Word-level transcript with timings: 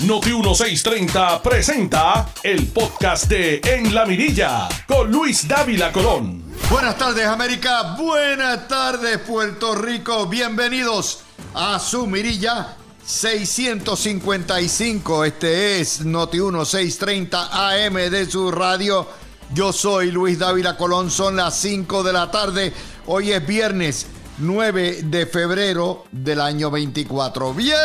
Noti 0.00 0.32
1630 0.32 1.40
presenta 1.40 2.28
el 2.42 2.66
podcast 2.66 3.26
de 3.26 3.60
En 3.64 3.94
la 3.94 4.04
Mirilla 4.04 4.68
con 4.88 5.08
Luis 5.10 5.46
Dávila 5.46 5.92
Colón. 5.92 6.42
Buenas 6.68 6.98
tardes 6.98 7.24
América, 7.26 7.94
buenas 7.96 8.66
tardes 8.66 9.18
Puerto 9.18 9.76
Rico, 9.76 10.26
bienvenidos 10.26 11.20
a 11.54 11.78
su 11.78 12.08
Mirilla 12.08 12.76
655. 13.06 15.24
Este 15.24 15.80
es 15.80 16.04
Noti 16.04 16.40
1630 16.40 17.70
AM 17.70 17.94
de 17.94 18.28
su 18.28 18.50
radio. 18.50 19.06
Yo 19.54 19.72
soy 19.72 20.10
Luis 20.10 20.40
Dávila 20.40 20.76
Colón, 20.76 21.08
son 21.10 21.36
las 21.36 21.56
5 21.58 22.02
de 22.02 22.12
la 22.12 22.32
tarde. 22.32 22.72
Hoy 23.06 23.30
es 23.30 23.46
viernes 23.46 24.08
9 24.38 25.02
de 25.04 25.26
febrero 25.26 26.06
del 26.10 26.40
año 26.40 26.70
24. 26.70 27.54
Viernes. 27.54 27.76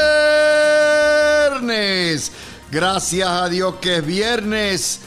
Gracias 2.72 3.30
a 3.30 3.50
Dios 3.50 3.76
que 3.82 3.98
es 3.98 4.06
viernes. 4.06 5.02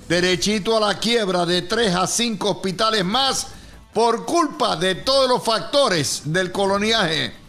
Derechito 0.09 0.75
a 0.75 0.79
la 0.79 0.97
quiebra 0.99 1.45
de 1.45 1.61
3 1.61 1.95
a 1.95 2.07
5 2.07 2.49
hospitales 2.49 3.05
más 3.05 3.45
por 3.93 4.25
culpa 4.25 4.75
de 4.75 4.95
todos 4.95 5.29
los 5.29 5.43
factores 5.43 6.23
del 6.25 6.51
coloniaje. 6.51 7.44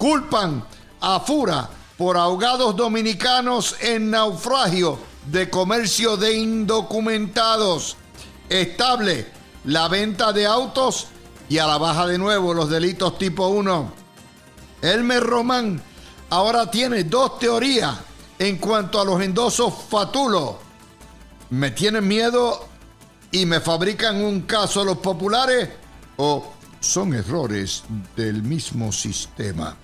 Culpan 0.00 0.64
a 1.02 1.20
Fura 1.20 1.68
por 1.98 2.16
ahogados 2.16 2.74
dominicanos 2.74 3.76
en 3.80 4.10
naufragio 4.10 4.98
de 5.26 5.50
comercio 5.50 6.16
de 6.16 6.38
indocumentados. 6.38 7.98
Estable 8.48 9.26
la 9.64 9.88
venta 9.88 10.32
de 10.32 10.46
autos 10.46 11.08
y 11.50 11.58
a 11.58 11.66
la 11.66 11.76
baja 11.76 12.06
de 12.06 12.16
nuevo 12.16 12.54
los 12.54 12.70
delitos 12.70 13.18
tipo 13.18 13.48
1. 13.48 13.92
Elmer 14.80 15.22
Román 15.22 15.82
ahora 16.30 16.70
tiene 16.70 17.04
dos 17.04 17.38
teorías 17.38 17.94
en 18.38 18.56
cuanto 18.56 19.02
a 19.02 19.04
los 19.04 19.20
endosos 19.20 19.74
fatulos. 19.90 20.54
¿Me 21.50 21.72
tienen 21.72 22.08
miedo 22.08 22.66
y 23.32 23.44
me 23.44 23.60
fabrican 23.60 24.24
un 24.24 24.40
caso 24.40 24.82
los 24.82 24.96
populares 24.96 25.68
o 26.16 26.54
son 26.80 27.12
errores 27.12 27.82
del 28.16 28.42
mismo 28.42 28.92
sistema? 28.92 29.76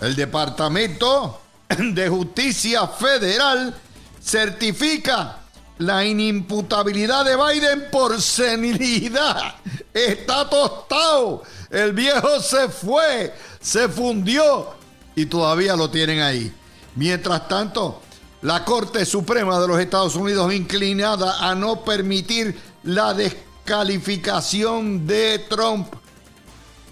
El 0.00 0.16
Departamento 0.16 1.40
de 1.78 2.08
Justicia 2.08 2.86
Federal 2.88 3.74
certifica 4.22 5.38
la 5.78 6.04
inimputabilidad 6.04 7.24
de 7.24 7.36
Biden 7.36 7.88
por 7.90 8.20
senilidad. 8.20 9.54
Está 9.94 10.48
tostado. 10.48 11.42
El 11.70 11.92
viejo 11.92 12.40
se 12.40 12.68
fue, 12.68 13.34
se 13.60 13.88
fundió 13.88 14.74
y 15.16 15.26
todavía 15.26 15.76
lo 15.76 15.90
tienen 15.90 16.20
ahí. 16.20 16.52
Mientras 16.96 17.48
tanto, 17.48 18.00
la 18.42 18.64
Corte 18.64 19.04
Suprema 19.04 19.58
de 19.58 19.68
los 19.68 19.80
Estados 19.80 20.14
Unidos 20.16 20.52
inclinada 20.52 21.48
a 21.48 21.54
no 21.54 21.82
permitir 21.84 22.58
la 22.84 23.14
descalificación 23.14 25.06
de 25.06 25.40
Trump. 25.48 25.88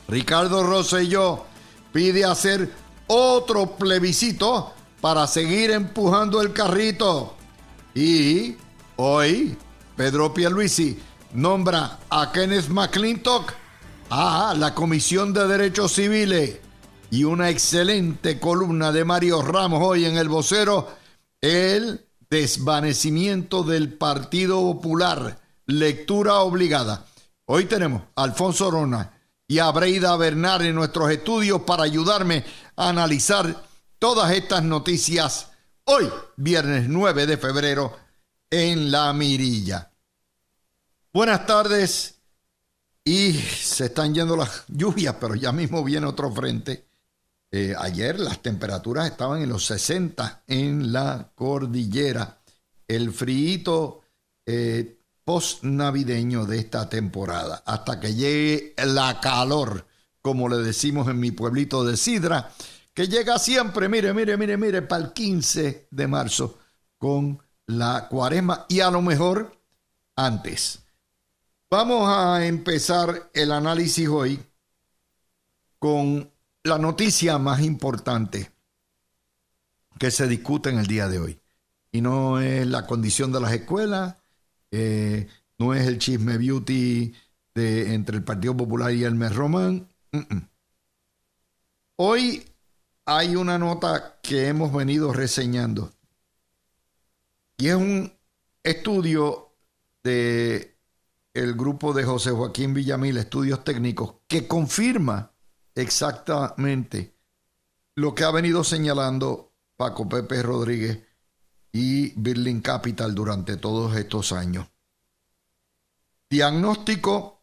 Ricardo 0.09 0.65
Rosselló 0.65 1.45
pide 1.93 2.25
hacer 2.25 2.82
otro 3.07 3.77
plebiscito 3.77 4.73
para 5.01 5.27
seguir 5.27 5.71
empujando 5.71 6.41
el 6.41 6.53
carrito. 6.53 7.35
Y 7.95 8.57
hoy 8.97 9.57
Pedro 9.97 10.33
Pierluisi 10.33 10.99
nombra 11.35 11.99
a 12.09 12.31
Kenneth 12.33 12.69
McClintock 12.69 13.53
a 14.11 14.55
la 14.57 14.75
Comisión 14.75 15.33
de 15.33 15.47
Derechos 15.47 15.93
Civiles 15.93 16.59
y 17.11 17.25
una 17.25 17.51
excelente 17.51 18.39
columna 18.39 18.93
de 18.93 19.05
Mario 19.05 19.43
Ramos 19.43 19.83
hoy 19.83 20.05
en 20.07 20.17
el 20.17 20.29
vocero, 20.29 20.89
el 21.41 22.07
desvanecimiento 22.31 23.63
del 23.63 23.93
Partido 23.93 24.61
Popular, 24.61 25.39
lectura 25.67 26.37
obligada. 26.41 27.05
Hoy 27.45 27.67
tenemos 27.67 28.03
a 28.17 28.23
Alfonso 28.23 28.71
Rona 28.71 29.13
y 29.47 29.59
a 29.59 29.71
Breida 29.71 30.17
en 30.27 30.75
nuestros 30.75 31.11
estudios 31.11 31.61
para 31.63 31.83
ayudarme 31.83 32.45
analizar 32.77 33.65
todas 33.99 34.33
estas 34.33 34.63
noticias 34.63 35.49
hoy, 35.85 36.09
viernes 36.37 36.89
9 36.89 37.27
de 37.27 37.37
febrero, 37.37 37.97
en 38.51 38.91
La 38.91 39.13
Mirilla. 39.13 39.91
Buenas 41.13 41.47
tardes 41.47 42.17
y 43.05 43.33
se 43.33 43.87
están 43.87 44.15
yendo 44.15 44.37
las 44.37 44.65
lluvias, 44.69 45.17
pero 45.21 45.35
ya 45.35 45.53
mismo 45.53 45.83
viene 45.83 46.07
otro 46.07 46.31
frente. 46.31 46.87
Eh, 47.51 47.75
ayer 47.79 48.19
las 48.19 48.41
temperaturas 48.41 49.11
estaban 49.11 49.43
en 49.43 49.49
los 49.49 49.67
60 49.67 50.45
en 50.47 50.93
la 50.93 51.31
cordillera. 51.35 52.39
El 52.89 53.13
frío 53.13 54.01
eh, 54.47 54.99
post-navideño 55.25 56.47
de 56.47 56.59
esta 56.59 56.89
temporada, 56.89 57.63
hasta 57.67 58.01
que 58.01 58.15
llegue 58.15 58.75
la 58.85 59.21
calor, 59.21 59.87
como 60.23 60.49
le 60.49 60.57
decimos 60.59 61.09
en 61.09 61.21
mi 61.21 61.33
pueblito 61.33 61.85
de 61.85 61.97
Sidra, 61.97 62.53
que 62.95 63.09
llega 63.09 63.39
siempre, 63.39 63.89
mire, 63.89 64.15
mire, 64.15 64.37
mire, 64.37 64.57
mire, 64.57 64.83
para 64.83 65.05
el 65.05 65.13
15 65.13 65.89
de 65.91 66.07
marzo 66.07 66.59
con 66.99 67.43
la 67.67 68.09
cuaresma 68.09 68.67
y 68.69 68.81
a 68.81 68.91
lo 68.91 69.03
mejor 69.03 69.59
antes. 70.17 70.79
Vamos 71.71 72.09
a 72.09 72.47
empezar 72.47 73.31
el 73.35 73.51
análisis 73.51 74.09
hoy 74.09 74.41
con 75.79 76.31
la 76.65 76.79
noticia 76.79 77.39
más 77.39 77.61
importante 77.61 78.53
que 79.99 80.11
se 80.11 80.29
discute 80.29 80.71
en 80.71 80.79
el 80.79 80.87
día 80.87 81.09
de 81.09 81.19
hoy. 81.19 81.41
Y 81.91 82.01
no 82.01 82.41
es 82.41 82.67
la 82.67 82.87
condición 82.87 83.33
de 83.33 83.41
las 83.41 83.53
escuelas, 83.53 84.17
eh, 84.71 85.29
no 85.59 85.75
es 85.75 85.87
el 85.87 85.99
chisme 85.99 86.39
beauty 86.39 87.15
de, 87.55 87.95
entre 87.95 88.17
el 88.17 88.25
Partido 88.25 88.57
Popular 88.57 88.93
y 88.93 89.05
el 89.05 89.15
Mes 89.15 89.35
Román. 89.35 89.89
Hoy 91.97 92.45
hay 93.05 93.37
una 93.37 93.59
nota 93.59 94.19
que 94.23 94.49
hemos 94.49 94.73
venido 94.73 95.13
reseñando 95.13 95.93
y 97.57 97.69
es 97.69 97.75
un 97.75 98.13
estudio 98.63 99.55
de 100.03 100.77
el 101.35 101.55
grupo 101.55 101.93
de 101.95 102.05
José 102.05 102.31
Joaquín 102.31 102.75
Villamil, 102.75 103.17
estudios 103.17 103.65
técnicos, 103.65 104.17
que 104.27 104.47
confirma 104.47 105.33
exactamente 105.75 107.17
lo 107.95 108.15
que 108.15 108.25
ha 108.25 108.31
venido 108.31 108.65
señalando 108.65 109.53
Paco 109.77 110.09
Pepe 110.09 110.43
Rodríguez 110.43 111.01
y 111.73 112.13
Birling 112.21 112.61
Capital 112.61 113.15
durante 113.15 113.57
todos 113.57 113.97
estos 113.97 114.33
años. 114.33 114.67
Diagnóstico 116.29 117.42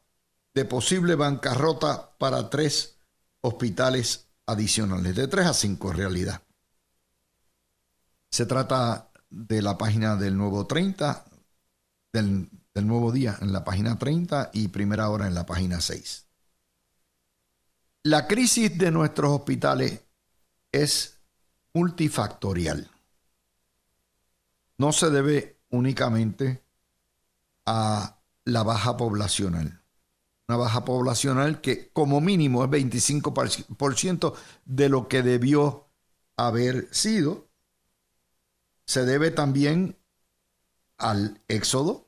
de 0.59 0.65
posible 0.65 1.15
bancarrota 1.15 2.17
para 2.17 2.49
tres 2.49 2.97
hospitales 3.41 4.27
adicionales, 4.45 5.15
de 5.15 5.27
tres 5.27 5.47
a 5.47 5.53
cinco 5.53 5.91
en 5.91 5.97
realidad. 5.97 6.41
Se 8.29 8.45
trata 8.45 9.09
de 9.29 9.61
la 9.61 9.77
página 9.77 10.15
del 10.15 10.37
Nuevo 10.37 10.67
30, 10.67 11.25
del, 12.13 12.49
del 12.73 12.87
Nuevo 12.87 13.11
Día 13.11 13.37
en 13.41 13.53
la 13.53 13.63
página 13.63 13.97
30 13.97 14.51
y 14.53 14.67
Primera 14.67 15.09
Hora 15.09 15.27
en 15.27 15.33
la 15.33 15.45
página 15.45 15.81
6. 15.81 16.25
La 18.03 18.27
crisis 18.27 18.77
de 18.77 18.91
nuestros 18.91 19.31
hospitales 19.31 20.01
es 20.71 21.19
multifactorial 21.73 22.89
no 24.79 24.93
se 24.93 25.09
debe 25.11 25.59
únicamente 25.69 26.63
a 27.65 28.17
la 28.45 28.63
baja 28.63 28.97
poblacional. 28.97 29.78
Una 30.49 30.57
baja 30.57 30.83
poblacional 30.83 31.61
que 31.61 31.91
como 31.93 32.21
mínimo 32.21 32.63
es 32.63 32.71
25% 32.71 34.33
de 34.65 34.89
lo 34.89 35.07
que 35.07 35.21
debió 35.21 35.85
haber 36.37 36.87
sido. 36.91 37.47
Se 38.83 39.05
debe 39.05 39.29
también 39.29 39.95
al 40.97 41.39
éxodo, 41.47 42.07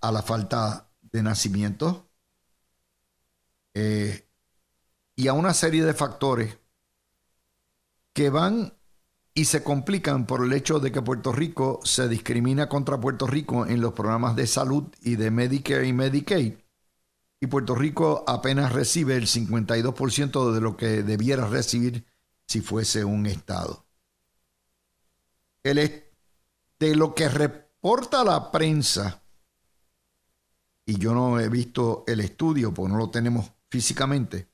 a 0.00 0.12
la 0.12 0.22
falta 0.22 0.88
de 1.02 1.24
nacimientos, 1.24 2.04
eh, 3.74 4.28
y 5.16 5.26
a 5.26 5.32
una 5.32 5.54
serie 5.54 5.84
de 5.84 5.94
factores 5.94 6.56
que 8.12 8.30
van 8.30 8.74
y 9.34 9.46
se 9.46 9.64
complican 9.64 10.24
por 10.26 10.44
el 10.44 10.52
hecho 10.52 10.78
de 10.78 10.92
que 10.92 11.02
Puerto 11.02 11.32
Rico 11.32 11.80
se 11.82 12.08
discrimina 12.08 12.68
contra 12.68 13.00
Puerto 13.00 13.26
Rico 13.26 13.66
en 13.66 13.80
los 13.80 13.92
programas 13.92 14.36
de 14.36 14.46
salud 14.46 14.84
y 15.02 15.16
de 15.16 15.32
Medicare 15.32 15.88
y 15.88 15.92
Medicaid. 15.92 16.63
Y 17.44 17.46
Puerto 17.46 17.74
Rico 17.74 18.24
apenas 18.26 18.72
recibe 18.72 19.16
el 19.16 19.26
52% 19.26 20.50
de 20.54 20.60
lo 20.62 20.78
que 20.78 21.02
debiera 21.02 21.46
recibir 21.46 22.06
si 22.46 22.62
fuese 22.62 23.04
un 23.04 23.26
Estado. 23.26 23.84
El, 25.62 26.04
de 26.78 26.96
lo 26.96 27.14
que 27.14 27.28
reporta 27.28 28.24
la 28.24 28.50
prensa, 28.50 29.22
y 30.86 30.96
yo 30.96 31.12
no 31.12 31.38
he 31.38 31.50
visto 31.50 32.04
el 32.06 32.20
estudio 32.20 32.72
porque 32.72 32.92
no 32.94 32.98
lo 32.98 33.10
tenemos 33.10 33.52
físicamente, 33.68 34.48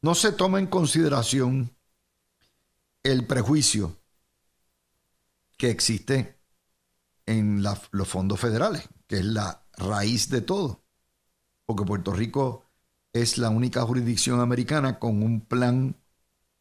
no 0.00 0.14
se 0.14 0.32
toma 0.32 0.60
en 0.60 0.68
consideración 0.68 1.76
el 3.02 3.26
prejuicio 3.26 3.94
que 5.58 5.68
existe 5.68 6.40
en 7.26 7.62
los 7.62 8.08
fondos 8.08 8.40
federales, 8.40 8.88
que 9.06 9.16
es 9.16 9.24
la 9.26 9.66
raíz 9.76 10.30
de 10.30 10.40
todo. 10.40 10.83
Porque 11.66 11.84
Puerto 11.84 12.12
Rico 12.12 12.64
es 13.12 13.38
la 13.38 13.50
única 13.50 13.82
jurisdicción 13.82 14.40
americana 14.40 14.98
con 14.98 15.22
un 15.22 15.40
plan 15.40 15.96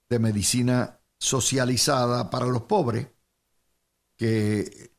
de 0.10 0.20
medicina 0.20 1.00
socializada 1.18 2.30
para 2.30 2.46
los 2.46 2.64
pobres 2.64 3.08
que 4.16 4.92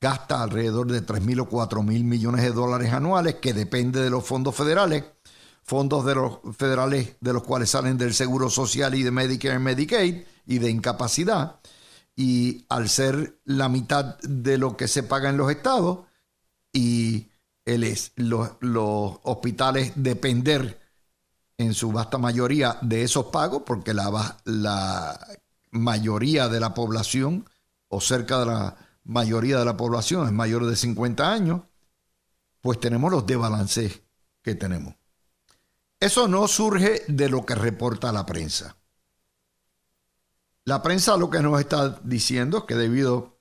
gasta 0.00 0.42
alrededor 0.42 0.90
de 0.90 1.02
3 1.02 1.22
mil 1.22 1.40
o 1.40 1.48
4 1.48 1.82
mil 1.82 2.04
millones 2.04 2.42
de 2.42 2.52
dólares 2.52 2.92
anuales, 2.92 3.36
que 3.36 3.52
depende 3.52 4.00
de 4.00 4.10
los 4.10 4.24
fondos 4.24 4.54
federales, 4.54 5.04
fondos 5.62 6.04
de 6.04 6.14
los 6.14 6.38
federales 6.56 7.16
de 7.20 7.32
los 7.32 7.42
cuales 7.42 7.70
salen 7.70 7.98
del 7.98 8.14
Seguro 8.14 8.50
Social 8.50 8.94
y 8.94 9.02
de 9.02 9.10
Medicare 9.10 9.56
y 9.56 9.58
Medicaid, 9.58 10.22
y 10.46 10.58
de 10.58 10.70
incapacidad. 10.70 11.60
Y 12.16 12.66
al 12.68 12.88
ser 12.88 13.40
la 13.44 13.68
mitad 13.68 14.18
de 14.20 14.58
lo 14.58 14.76
que 14.76 14.88
se 14.88 15.02
paga 15.02 15.30
en 15.30 15.36
los 15.36 15.50
estados 15.50 16.00
y 16.72 17.29
los, 17.64 18.52
los 18.60 19.18
hospitales 19.22 19.92
depender 19.94 20.80
en 21.58 21.74
su 21.74 21.92
vasta 21.92 22.18
mayoría 22.18 22.78
de 22.80 23.02
esos 23.02 23.26
pagos, 23.26 23.62
porque 23.66 23.92
la, 23.92 24.38
la 24.44 25.26
mayoría 25.70 26.48
de 26.48 26.60
la 26.60 26.74
población 26.74 27.48
o 27.88 28.00
cerca 28.00 28.40
de 28.40 28.46
la 28.46 28.76
mayoría 29.04 29.58
de 29.58 29.64
la 29.64 29.76
población 29.76 30.26
es 30.26 30.32
mayor 30.32 30.66
de 30.66 30.76
50 30.76 31.32
años, 31.32 31.62
pues 32.60 32.80
tenemos 32.80 33.10
los 33.10 33.26
desbalances 33.26 34.02
que 34.42 34.54
tenemos. 34.54 34.94
Eso 35.98 36.28
no 36.28 36.48
surge 36.48 37.02
de 37.08 37.28
lo 37.28 37.44
que 37.44 37.54
reporta 37.54 38.12
la 38.12 38.24
prensa. 38.24 38.76
La 40.64 40.82
prensa 40.82 41.16
lo 41.16 41.28
que 41.30 41.40
nos 41.40 41.60
está 41.60 42.00
diciendo 42.04 42.58
es 42.58 42.64
que 42.64 42.74
debido 42.74 43.40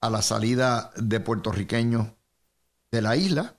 a 0.00 0.10
la 0.10 0.22
salida 0.22 0.90
de 0.96 1.20
puertorriqueños 1.20 2.08
de 2.94 3.02
la 3.02 3.16
isla, 3.16 3.56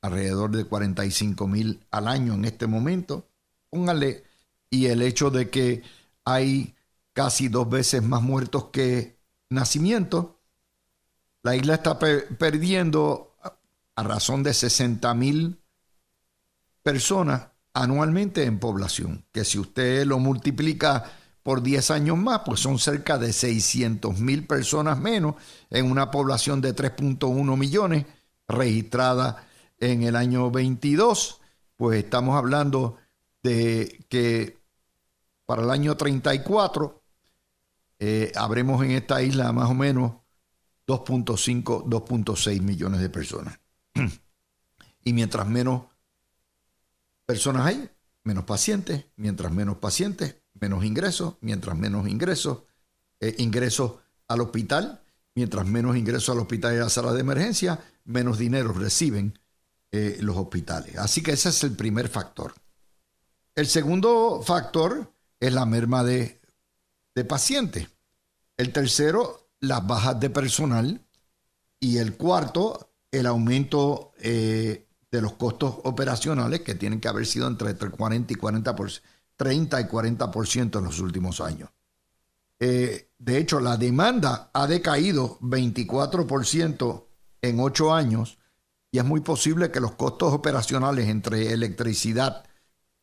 alrededor 0.00 0.52
de 0.52 0.64
45 0.64 1.48
mil 1.48 1.84
al 1.90 2.06
año 2.06 2.34
en 2.34 2.44
este 2.44 2.68
momento, 2.68 3.28
póngale, 3.68 4.22
y 4.70 4.86
el 4.86 5.02
hecho 5.02 5.30
de 5.30 5.50
que 5.50 5.82
hay 6.24 6.76
casi 7.12 7.48
dos 7.48 7.68
veces 7.68 8.02
más 8.04 8.22
muertos 8.22 8.66
que 8.72 9.18
nacimientos, 9.50 10.26
la 11.42 11.56
isla 11.56 11.74
está 11.74 11.98
perdiendo 11.98 13.34
a 13.96 14.02
razón 14.04 14.44
de 14.44 14.54
60 14.54 15.12
mil 15.14 15.60
personas 16.84 17.48
anualmente 17.74 18.44
en 18.44 18.60
población, 18.60 19.24
que 19.32 19.44
si 19.44 19.58
usted 19.58 20.06
lo 20.06 20.20
multiplica 20.20 21.10
por 21.42 21.62
10 21.62 21.90
años 21.90 22.18
más, 22.18 22.42
pues 22.44 22.60
son 22.60 22.78
cerca 22.78 23.18
de 23.18 23.32
600 23.32 24.20
mil 24.20 24.46
personas 24.46 24.98
menos 25.00 25.34
en 25.70 25.90
una 25.90 26.10
población 26.12 26.60
de 26.60 26.74
3.1 26.74 27.56
millones 27.56 28.06
registrada 28.50 29.46
en 29.78 30.02
el 30.02 30.16
año 30.16 30.50
22. 30.50 31.40
Pues 31.76 32.04
estamos 32.04 32.36
hablando 32.36 32.98
de 33.42 34.04
que 34.08 34.58
para 35.46 35.62
el 35.62 35.70
año 35.70 35.96
34 35.96 37.02
eh, 37.98 38.32
habremos 38.36 38.84
en 38.84 38.92
esta 38.92 39.22
isla 39.22 39.52
más 39.52 39.70
o 39.70 39.74
menos 39.74 40.12
2.5, 40.86 41.84
2.6 41.84 42.60
millones 42.60 43.00
de 43.00 43.10
personas. 43.10 43.58
y 45.04 45.12
mientras 45.12 45.46
menos 45.46 45.82
personas 47.26 47.66
hay, 47.66 47.88
menos 48.24 48.44
pacientes, 48.44 49.06
mientras 49.16 49.52
menos 49.52 49.76
pacientes, 49.76 50.36
menos 50.54 50.84
ingresos, 50.84 51.34
mientras 51.40 51.76
menos 51.76 52.08
ingresos, 52.08 52.64
eh, 53.20 53.34
ingresos 53.38 53.92
al 54.28 54.40
hospital, 54.40 55.02
mientras 55.34 55.66
menos 55.66 55.96
ingresos 55.96 56.30
al 56.30 56.40
hospital 56.40 56.74
y 56.74 56.78
a 56.78 56.84
la 56.84 56.90
sala 56.90 57.12
de 57.12 57.20
emergencia, 57.20 57.80
menos 58.10 58.38
dinero 58.38 58.72
reciben 58.72 59.38
eh, 59.92 60.18
los 60.20 60.36
hospitales. 60.36 60.96
Así 60.98 61.22
que 61.22 61.32
ese 61.32 61.48
es 61.48 61.64
el 61.64 61.76
primer 61.76 62.08
factor. 62.08 62.54
El 63.54 63.66
segundo 63.66 64.42
factor 64.44 65.12
es 65.38 65.52
la 65.52 65.66
merma 65.66 66.04
de, 66.04 66.40
de 67.14 67.24
pacientes. 67.24 67.88
El 68.56 68.72
tercero, 68.72 69.50
las 69.60 69.86
bajas 69.86 70.20
de 70.20 70.30
personal. 70.30 71.04
Y 71.80 71.96
el 71.98 72.16
cuarto, 72.16 72.92
el 73.10 73.26
aumento 73.26 74.12
eh, 74.18 74.86
de 75.10 75.22
los 75.22 75.32
costos 75.32 75.76
operacionales 75.84 76.60
que 76.60 76.74
tienen 76.74 77.00
que 77.00 77.08
haber 77.08 77.26
sido 77.26 77.48
entre 77.48 77.74
40 77.74 78.32
y 78.32 78.36
40%. 78.36 79.00
30 79.40 79.80
y 79.80 79.84
40% 79.84 80.78
en 80.78 80.84
los 80.84 81.00
últimos 81.00 81.40
años. 81.40 81.70
Eh, 82.58 83.08
de 83.18 83.38
hecho, 83.38 83.58
la 83.58 83.78
demanda 83.78 84.50
ha 84.52 84.66
decaído 84.66 85.38
24% 85.40 87.06
en 87.42 87.60
ocho 87.60 87.94
años 87.94 88.38
y 88.90 88.98
es 88.98 89.04
muy 89.04 89.20
posible 89.20 89.70
que 89.70 89.80
los 89.80 89.92
costos 89.92 90.32
operacionales 90.32 91.08
entre 91.08 91.52
electricidad, 91.52 92.44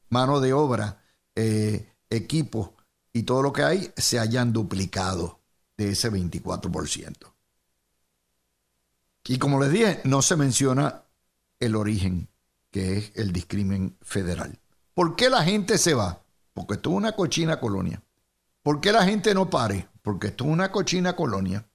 mano 0.09 0.39
de 0.39 0.53
obra, 0.53 1.01
eh, 1.35 1.93
equipo 2.09 2.75
y 3.13 3.23
todo 3.23 3.41
lo 3.41 3.53
que 3.53 3.63
hay 3.63 3.91
se 3.95 4.19
hayan 4.19 4.53
duplicado 4.53 5.39
de 5.77 5.91
ese 5.91 6.11
24%. 6.11 7.33
Y 9.25 9.37
como 9.39 9.59
les 9.59 9.71
dije, 9.71 10.01
no 10.03 10.21
se 10.21 10.35
menciona 10.35 11.03
el 11.59 11.75
origen, 11.75 12.29
que 12.71 12.97
es 12.97 13.11
el 13.15 13.33
discrimen 13.33 13.97
federal. 14.01 14.59
¿Por 14.93 15.15
qué 15.15 15.29
la 15.29 15.43
gente 15.43 15.77
se 15.77 15.93
va? 15.93 16.21
porque 16.57 16.73
esto 16.73 16.89
es 16.89 16.95
una 16.95 17.11
cochina 17.11 17.59
colonia. 17.59 18.01
¿Por 18.63 18.81
qué 18.81 18.91
la 18.91 19.05
gente 19.05 19.31
no 19.35 19.47
pare? 19.47 19.89
Porque 20.01 20.29
esto 20.29 20.45
es 20.45 20.49
una 20.49 20.71
cochina 20.71 21.15
colonia. 21.15 21.69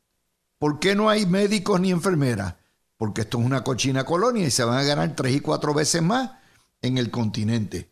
¿Por 0.63 0.79
qué 0.79 0.95
no 0.95 1.11
hay 1.11 1.27
médicos 1.27 1.81
ni 1.81 1.91
enfermeras? 1.91 2.55
Porque 2.97 3.23
esto 3.23 3.41
es 3.41 3.45
una 3.45 3.65
cochina 3.65 4.05
colonia 4.05 4.47
y 4.47 4.51
se 4.53 4.63
van 4.63 4.79
a 4.79 4.85
ganar 4.85 5.13
tres 5.17 5.35
y 5.35 5.41
cuatro 5.41 5.75
veces 5.75 6.03
más 6.03 6.31
en 6.81 6.99
el 6.99 7.11
continente. 7.11 7.91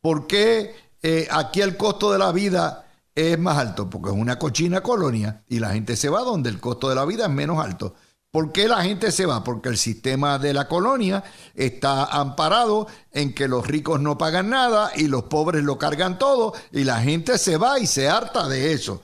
¿Por 0.00 0.28
qué 0.28 0.72
eh, 1.02 1.26
aquí 1.32 1.62
el 1.62 1.76
costo 1.76 2.12
de 2.12 2.18
la 2.20 2.30
vida 2.30 2.86
es 3.12 3.36
más 3.40 3.58
alto? 3.58 3.90
Porque 3.90 4.10
es 4.10 4.16
una 4.16 4.38
cochina 4.38 4.84
colonia 4.84 5.42
y 5.48 5.58
la 5.58 5.70
gente 5.70 5.96
se 5.96 6.08
va 6.08 6.20
donde 6.20 6.48
el 6.48 6.60
costo 6.60 6.88
de 6.88 6.94
la 6.94 7.04
vida 7.04 7.24
es 7.24 7.32
menos 7.32 7.58
alto. 7.58 7.96
¿Por 8.30 8.52
qué 8.52 8.68
la 8.68 8.84
gente 8.84 9.10
se 9.10 9.26
va? 9.26 9.42
Porque 9.42 9.68
el 9.68 9.76
sistema 9.76 10.38
de 10.38 10.54
la 10.54 10.68
colonia 10.68 11.24
está 11.56 12.04
amparado 12.04 12.86
en 13.10 13.34
que 13.34 13.48
los 13.48 13.66
ricos 13.66 14.00
no 14.00 14.16
pagan 14.16 14.50
nada 14.50 14.92
y 14.94 15.08
los 15.08 15.24
pobres 15.24 15.64
lo 15.64 15.76
cargan 15.76 16.20
todo 16.20 16.52
y 16.70 16.84
la 16.84 17.00
gente 17.00 17.36
se 17.36 17.56
va 17.56 17.80
y 17.80 17.88
se 17.88 18.08
harta 18.08 18.46
de 18.46 18.74
eso. 18.74 19.02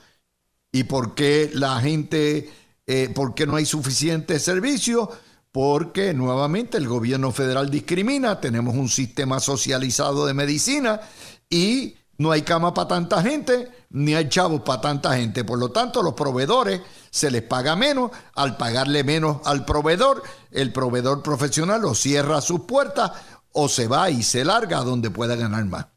¿Y 0.71 0.85
por 0.85 1.15
qué 1.15 1.51
la 1.53 1.81
gente, 1.81 2.49
eh, 2.85 3.09
por 3.13 3.33
qué 3.33 3.47
no 3.47 3.55
hay 3.55 3.65
suficiente 3.65 4.39
servicio? 4.39 5.09
Porque 5.51 6.13
nuevamente 6.13 6.77
el 6.77 6.87
gobierno 6.87 7.31
federal 7.31 7.69
discrimina, 7.69 8.41
tenemos 8.41 8.75
un 8.75 8.89
sistema 8.89 9.39
socializado 9.39 10.25
de 10.25 10.33
medicina 10.33 11.01
y 11.49 11.95
no 12.17 12.31
hay 12.31 12.43
cama 12.43 12.73
para 12.73 12.87
tanta 12.87 13.21
gente, 13.21 13.71
ni 13.89 14.13
hay 14.15 14.29
chavos 14.29 14.61
para 14.61 14.81
tanta 14.81 15.15
gente. 15.15 15.43
Por 15.43 15.59
lo 15.59 15.69
tanto, 15.71 16.01
los 16.01 16.13
proveedores 16.13 16.81
se 17.09 17.31
les 17.31 17.43
paga 17.43 17.75
menos. 17.75 18.11
Al 18.35 18.57
pagarle 18.57 19.03
menos 19.03 19.37
al 19.45 19.65
proveedor, 19.65 20.23
el 20.51 20.71
proveedor 20.71 21.21
profesional 21.21 21.83
o 21.85 21.95
cierra 21.95 22.41
sus 22.41 22.61
puertas 22.61 23.11
o 23.51 23.69
se 23.69 23.87
va 23.87 24.09
y 24.09 24.23
se 24.23 24.45
larga 24.45 24.79
a 24.79 24.83
donde 24.83 25.09
pueda 25.09 25.35
ganar 25.35 25.65
más. 25.65 25.87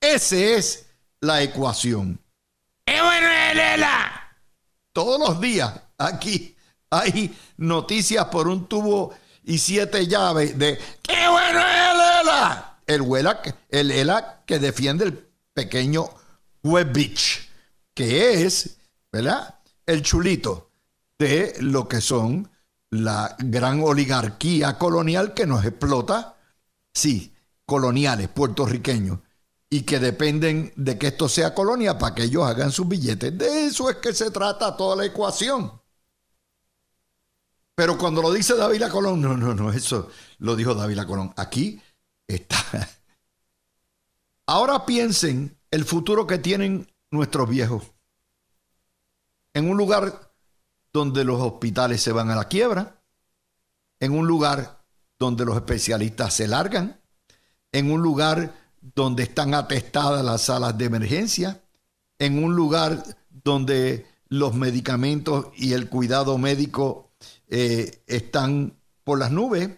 Esa 0.00 0.36
es 0.36 0.86
la 1.20 1.42
ecuación. 1.42 2.20
Todos 4.92 5.20
los 5.20 5.40
días 5.40 5.72
aquí 6.00 6.56
hay 6.90 7.36
noticias 7.56 8.26
por 8.26 8.48
un 8.48 8.66
tubo 8.66 9.14
y 9.44 9.58
siete 9.58 10.06
llaves 10.06 10.58
de 10.58 10.78
¡Qué 11.02 11.28
bueno 11.28 11.60
es 11.60 11.76
el 11.92 12.26
ELA! 12.28 12.78
El, 12.86 13.46
el 13.68 13.90
ELA 13.90 14.42
que 14.44 14.58
defiende 14.58 15.04
el 15.04 15.28
pequeño 15.52 16.08
Web 16.62 16.92
Beach, 16.92 17.48
que 17.94 18.44
es, 18.44 18.78
¿verdad? 19.12 19.60
El 19.86 20.02
chulito 20.02 20.70
de 21.18 21.54
lo 21.60 21.86
que 21.88 22.00
son 22.00 22.50
la 22.90 23.36
gran 23.38 23.82
oligarquía 23.82 24.76
colonial 24.76 25.32
que 25.32 25.46
nos 25.46 25.64
explota, 25.64 26.36
sí, 26.92 27.32
coloniales 27.64 28.28
puertorriqueños 28.28 29.20
y 29.70 29.82
que 29.82 30.00
dependen 30.00 30.72
de 30.74 30.98
que 30.98 31.08
esto 31.08 31.28
sea 31.28 31.54
colonia 31.54 31.96
para 31.96 32.16
que 32.16 32.24
ellos 32.24 32.44
hagan 32.44 32.72
sus 32.72 32.88
billetes. 32.88 33.38
De 33.38 33.66
eso 33.66 33.88
es 33.88 33.96
que 33.96 34.12
se 34.12 34.32
trata 34.32 34.76
toda 34.76 34.96
la 34.96 35.04
ecuación. 35.04 35.79
Pero 37.80 37.96
cuando 37.96 38.20
lo 38.20 38.30
dice 38.30 38.56
David 38.56 38.88
Colón, 38.90 39.22
no, 39.22 39.38
no, 39.38 39.54
no, 39.54 39.72
eso 39.72 40.10
lo 40.40 40.54
dijo 40.54 40.74
David 40.74 41.00
Colón. 41.06 41.32
Aquí 41.34 41.80
está. 42.26 42.62
Ahora 44.44 44.84
piensen 44.84 45.58
el 45.70 45.86
futuro 45.86 46.26
que 46.26 46.36
tienen 46.36 46.92
nuestros 47.10 47.48
viejos. 47.48 47.84
En 49.54 49.70
un 49.70 49.78
lugar 49.78 50.30
donde 50.92 51.24
los 51.24 51.40
hospitales 51.40 52.02
se 52.02 52.12
van 52.12 52.28
a 52.28 52.36
la 52.36 52.48
quiebra, 52.48 53.00
en 53.98 54.12
un 54.12 54.26
lugar 54.26 54.84
donde 55.18 55.46
los 55.46 55.56
especialistas 55.56 56.34
se 56.34 56.48
largan, 56.48 57.00
en 57.72 57.90
un 57.90 58.02
lugar 58.02 58.52
donde 58.82 59.22
están 59.22 59.54
atestadas 59.54 60.22
las 60.22 60.42
salas 60.42 60.76
de 60.76 60.84
emergencia, 60.84 61.62
en 62.18 62.44
un 62.44 62.54
lugar 62.54 63.02
donde 63.30 64.06
los 64.28 64.52
medicamentos 64.52 65.46
y 65.56 65.72
el 65.72 65.88
cuidado 65.88 66.36
médico 66.36 67.09
eh, 67.50 68.04
están 68.06 68.78
por 69.02 69.18
las 69.18 69.32
nubes, 69.32 69.70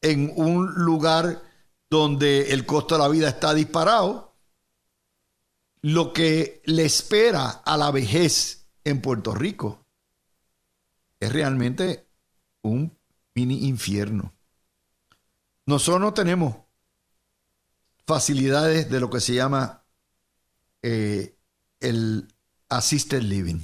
en 0.00 0.32
un 0.36 0.72
lugar 0.74 1.42
donde 1.90 2.52
el 2.52 2.64
costo 2.64 2.94
de 2.94 3.02
la 3.02 3.08
vida 3.08 3.28
está 3.28 3.52
disparado, 3.52 4.34
lo 5.82 6.14
que 6.14 6.62
le 6.64 6.86
espera 6.86 7.48
a 7.50 7.76
la 7.76 7.90
vejez 7.90 8.66
en 8.84 9.02
Puerto 9.02 9.34
Rico 9.34 9.84
es 11.18 11.30
realmente 11.30 12.08
un 12.62 12.96
mini 13.34 13.66
infierno. 13.66 14.32
Nosotros 15.66 16.00
no 16.00 16.14
tenemos 16.14 16.56
facilidades 18.06 18.90
de 18.90 18.98
lo 18.98 19.10
que 19.10 19.20
se 19.20 19.34
llama 19.34 19.84
eh, 20.80 21.36
el 21.80 22.32
assisted 22.70 23.22
living. 23.22 23.60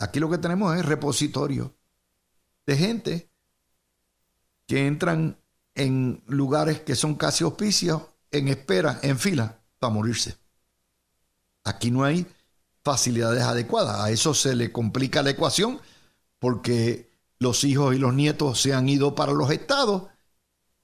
Aquí 0.00 0.18
lo 0.18 0.28
que 0.28 0.38
tenemos 0.38 0.76
es 0.76 0.84
repositorio 0.84 1.77
de 2.68 2.76
gente 2.76 3.30
que 4.66 4.86
entran 4.86 5.38
en 5.74 6.22
lugares 6.26 6.80
que 6.80 6.96
son 6.96 7.14
casi 7.14 7.42
hospicios 7.42 8.02
en 8.30 8.48
espera, 8.48 9.00
en 9.02 9.18
fila, 9.18 9.58
para 9.78 9.94
morirse. 9.94 10.36
Aquí 11.64 11.90
no 11.90 12.04
hay 12.04 12.26
facilidades 12.84 13.42
adecuadas. 13.42 14.00
A 14.00 14.10
eso 14.10 14.34
se 14.34 14.54
le 14.54 14.70
complica 14.70 15.22
la 15.22 15.30
ecuación 15.30 15.80
porque 16.38 17.10
los 17.38 17.64
hijos 17.64 17.94
y 17.94 17.98
los 17.98 18.12
nietos 18.12 18.60
se 18.60 18.74
han 18.74 18.86
ido 18.86 19.14
para 19.14 19.32
los 19.32 19.50
estados 19.50 20.02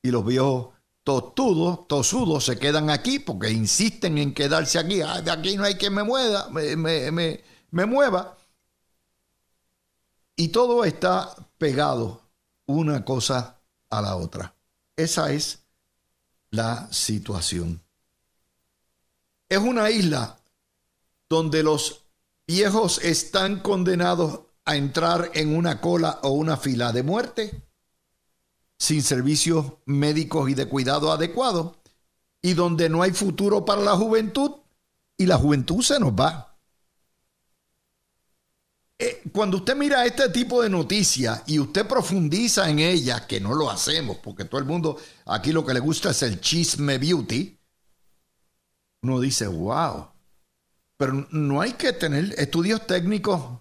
y 0.01 0.11
los 0.11 0.25
viejos 0.25 0.69
tostudos, 1.03 1.87
tosudos 1.87 2.47
se 2.47 2.59
quedan 2.59 2.89
aquí 2.89 3.19
porque 3.19 3.51
insisten 3.51 4.17
en 4.17 4.33
quedarse 4.33 4.79
aquí. 4.79 5.01
de 5.23 5.31
aquí 5.31 5.59
no 5.59 5.65
hay 5.65 5.75
quien 5.75 5.93
me 5.93 6.03
mueva, 6.03 6.49
me, 6.49 7.87
mueva. 7.87 8.39
Y 10.37 10.49
todo 10.49 10.85
está 10.85 11.35
pegado 11.59 12.23
una 12.67 13.05
cosa 13.05 13.61
a 13.91 14.03
la 14.03 14.17
otra. 14.17 14.55
Esa 14.97 15.33
es 15.33 15.61
la 16.51 16.89
situación. 16.93 17.83
Es 19.49 19.59
una 19.59 19.91
isla 19.91 20.39
donde 21.29 21.63
los 21.63 22.05
viejos 22.47 22.99
están 23.03 23.61
condenados 23.61 24.41
a 24.65 24.77
entrar 24.77 25.31
en 25.35 25.57
una 25.57 25.81
cola 25.81 26.21
o 26.23 26.31
una 26.31 26.57
fila 26.57 26.93
de 26.93 27.03
muerte 27.03 27.65
sin 28.79 29.03
servicios 29.03 29.65
médicos 29.87 30.51
y 30.51 30.55
de 30.55 30.69
cuidado 30.69 31.13
adecuados, 31.13 31.77
y 32.43 32.55
donde 32.55 32.89
no 32.89 33.03
hay 33.03 33.13
futuro 33.13 33.65
para 33.65 33.81
la 33.81 33.97
juventud, 33.97 34.53
y 35.17 35.27
la 35.27 35.39
juventud 35.39 35.81
se 35.83 35.99
nos 35.99 36.13
va. 36.13 36.54
Eh, 38.99 39.23
cuando 39.33 39.57
usted 39.57 39.75
mira 39.75 40.07
este 40.07 40.29
tipo 40.29 40.63
de 40.63 40.71
noticias 40.71 41.43
y 41.47 41.59
usted 41.59 41.87
profundiza 41.87 42.71
en 42.71 42.79
ellas, 42.79 43.23
que 43.23 43.41
no 43.41 43.55
lo 43.55 43.71
hacemos, 43.71 44.19
porque 44.19 44.45
todo 44.45 44.61
el 44.61 44.67
mundo 44.67 44.97
aquí 45.27 45.53
lo 45.53 45.67
que 45.67 45.75
le 45.75 45.81
gusta 45.81 46.11
es 46.11 46.23
el 46.23 46.41
chisme 46.41 46.99
beauty, 46.99 47.59
uno 49.03 49.21
dice, 49.21 49.47
wow, 49.49 50.09
pero 50.97 51.27
no 51.31 51.61
hay 51.61 51.73
que 51.73 51.93
tener 51.93 52.35
estudios 52.39 52.87
técnicos, 52.87 53.61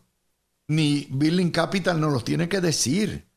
ni 0.67 1.07
Billing 1.09 1.51
Capital 1.51 1.99
nos 1.99 2.13
los 2.13 2.23
tiene 2.23 2.47
que 2.47 2.61
decir. 2.61 3.27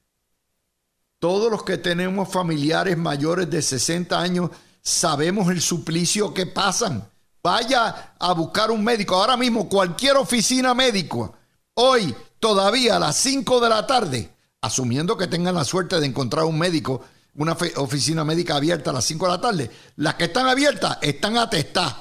Todos 1.19 1.51
los 1.51 1.65
que 1.65 1.79
tenemos 1.79 2.31
familiares 2.31 2.97
mayores 2.97 3.51
de 3.51 3.63
60 3.63 4.21
años 4.21 4.51
sabemos 4.83 5.51
el 5.51 5.61
suplicio 5.61 6.33
que 6.35 6.47
pasan. 6.47 7.09
Vaya 7.43 8.15
a 8.19 8.33
buscar 8.35 8.71
un 8.71 8.85
médico. 8.85 9.17
Ahora 9.17 9.37
mismo 9.37 9.69
cualquier 9.69 10.17
oficina 10.17 10.75
médica, 10.75 11.33
hoy 11.77 12.15
todavía 12.39 12.97
a 12.97 12.99
las 12.99 13.17
5 13.17 13.61
de 13.61 13.69
la 13.69 13.87
tarde, 13.87 14.35
asumiendo 14.61 15.17
que 15.17 15.27
tengan 15.27 15.55
la 15.55 15.65
suerte 15.65 15.99
de 16.01 16.07
encontrar 16.07 16.45
un 16.45 16.59
médico, 16.59 17.05
una 17.35 17.57
oficina 17.77 18.25
médica 18.25 18.57
abierta 18.57 18.91
a 18.91 18.95
las 18.95 19.05
5 19.05 19.27
de 19.27 19.33
la 19.33 19.41
tarde, 19.41 19.71
las 19.97 20.15
que 20.15 20.25
están 20.25 20.47
abiertas 20.47 20.99
están 21.03 21.37
atestadas. 21.37 21.97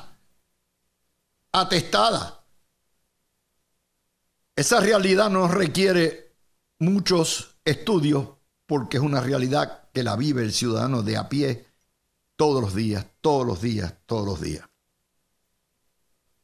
Atestadas. 1.52 2.34
Esa 4.56 4.80
realidad 4.80 5.30
no 5.30 5.48
requiere 5.48 6.36
muchos 6.80 7.58
estudios 7.66 8.30
porque 8.66 8.98
es 8.98 9.04
una 9.04 9.22
realidad 9.22 9.90
que 9.94 10.04
la 10.04 10.16
vive 10.16 10.44
el 10.44 10.54
ciudadano 10.54 11.04
de 11.04 11.18
a 11.18 11.30
pie 11.30 11.68
todos 12.36 12.62
los 12.62 12.74
días, 12.74 13.06
todos 13.22 13.46
los 13.46 13.62
días, 13.62 13.94
todos 14.06 14.26
los 14.26 14.42
días. 14.42 14.68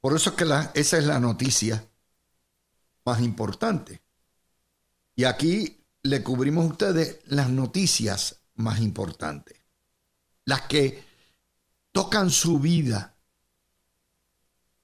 Por 0.02 0.16
eso 0.16 0.32
es 0.32 0.36
que 0.36 0.44
esa 0.80 0.98
es 0.98 1.06
la 1.06 1.20
noticia 1.20 1.86
más 3.06 3.22
importante. 3.22 4.02
Y 5.16 5.26
aquí 5.26 5.86
le 6.04 6.24
cubrimos 6.24 6.66
a 6.66 6.72
ustedes 6.72 7.20
las 7.26 7.50
noticias 7.50 8.42
más 8.56 8.80
importantes, 8.80 9.58
las 10.46 10.62
que 10.64 11.04
tocan 11.92 12.30
su 12.30 12.60
vida, 12.60 13.18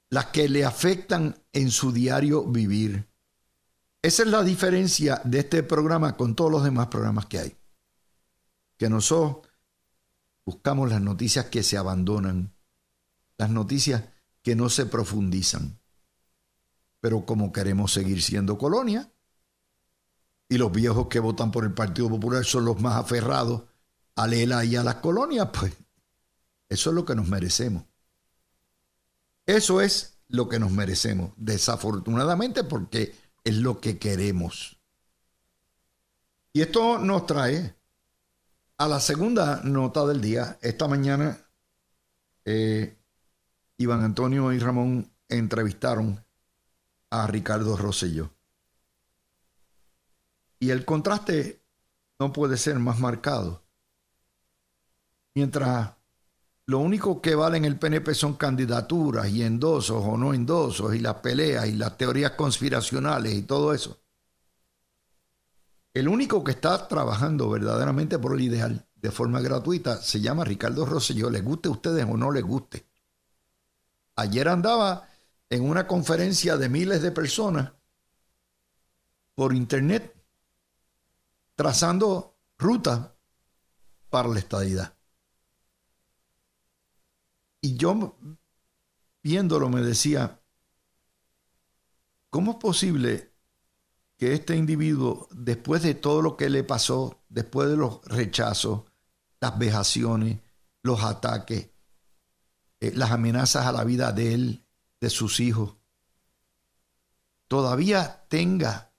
las 0.09 0.27
que 0.27 0.47
le 0.47 0.65
afectan 0.65 1.35
en 1.53 1.71
su 1.71 1.91
diario 1.91 2.45
vivir. 2.45 3.07
Esa 4.01 4.23
es 4.23 4.29
la 4.29 4.43
diferencia 4.43 5.21
de 5.23 5.39
este 5.39 5.63
programa 5.63 6.15
con 6.15 6.35
todos 6.35 6.51
los 6.51 6.63
demás 6.63 6.87
programas 6.87 7.25
que 7.25 7.39
hay. 7.39 7.57
Que 8.77 8.89
nosotros 8.89 9.47
buscamos 10.45 10.89
las 10.89 11.01
noticias 11.01 11.45
que 11.45 11.63
se 11.63 11.77
abandonan, 11.77 12.53
las 13.37 13.49
noticias 13.49 14.03
que 14.43 14.55
no 14.55 14.69
se 14.69 14.85
profundizan. 14.85 15.79
Pero 17.07 17.25
como 17.25 17.53
queremos 17.53 17.93
seguir 17.93 18.21
siendo 18.21 18.57
colonia, 18.57 19.09
y 20.49 20.57
los 20.57 20.73
viejos 20.73 21.07
que 21.07 21.21
votan 21.21 21.53
por 21.53 21.63
el 21.63 21.73
Partido 21.73 22.09
Popular 22.09 22.43
son 22.43 22.65
los 22.65 22.81
más 22.81 22.97
aferrados 22.97 23.63
a 24.17 24.27
Lela 24.27 24.65
y 24.65 24.75
a 24.75 24.83
las 24.83 24.95
colonias, 24.95 25.47
pues 25.57 25.71
eso 26.67 26.89
es 26.89 26.93
lo 26.93 27.05
que 27.05 27.15
nos 27.15 27.29
merecemos. 27.29 27.85
Eso 29.45 29.79
es 29.79 30.17
lo 30.27 30.49
que 30.49 30.59
nos 30.59 30.69
merecemos, 30.69 31.31
desafortunadamente, 31.37 32.65
porque 32.65 33.15
es 33.41 33.55
lo 33.55 33.79
que 33.79 33.97
queremos. 33.97 34.77
Y 36.51 36.59
esto 36.59 36.99
nos 36.99 37.25
trae 37.25 37.73
a 38.79 38.85
la 38.85 38.99
segunda 38.99 39.61
nota 39.63 40.05
del 40.05 40.19
día. 40.19 40.59
Esta 40.61 40.89
mañana, 40.89 41.37
eh, 42.43 42.97
Iván 43.77 44.03
Antonio 44.03 44.51
y 44.51 44.59
Ramón 44.59 45.09
entrevistaron 45.29 46.26
a 47.09 47.27
Ricardo 47.27 47.75
Rosselló. 47.77 48.31
Y 50.59 50.71
el 50.71 50.85
contraste 50.85 51.61
no 52.19 52.33
puede 52.33 52.57
ser 52.57 52.79
más 52.79 52.99
marcado. 52.99 53.63
Mientras 55.35 55.91
lo 56.65 56.79
único 56.79 57.21
que 57.21 57.35
vale 57.35 57.57
en 57.57 57.65
el 57.65 57.79
PNP 57.79 58.13
son 58.13 58.33
candidaturas 58.33 59.29
y 59.29 59.43
endosos 59.43 60.03
o 60.03 60.17
no 60.17 60.33
endosos 60.33 60.95
y 60.95 60.99
las 60.99 61.15
peleas 61.15 61.67
y 61.67 61.73
las 61.73 61.97
teorías 61.97 62.31
conspiracionales 62.31 63.33
y 63.33 63.43
todo 63.43 63.73
eso. 63.73 64.01
El 65.93 66.09
único 66.09 66.43
que 66.43 66.51
está 66.51 66.87
trabajando 66.87 67.49
verdaderamente 67.49 68.19
por 68.19 68.33
el 68.33 68.41
ideal 68.41 68.85
de 68.95 69.11
forma 69.11 69.39
gratuita 69.39 70.01
se 70.01 70.19
llama 70.19 70.43
Ricardo 70.43 70.85
Rosselló, 70.85 71.29
les 71.29 71.43
guste 71.43 71.69
a 71.69 71.71
ustedes 71.71 72.05
o 72.05 72.17
no 72.17 72.31
les 72.31 72.43
guste. 72.43 72.85
Ayer 74.15 74.49
andaba 74.49 75.07
en 75.49 75.69
una 75.69 75.87
conferencia 75.87 76.57
de 76.57 76.69
miles 76.69 77.01
de 77.01 77.11
personas 77.11 77.73
por 79.35 79.53
internet 79.53 80.13
trazando 81.55 82.37
ruta 82.57 83.15
para 84.09 84.29
la 84.29 84.39
estadidad. 84.39 84.95
Y 87.61 87.75
yo 87.77 88.17
viéndolo 89.23 89.69
me 89.69 89.81
decía, 89.81 90.41
¿cómo 92.29 92.51
es 92.51 92.57
posible 92.57 93.33
que 94.17 94.33
este 94.33 94.55
individuo, 94.55 95.27
después 95.31 95.83
de 95.83 95.93
todo 95.93 96.21
lo 96.21 96.37
que 96.37 96.49
le 96.49 96.63
pasó, 96.63 97.23
después 97.29 97.69
de 97.69 97.77
los 97.77 98.03
rechazos, 98.05 98.83
las 99.39 99.57
vejaciones, 99.57 100.39
los 100.81 101.03
ataques, 101.03 101.69
eh, 102.79 102.91
las 102.95 103.11
amenazas 103.11 103.65
a 103.65 103.71
la 103.71 103.83
vida 103.83 104.11
de 104.11 104.33
él, 104.33 104.66
de 104.99 105.09
sus 105.09 105.39
hijos, 105.39 105.75
todavía 107.47 108.25
tenga 108.29 108.93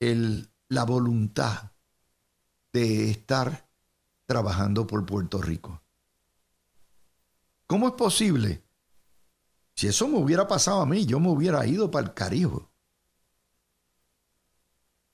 el, 0.00 0.50
la 0.68 0.84
voluntad 0.84 1.72
de 2.72 3.10
estar 3.10 3.68
trabajando 4.26 4.86
por 4.86 5.06
Puerto 5.06 5.40
Rico. 5.40 5.82
¿Cómo 7.66 7.88
es 7.88 7.94
posible? 7.94 8.64
Si 9.74 9.88
eso 9.88 10.06
me 10.08 10.18
hubiera 10.18 10.46
pasado 10.46 10.80
a 10.80 10.86
mí, 10.86 11.06
yo 11.06 11.18
me 11.18 11.28
hubiera 11.28 11.66
ido 11.66 11.90
para 11.90 12.06
el 12.06 12.14
Caribe. 12.14 12.68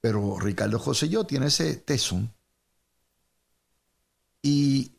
Pero 0.00 0.38
Ricardo 0.38 0.78
José 0.78 1.08
yo 1.08 1.24
tiene 1.24 1.46
ese 1.46 1.76
tesón. 1.76 2.34
Y 4.42 4.98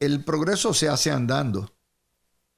el 0.00 0.24
progreso 0.24 0.72
se 0.74 0.88
hace 0.88 1.10
andando, 1.10 1.76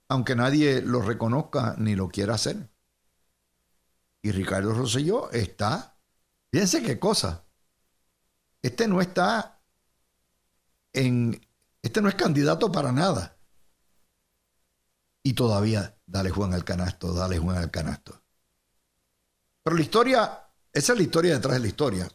aunque 0.09 0.37
nadie 0.37 0.83
lo 0.83 1.03
reconozca 1.03 1.75
ni 1.79 1.95
lo 1.95 2.09
quiera 2.09 2.35
hacer. 2.35 2.71
Y 4.23 4.33
Ricardo 4.33 4.73
Rosselló 4.73 5.31
está, 5.31 5.99
fíjense 6.51 6.83
qué 6.83 6.99
cosa, 6.99 7.45
este 8.63 8.89
no 8.89 9.01
está 9.01 9.63
en, 10.95 11.39
este 11.83 12.01
no 12.01 12.09
es 12.09 12.15
candidato 12.15 12.73
para 12.73 12.93
nada. 12.93 13.39
Y 15.23 15.35
todavía, 15.35 15.99
dale 16.07 16.31
Juan 16.31 16.55
al 16.55 16.65
canasto, 16.65 17.13
dale 17.13 17.39
Juan 17.39 17.59
al 17.59 17.71
canasto. 17.71 18.23
Pero 19.63 19.77
la 19.77 19.83
historia, 19.83 20.51
esa 20.73 20.93
es 20.93 20.99
la 20.99 21.05
historia 21.05 21.35
detrás 21.35 21.55
de 21.55 21.61
la 21.61 21.67
historia, 21.67 22.09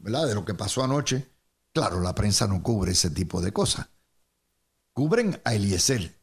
¿verdad? 0.00 0.26
De 0.26 0.34
lo 0.34 0.44
que 0.44 0.54
pasó 0.54 0.82
anoche. 0.82 1.28
Claro, 1.72 2.00
la 2.00 2.14
prensa 2.14 2.46
no 2.46 2.62
cubre 2.62 2.92
ese 2.92 3.10
tipo 3.10 3.40
de 3.40 3.52
cosas. 3.52 3.88
Cubren 4.92 5.40
a 5.44 5.54
Eliezer. 5.54 6.16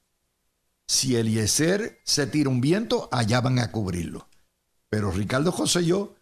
Si 0.93 1.15
Eliezer 1.15 1.99
se 2.03 2.27
tira 2.27 2.51
un 2.51 2.61
viento, 2.61 3.09
allá 3.11 3.41
van 3.41 3.57
a 3.57 3.71
cubrirlo. 3.71 4.29
Pero 4.89 5.09
Ricardo 5.09 5.51
José 5.51 5.83
yo, 5.83 6.13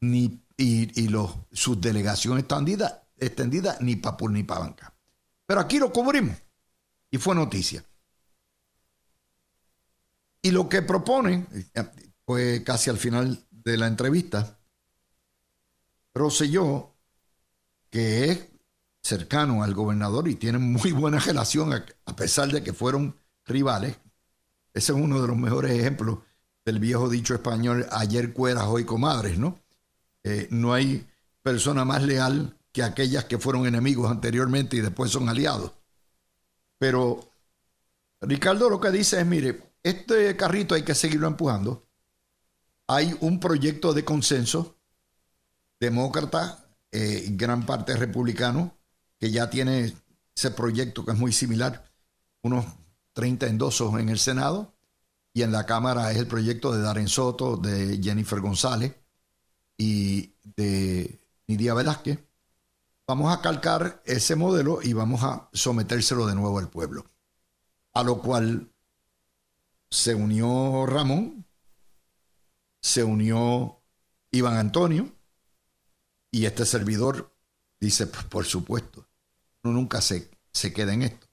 ni, 0.00 0.40
y, 0.56 1.08
los, 1.08 1.32
sus 1.50 1.80
delegaciones 1.80 2.44
extendidas, 2.44 3.00
extendida, 3.16 3.76
ni 3.80 3.96
para 3.96 4.16
ni 4.30 4.44
para. 4.44 4.94
Pero 5.44 5.60
aquí 5.60 5.80
lo 5.80 5.92
cubrimos. 5.92 6.36
Y 7.10 7.18
fue 7.18 7.34
noticia. 7.34 7.84
Y 10.40 10.52
lo 10.52 10.68
que 10.68 10.82
proponen, 10.82 11.48
fue 12.24 12.62
casi 12.62 12.90
al 12.90 12.98
final 12.98 13.44
de 13.50 13.76
la 13.76 13.88
entrevista, 13.88 14.56
Rosselló, 16.14 16.94
que 17.90 18.30
es 18.30 18.48
cercano 19.02 19.64
al 19.64 19.74
gobernador 19.74 20.28
y 20.28 20.36
tiene 20.36 20.58
muy 20.58 20.92
buena 20.92 21.18
relación, 21.26 21.72
a 21.72 22.14
pesar 22.14 22.52
de 22.52 22.62
que 22.62 22.72
fueron 22.72 23.16
rivales. 23.46 23.96
Ese 24.74 24.92
es 24.92 24.98
uno 24.98 25.20
de 25.20 25.28
los 25.28 25.36
mejores 25.36 25.72
ejemplos 25.72 26.18
del 26.64 26.78
viejo 26.78 27.08
dicho 27.08 27.34
español, 27.34 27.86
ayer 27.90 28.32
cueras, 28.32 28.64
hoy 28.64 28.84
comadres, 28.84 29.38
¿no? 29.38 29.58
Eh, 30.22 30.46
no 30.50 30.72
hay 30.72 31.06
persona 31.42 31.84
más 31.84 32.02
leal 32.02 32.56
que 32.70 32.82
aquellas 32.82 33.24
que 33.24 33.38
fueron 33.38 33.66
enemigos 33.66 34.10
anteriormente 34.10 34.76
y 34.76 34.80
después 34.80 35.10
son 35.10 35.28
aliados. 35.28 35.72
Pero 36.78 37.28
Ricardo 38.20 38.70
lo 38.70 38.80
que 38.80 38.90
dice 38.90 39.20
es, 39.20 39.26
mire, 39.26 39.74
este 39.82 40.36
carrito 40.36 40.74
hay 40.74 40.82
que 40.82 40.94
seguirlo 40.94 41.26
empujando. 41.26 41.86
Hay 42.86 43.16
un 43.20 43.40
proyecto 43.40 43.92
de 43.92 44.04
consenso 44.04 44.76
demócrata, 45.80 46.64
eh, 46.92 47.26
gran 47.30 47.66
parte 47.66 47.96
republicano, 47.96 48.78
que 49.18 49.30
ya 49.30 49.50
tiene 49.50 49.94
ese 50.34 50.50
proyecto 50.52 51.04
que 51.04 51.12
es 51.12 51.18
muy 51.18 51.32
similar, 51.32 51.90
unos 52.42 52.64
30 53.12 53.46
endosos 53.46 53.98
en 53.98 54.08
el 54.08 54.18
Senado, 54.18 54.72
y 55.34 55.42
en 55.42 55.52
la 55.52 55.64
Cámara 55.66 56.10
es 56.10 56.18
el 56.18 56.26
proyecto 56.26 56.72
de 56.72 56.82
Darren 56.82 57.08
Soto, 57.08 57.56
de 57.56 58.00
Jennifer 58.02 58.40
González 58.40 58.94
y 59.78 60.34
de 60.56 61.18
Nidia 61.46 61.74
Velázquez. 61.74 62.18
Vamos 63.06 63.32
a 63.32 63.40
calcar 63.40 64.02
ese 64.04 64.36
modelo 64.36 64.80
y 64.82 64.92
vamos 64.92 65.22
a 65.22 65.48
sometérselo 65.52 66.26
de 66.26 66.34
nuevo 66.34 66.58
al 66.58 66.68
pueblo. 66.68 67.06
A 67.94 68.02
lo 68.02 68.20
cual 68.20 68.70
se 69.90 70.14
unió 70.14 70.86
Ramón, 70.86 71.46
se 72.80 73.04
unió 73.04 73.80
Iván 74.30 74.56
Antonio 74.56 75.12
y 76.30 76.46
este 76.46 76.64
servidor 76.64 77.34
dice, 77.80 78.06
pues, 78.06 78.24
por 78.24 78.44
supuesto, 78.44 79.06
uno 79.62 79.74
nunca 79.74 80.00
se, 80.00 80.30
se 80.52 80.72
queda 80.72 80.94
en 80.94 81.02
esto. 81.02 81.26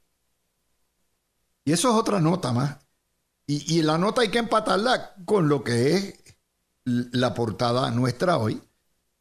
Y 1.70 1.72
eso 1.72 1.90
es 1.90 1.96
otra 1.96 2.20
nota 2.20 2.52
más 2.52 2.78
y, 3.46 3.84
la 3.84 4.00
nota 4.00 4.22
hay 4.22 4.30
que 4.30 4.40
empatarla 4.40 5.14
con 5.24 5.50
lo 5.50 5.64
que 5.64 5.96
es 5.96 6.16
la 6.84 7.36
portada 7.36 7.92
nuestra 7.92 8.38
hoy, 8.38 8.60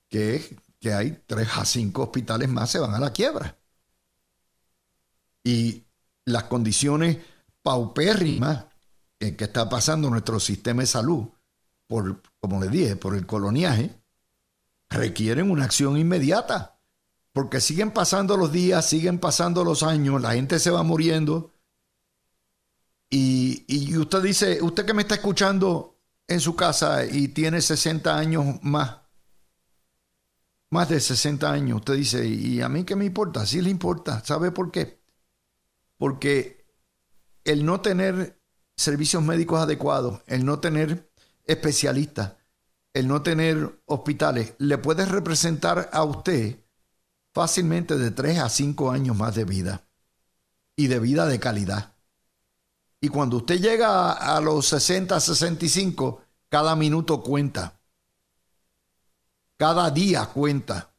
que 0.09 0.37
es 0.37 0.55
que 0.81 0.95
hay 0.95 1.23
tres 1.27 1.49
a 1.57 1.67
cinco 1.67 2.05
hospitales 2.05 2.49
más 2.49 2.71
se 2.71 2.79
van 2.79 2.95
a 2.95 3.01
la 3.01 3.13
quiebra. 3.13 3.55
Y 5.45 5.85
las 6.25 6.45
condiciones 6.45 7.19
paupérrimas 7.63 8.65
en 9.21 9.37
que 9.37 9.45
está 9.45 9.69
pasando 9.69 10.09
nuestro 10.09 10.41
sistema 10.41 10.81
de 10.81 10.87
salud, 10.87 11.29
por, 11.87 12.23
como 12.41 12.63
les 12.63 12.71
dije, 12.71 12.97
por 12.97 13.15
el 13.15 13.27
coloniaje, 13.27 13.95
requieren 14.89 15.51
una 15.51 15.65
acción 15.65 15.99
inmediata. 15.99 16.79
Porque 17.33 17.61
siguen 17.61 17.93
pasando 17.93 18.39
los 18.39 18.53
días, 18.53 18.87
siguen 18.87 19.19
pasando 19.19 19.65
los 19.65 19.83
años, 19.83 20.23
la 20.23 20.33
gente 20.33 20.59
se 20.59 20.71
va 20.71 20.83
muriendo 20.83 21.53
y, 23.11 23.97
usted 23.97 24.23
dice, 24.23 24.63
usted 24.63 24.85
que 24.85 24.95
me 24.95 25.03
está 25.03 25.15
escuchando 25.15 25.99
en 26.27 26.41
su 26.41 26.55
casa 26.55 27.05
y 27.07 27.29
tiene 27.29 27.63
60 27.63 28.17
años 28.17 28.63
más, 28.63 28.99
más 30.71 30.89
de 30.91 31.01
60 31.01 31.51
años, 31.51 31.79
usted 31.79 31.95
dice, 31.95 32.27
¿y 32.27 32.61
a 32.61 32.69
mí 32.69 32.85
qué 32.85 32.97
me 32.97 33.07
importa? 33.07 33.47
Sí 33.47 33.63
le 33.63 33.71
importa. 33.71 34.23
¿Sabe 34.25 34.51
por 34.51 34.71
qué? 34.71 35.03
Porque 35.97 36.67
el 37.45 37.65
no 37.65 37.81
tener 37.81 38.39
servicios 38.77 39.23
médicos 39.23 39.61
adecuados, 39.61 40.23
el 40.27 40.45
no 40.45 40.61
tener 40.61 41.11
especialistas, 41.45 42.35
el 42.93 43.09
no 43.09 43.23
tener 43.23 43.81
hospitales, 43.87 44.55
le 44.59 44.77
puede 44.77 45.07
representar 45.07 45.89
a 45.93 46.05
usted 46.05 46.63
fácilmente 47.33 47.97
de 47.97 48.11
3 48.11 48.41
a 48.41 48.49
5 48.51 48.91
años 48.91 49.17
más 49.17 49.35
de 49.35 49.45
vida 49.45 49.89
y 50.77 50.89
de 50.89 50.99
vida 50.99 51.27
de 51.27 51.41
calidad. 51.41 51.98
Y 53.01 53.09
cuando 53.09 53.39
usted 53.39 53.61
llega 53.61 54.13
a 54.13 54.41
los 54.41 54.67
60, 54.67 55.19
65, 55.21 56.23
cada 56.49 56.75
minuto 56.75 57.23
cuenta. 57.23 57.79
Cada 59.57 59.91
día 59.91 60.27
cuenta. 60.27 60.91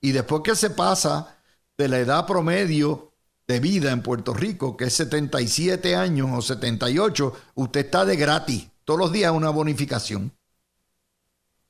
Y 0.00 0.12
después 0.12 0.42
que 0.42 0.56
se 0.56 0.70
pasa 0.70 1.38
de 1.76 1.88
la 1.88 1.98
edad 1.98 2.26
promedio 2.26 3.12
de 3.46 3.60
vida 3.60 3.92
en 3.92 4.02
Puerto 4.02 4.34
Rico, 4.34 4.76
que 4.76 4.84
es 4.86 4.94
77 4.94 5.94
años 5.96 6.28
o 6.32 6.42
78, 6.42 7.32
usted 7.54 7.86
está 7.86 8.04
de 8.04 8.16
gratis. 8.16 8.68
Todos 8.84 9.00
los 9.00 9.12
días 9.12 9.32
una 9.32 9.50
bonificación. 9.50 10.32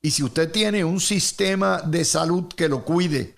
Y 0.01 0.11
si 0.11 0.23
usted 0.23 0.51
tiene 0.51 0.83
un 0.83 0.99
sistema 0.99 1.81
de 1.81 2.05
salud 2.05 2.47
que 2.47 2.69
lo 2.69 2.83
cuide, 2.85 3.35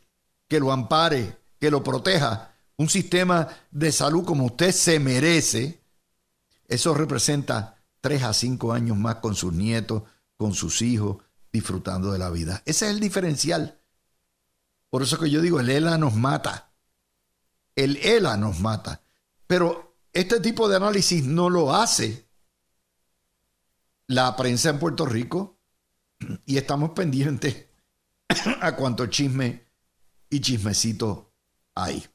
que 0.47 0.59
lo 0.59 0.71
ampare, 0.71 1.37
que 1.59 1.71
lo 1.71 1.83
proteja, 1.83 2.53
un 2.77 2.89
sistema 2.89 3.47
de 3.71 3.91
salud 3.91 4.23
como 4.23 4.45
usted 4.45 4.71
se 4.71 4.99
merece, 4.99 5.81
eso 6.67 6.93
representa 6.93 7.77
tres 8.01 8.23
a 8.23 8.33
cinco 8.33 8.71
años 8.71 8.97
más 8.97 9.15
con 9.15 9.35
sus 9.35 9.51
nietos, 9.53 10.03
con 10.37 10.53
sus 10.53 10.81
hijos, 10.81 11.17
disfrutando 11.51 12.11
de 12.11 12.19
la 12.19 12.29
vida. 12.29 12.61
Ese 12.65 12.85
es 12.85 12.91
el 12.91 12.99
diferencial. 12.99 13.81
Por 14.89 15.01
eso 15.01 15.19
que 15.19 15.29
yo 15.29 15.41
digo, 15.41 15.59
el 15.59 15.69
ELA 15.69 15.97
nos 15.97 16.15
mata. 16.15 16.71
El 17.75 17.97
ELA 17.97 18.37
nos 18.37 18.59
mata. 18.59 19.01
Pero 19.47 19.97
este 20.13 20.39
tipo 20.39 20.69
de 20.69 20.77
análisis 20.77 21.23
no 21.23 21.49
lo 21.49 21.73
hace 21.73 22.27
la 24.07 24.35
prensa 24.35 24.69
en 24.69 24.79
Puerto 24.79 25.05
Rico 25.05 25.59
y 26.45 26.57
estamos 26.57 26.91
pendientes 26.91 27.67
a 28.61 28.75
cuánto 28.75 29.07
chisme 29.07 29.65
y 30.29 30.41
chismecito 30.41 31.33
hay. 31.75 32.05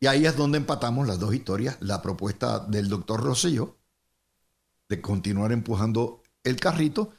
Y 0.00 0.06
ahí 0.06 0.26
es 0.26 0.36
donde 0.36 0.58
empatamos 0.58 1.06
las 1.06 1.18
dos 1.18 1.34
historias, 1.34 1.76
la 1.80 2.00
propuesta 2.00 2.60
del 2.60 2.88
doctor 2.88 3.22
Rosselló 3.22 3.76
de 4.88 5.00
continuar 5.00 5.52
empujando 5.52 6.22
el 6.44 6.56
carrito, 6.56 7.12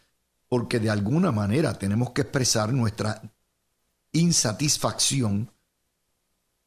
porque 0.48 0.80
de 0.80 0.90
alguna 0.90 1.32
manera 1.32 1.78
tenemos 1.78 2.12
que 2.12 2.22
expresar 2.22 2.74
nuestra 2.74 3.22
insatisfacción 4.12 5.52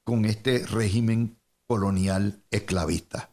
con 0.05 0.25
este 0.25 0.65
régimen 0.67 1.39
colonial 1.67 2.43
esclavista. 2.51 3.31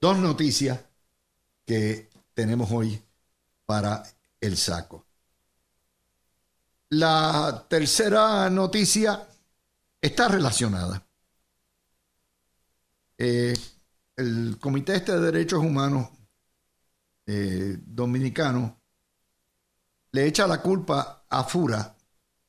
Dos 0.00 0.18
noticias 0.18 0.80
que 1.64 2.10
tenemos 2.34 2.70
hoy 2.70 3.00
para 3.64 4.02
el 4.40 4.56
saco. 4.56 5.06
La 6.90 7.66
tercera 7.68 8.50
noticia 8.50 9.26
está 10.02 10.28
relacionada. 10.28 11.06
Eh, 13.16 13.54
el 14.16 14.58
Comité 14.60 14.96
este 14.96 15.12
de 15.12 15.20
Derechos 15.20 15.60
Humanos 15.60 16.08
eh, 17.26 17.78
dominicano 17.80 18.80
le 20.10 20.26
echa 20.26 20.46
la 20.46 20.60
culpa 20.60 21.24
a 21.30 21.44
Fura 21.44 21.96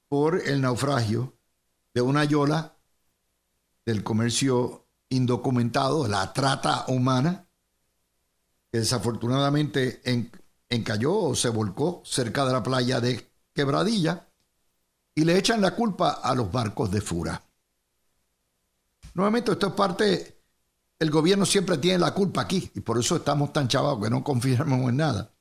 por 0.10 0.42
el 0.42 0.62
naufragio 0.62 1.38
de 1.94 2.02
una 2.02 2.26
yola 2.26 2.76
del 3.86 4.04
comercio 4.04 4.88
indocumentado, 5.10 6.08
la 6.08 6.34
trata 6.34 6.86
humana, 6.88 7.48
que 8.72 8.80
desafortunadamente 8.80 10.02
encalló 10.70 11.16
o 11.16 11.36
se 11.36 11.50
volcó 11.50 12.02
cerca 12.04 12.46
de 12.46 12.52
la 12.52 12.63
playa 12.63 13.00
de 13.00 13.32
Quebradilla 13.54 14.33
y 15.15 15.23
le 15.23 15.38
echan 15.38 15.62
la 15.62 15.76
culpa 15.76 16.19
a 16.23 16.34
los 16.34 16.52
barcos 16.52 16.91
de 16.91 17.02
Fura. 17.02 17.43
Nuevamente, 19.13 19.52
esto 19.52 19.67
es 19.67 19.73
parte, 19.73 20.43
el 20.97 21.12
gobierno 21.12 21.45
siempre 21.45 21.78
tiene 21.78 21.99
la 21.99 22.13
culpa 22.13 22.41
aquí 22.41 22.71
y 22.73 22.82
por 22.82 22.97
eso 22.97 23.17
estamos 23.17 23.54
tan 23.54 23.67
chavados 23.67 24.04
que 24.04 24.10
no 24.10 24.23
confiamos 24.23 24.89
en 24.89 24.97
nada. 24.97 25.34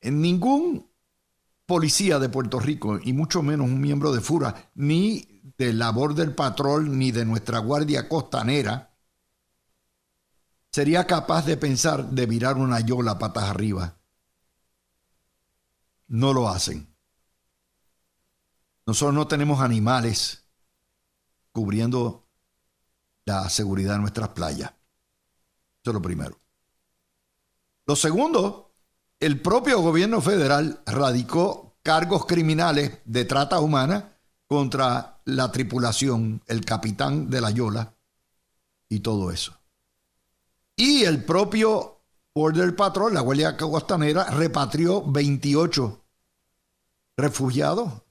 En 0.00 0.20
ningún 0.20 0.88
policía 1.66 2.18
de 2.18 2.28
Puerto 2.28 2.58
Rico, 2.58 2.98
y 3.02 3.12
mucho 3.12 3.42
menos 3.42 3.66
un 3.68 3.80
miembro 3.80 4.12
de 4.12 4.20
Fura, 4.20 4.70
ni 4.74 5.40
de 5.56 5.72
labor 5.72 6.14
del 6.14 6.34
patrón, 6.34 6.98
ni 6.98 7.12
de 7.12 7.24
nuestra 7.24 7.58
guardia 7.58 8.08
costanera, 8.08 8.96
sería 10.72 11.06
capaz 11.06 11.46
de 11.46 11.56
pensar 11.56 12.10
de 12.10 12.26
virar 12.26 12.56
una 12.56 12.80
yola 12.80 13.18
patas 13.18 13.44
arriba. 13.44 13.96
No 16.08 16.32
lo 16.32 16.48
hacen. 16.48 16.89
Nosotros 18.90 19.14
no 19.14 19.28
tenemos 19.28 19.60
animales 19.60 20.42
cubriendo 21.52 22.26
la 23.24 23.48
seguridad 23.48 23.92
de 23.92 24.00
nuestras 24.00 24.30
playas. 24.30 24.72
Eso 25.80 25.90
es 25.90 25.94
lo 25.94 26.02
primero. 26.02 26.36
Lo 27.86 27.94
segundo, 27.94 28.72
el 29.20 29.40
propio 29.40 29.80
gobierno 29.80 30.20
federal 30.20 30.82
radicó 30.86 31.76
cargos 31.84 32.26
criminales 32.26 32.98
de 33.04 33.24
trata 33.24 33.60
humana 33.60 34.16
contra 34.48 35.20
la 35.24 35.52
tripulación, 35.52 36.42
el 36.48 36.64
capitán 36.64 37.30
de 37.30 37.40
la 37.40 37.52
Yola 37.52 37.94
y 38.88 38.98
todo 38.98 39.30
eso. 39.30 39.56
Y 40.74 41.04
el 41.04 41.22
propio 41.24 42.00
Border 42.34 42.74
Patrol, 42.74 43.14
la 43.14 43.20
Guardia 43.20 43.56
Costanera, 43.56 44.24
repatrió 44.30 45.04
28 45.08 46.04
refugiados 47.16 48.02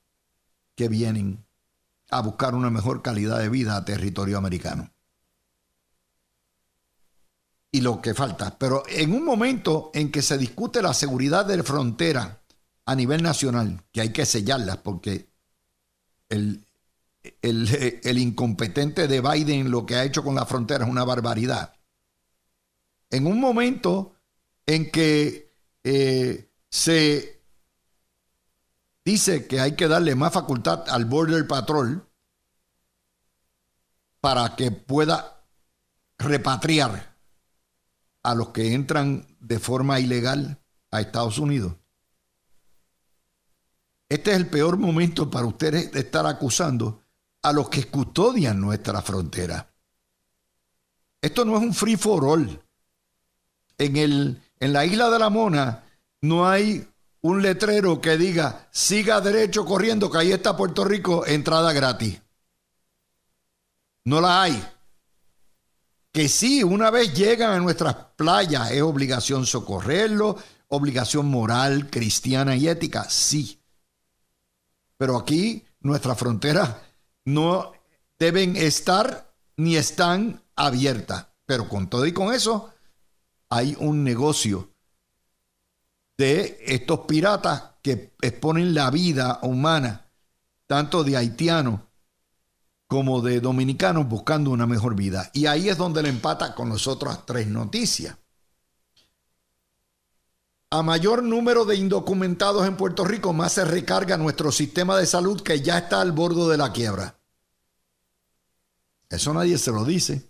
que 0.79 0.87
vienen 0.87 1.45
a 2.09 2.21
buscar 2.21 2.55
una 2.55 2.69
mejor 2.69 3.01
calidad 3.01 3.39
de 3.39 3.49
vida 3.49 3.75
a 3.75 3.83
territorio 3.83 4.37
americano. 4.37 4.89
Y 7.69 7.81
lo 7.81 8.01
que 8.01 8.13
falta. 8.13 8.57
Pero 8.57 8.83
en 8.87 9.11
un 9.11 9.25
momento 9.25 9.91
en 9.93 10.09
que 10.09 10.21
se 10.21 10.37
discute 10.37 10.81
la 10.81 10.93
seguridad 10.93 11.45
de 11.45 11.57
la 11.57 11.63
frontera 11.63 12.43
a 12.85 12.95
nivel 12.95 13.21
nacional, 13.21 13.83
que 13.91 13.99
hay 13.99 14.13
que 14.13 14.25
sellarlas 14.25 14.77
porque 14.77 15.27
el, 16.29 16.65
el, 17.41 18.17
incompetente 18.17 19.09
de 19.09 19.19
Biden 19.19 19.69
lo 19.69 19.85
que 19.85 19.95
ha 19.95 20.05
hecho 20.05 20.23
con 20.23 20.35
la 20.35 20.45
frontera 20.45 20.85
es 20.85 20.89
una 20.89 21.03
barbaridad. 21.03 21.73
En 23.09 23.27
un 23.27 23.41
momento 23.41 24.13
en 24.65 24.89
que 24.89 25.51
eh, 25.83 26.49
se 26.69 27.38
dice 29.09 29.47
que 29.47 29.59
hay 29.59 29.75
que 29.75 29.87
darle 29.87 30.15
más 30.15 30.33
facultad 30.33 30.87
al 30.87 31.05
Border 31.05 31.47
Patrol 31.47 32.07
para 34.21 34.55
que 34.55 34.71
pueda 34.71 35.45
repatriar 36.17 37.17
a 38.21 38.35
los 38.35 38.49
que 38.49 38.73
entran 38.73 39.25
de 39.39 39.59
forma 39.59 39.99
ilegal 39.99 40.61
a 40.91 41.01
Estados 41.01 41.39
Unidos. 41.39 41.73
Este 44.09 44.31
es 44.31 44.37
el 44.37 44.47
peor 44.47 44.77
momento 44.77 45.29
para 45.29 45.45
ustedes 45.45 45.95
estar 45.95 46.25
acusando 46.25 47.03
a 47.41 47.53
los 47.53 47.69
que 47.69 47.85
custodian 47.85 48.59
nuestra 48.59 49.01
frontera. 49.01 49.71
Esto 51.21 51.45
no 51.45 51.57
es 51.57 51.63
un 51.63 51.73
free 51.73 51.95
for 51.95 52.25
all. 52.25 52.61
En, 53.77 53.97
el, 53.97 54.41
en 54.59 54.73
la 54.73 54.85
isla 54.85 55.09
de 55.09 55.19
la 55.19 55.29
Mona 55.29 55.83
no 56.21 56.47
hay 56.47 56.87
un 57.21 57.41
letrero 57.41 57.99
que 57.99 58.17
diga 58.17 58.67
siga 58.71 59.21
derecho 59.21 59.65
corriendo, 59.65 60.09
que 60.09 60.17
ahí 60.19 60.31
está 60.31 60.55
Puerto 60.55 60.83
Rico, 60.83 61.25
entrada 61.25 61.73
gratis. 61.73 62.21
No 64.05 64.21
la 64.21 64.43
hay. 64.43 64.67
Que 66.11 66.27
sí, 66.27 66.63
una 66.63 66.89
vez 66.89 67.13
llegan 67.13 67.51
a 67.51 67.59
nuestras 67.59 67.95
playas, 68.15 68.71
es 68.71 68.81
obligación 68.81 69.45
socorrerlo, 69.45 70.37
obligación 70.69 71.27
moral, 71.27 71.89
cristiana 71.89 72.55
y 72.55 72.67
ética, 72.67 73.09
sí. 73.09 73.61
Pero 74.97 75.17
aquí 75.17 75.65
nuestras 75.81 76.17
fronteras 76.17 76.75
no 77.25 77.73
deben 78.17 78.55
estar 78.55 79.33
ni 79.57 79.75
están 79.75 80.43
abiertas. 80.55 81.27
Pero 81.45 81.69
con 81.69 81.89
todo 81.89 82.05
y 82.05 82.13
con 82.13 82.33
eso, 82.33 82.73
hay 83.49 83.75
un 83.79 84.03
negocio 84.03 84.68
de 86.19 86.59
estos 86.65 86.99
piratas 87.07 87.63
que 87.81 88.13
exponen 88.21 88.73
la 88.73 88.91
vida 88.91 89.39
humana, 89.41 90.11
tanto 90.67 91.05
de 91.05 91.15
haitianos 91.15 91.79
como 92.87 93.21
de 93.21 93.39
dominicanos 93.39 94.05
buscando 94.05 94.51
una 94.51 94.67
mejor 94.67 94.95
vida. 94.95 95.31
Y 95.31 95.45
ahí 95.45 95.69
es 95.69 95.77
donde 95.77 96.03
le 96.03 96.09
empata 96.09 96.53
con 96.55 96.67
las 96.67 96.87
otras 96.87 97.25
tres 97.25 97.47
noticias. 97.47 98.17
A 100.71 100.83
mayor 100.83 101.23
número 101.23 101.63
de 101.63 101.77
indocumentados 101.77 102.67
en 102.67 102.75
Puerto 102.75 103.05
Rico, 103.05 103.31
más 103.31 103.53
se 103.53 103.63
recarga 103.63 104.17
nuestro 104.17 104.51
sistema 104.51 104.97
de 104.97 105.05
salud 105.05 105.41
que 105.41 105.61
ya 105.61 105.77
está 105.77 106.01
al 106.01 106.11
borde 106.11 106.51
de 106.51 106.57
la 106.57 106.73
quiebra. 106.73 107.17
Eso 109.09 109.33
nadie 109.33 109.57
se 109.57 109.71
lo 109.71 109.85
dice. 109.85 110.29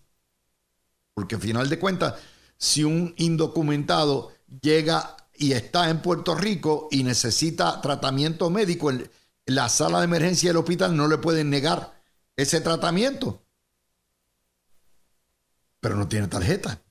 Porque 1.16 1.34
al 1.34 1.42
final 1.42 1.68
de 1.68 1.80
cuentas, 1.80 2.14
si 2.58 2.84
un 2.84 3.16
indocumentado 3.18 4.32
llega 4.62 5.16
y 5.40 5.54
está 5.54 5.90
en 5.90 6.02
Puerto 6.02 6.36
Rico 6.36 6.90
y 6.92 7.02
necesita 7.04 7.80
tratamiento 7.80 8.50
médico, 8.50 8.92
la 9.46 9.70
sala 9.70 10.00
de 10.00 10.04
emergencia 10.04 10.50
del 10.50 10.58
hospital 10.58 10.98
no 10.98 11.08
le 11.08 11.18
pueden 11.18 11.50
negar 11.50 11.98
ese 12.36 12.60
tratamiento. 12.60 13.42
Pero 15.80 15.96
no 15.96 16.10
tiene 16.10 16.28
tarjeta. 16.28 16.84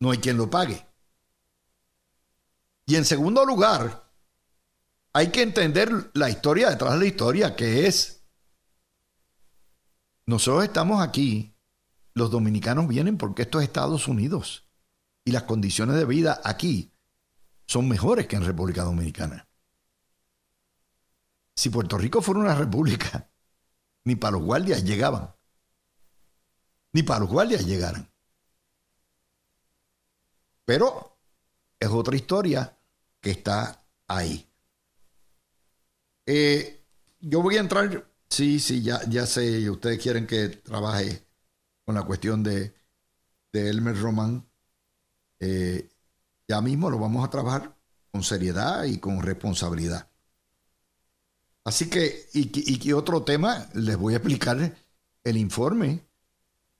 No 0.00 0.10
hay 0.10 0.18
quien 0.18 0.36
lo 0.36 0.50
pague. 0.50 0.84
Y 2.86 2.96
en 2.96 3.04
segundo 3.04 3.44
lugar, 3.44 4.10
hay 5.12 5.28
que 5.28 5.42
entender 5.42 6.10
la 6.14 6.28
historia 6.28 6.70
detrás 6.70 6.94
de 6.94 6.98
la 6.98 7.06
historia, 7.06 7.54
que 7.54 7.86
es, 7.86 8.24
nosotros 10.26 10.64
estamos 10.64 11.00
aquí, 11.00 11.54
los 12.14 12.32
dominicanos 12.32 12.88
vienen 12.88 13.16
porque 13.16 13.42
esto 13.42 13.60
es 13.60 13.66
Estados 13.66 14.08
Unidos 14.08 14.64
y 15.24 15.30
las 15.30 15.44
condiciones 15.44 15.94
de 15.94 16.04
vida 16.04 16.40
aquí 16.42 16.95
son 17.66 17.88
mejores 17.88 18.26
que 18.26 18.36
en 18.36 18.44
República 18.44 18.82
Dominicana. 18.82 19.48
Si 21.54 21.70
Puerto 21.70 21.98
Rico 21.98 22.22
fuera 22.22 22.40
una 22.40 22.54
república, 22.54 23.30
ni 24.04 24.14
para 24.14 24.32
los 24.32 24.42
guardias 24.42 24.84
llegaban. 24.84 25.34
Ni 26.92 27.02
para 27.02 27.20
los 27.20 27.28
guardias 27.28 27.66
llegaran. 27.66 28.10
Pero 30.64 31.18
es 31.78 31.88
otra 31.88 32.16
historia 32.16 32.78
que 33.20 33.30
está 33.30 33.84
ahí. 34.06 34.48
Eh, 36.26 36.84
yo 37.20 37.42
voy 37.42 37.56
a 37.56 37.60
entrar, 37.60 38.10
sí, 38.28 38.60
sí, 38.60 38.82
ya, 38.82 39.00
ya 39.08 39.26
sé, 39.26 39.68
ustedes 39.70 40.02
quieren 40.02 40.26
que 40.26 40.48
trabaje 40.48 41.26
con 41.84 41.94
la 41.94 42.02
cuestión 42.02 42.42
de, 42.42 42.74
de 43.52 43.70
Elmer 43.70 43.98
Román. 43.98 44.48
Eh, 45.38 45.88
ya 46.48 46.60
mismo 46.60 46.90
lo 46.90 46.98
vamos 46.98 47.26
a 47.26 47.30
trabajar 47.30 47.76
con 48.10 48.22
seriedad 48.22 48.84
y 48.84 48.98
con 48.98 49.22
responsabilidad. 49.22 50.08
Así 51.64 51.90
que, 51.90 52.28
y, 52.32 52.92
otro 52.92 53.24
tema, 53.24 53.68
les 53.74 53.96
voy 53.96 54.14
a 54.14 54.18
explicar 54.18 54.76
el 55.24 55.36
informe 55.36 56.06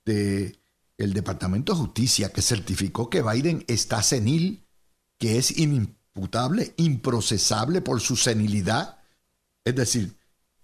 del 0.05 0.59
el 0.97 1.13
Departamento 1.13 1.73
de 1.73 1.81
Justicia 1.81 2.33
que 2.33 2.41
certificó 2.41 3.11
que 3.11 3.21
Biden 3.21 3.65
está 3.67 4.03
senil, 4.03 4.65
que 5.19 5.39
es 5.39 5.59
inimputable, 5.59 6.73
improcesable 6.77 7.81
por 7.81 8.01
su 8.01 8.15
senilidad. 8.15 8.99
Es 9.65 9.75
decir, 9.75 10.17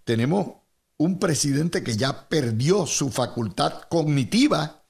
tenemos 0.04 0.52
un 0.96 1.18
presidente 1.18 1.82
que 1.82 1.96
ya 1.96 2.28
perdió 2.28 2.86
su 2.86 3.10
facultad 3.10 3.82
cognitiva 3.90 4.84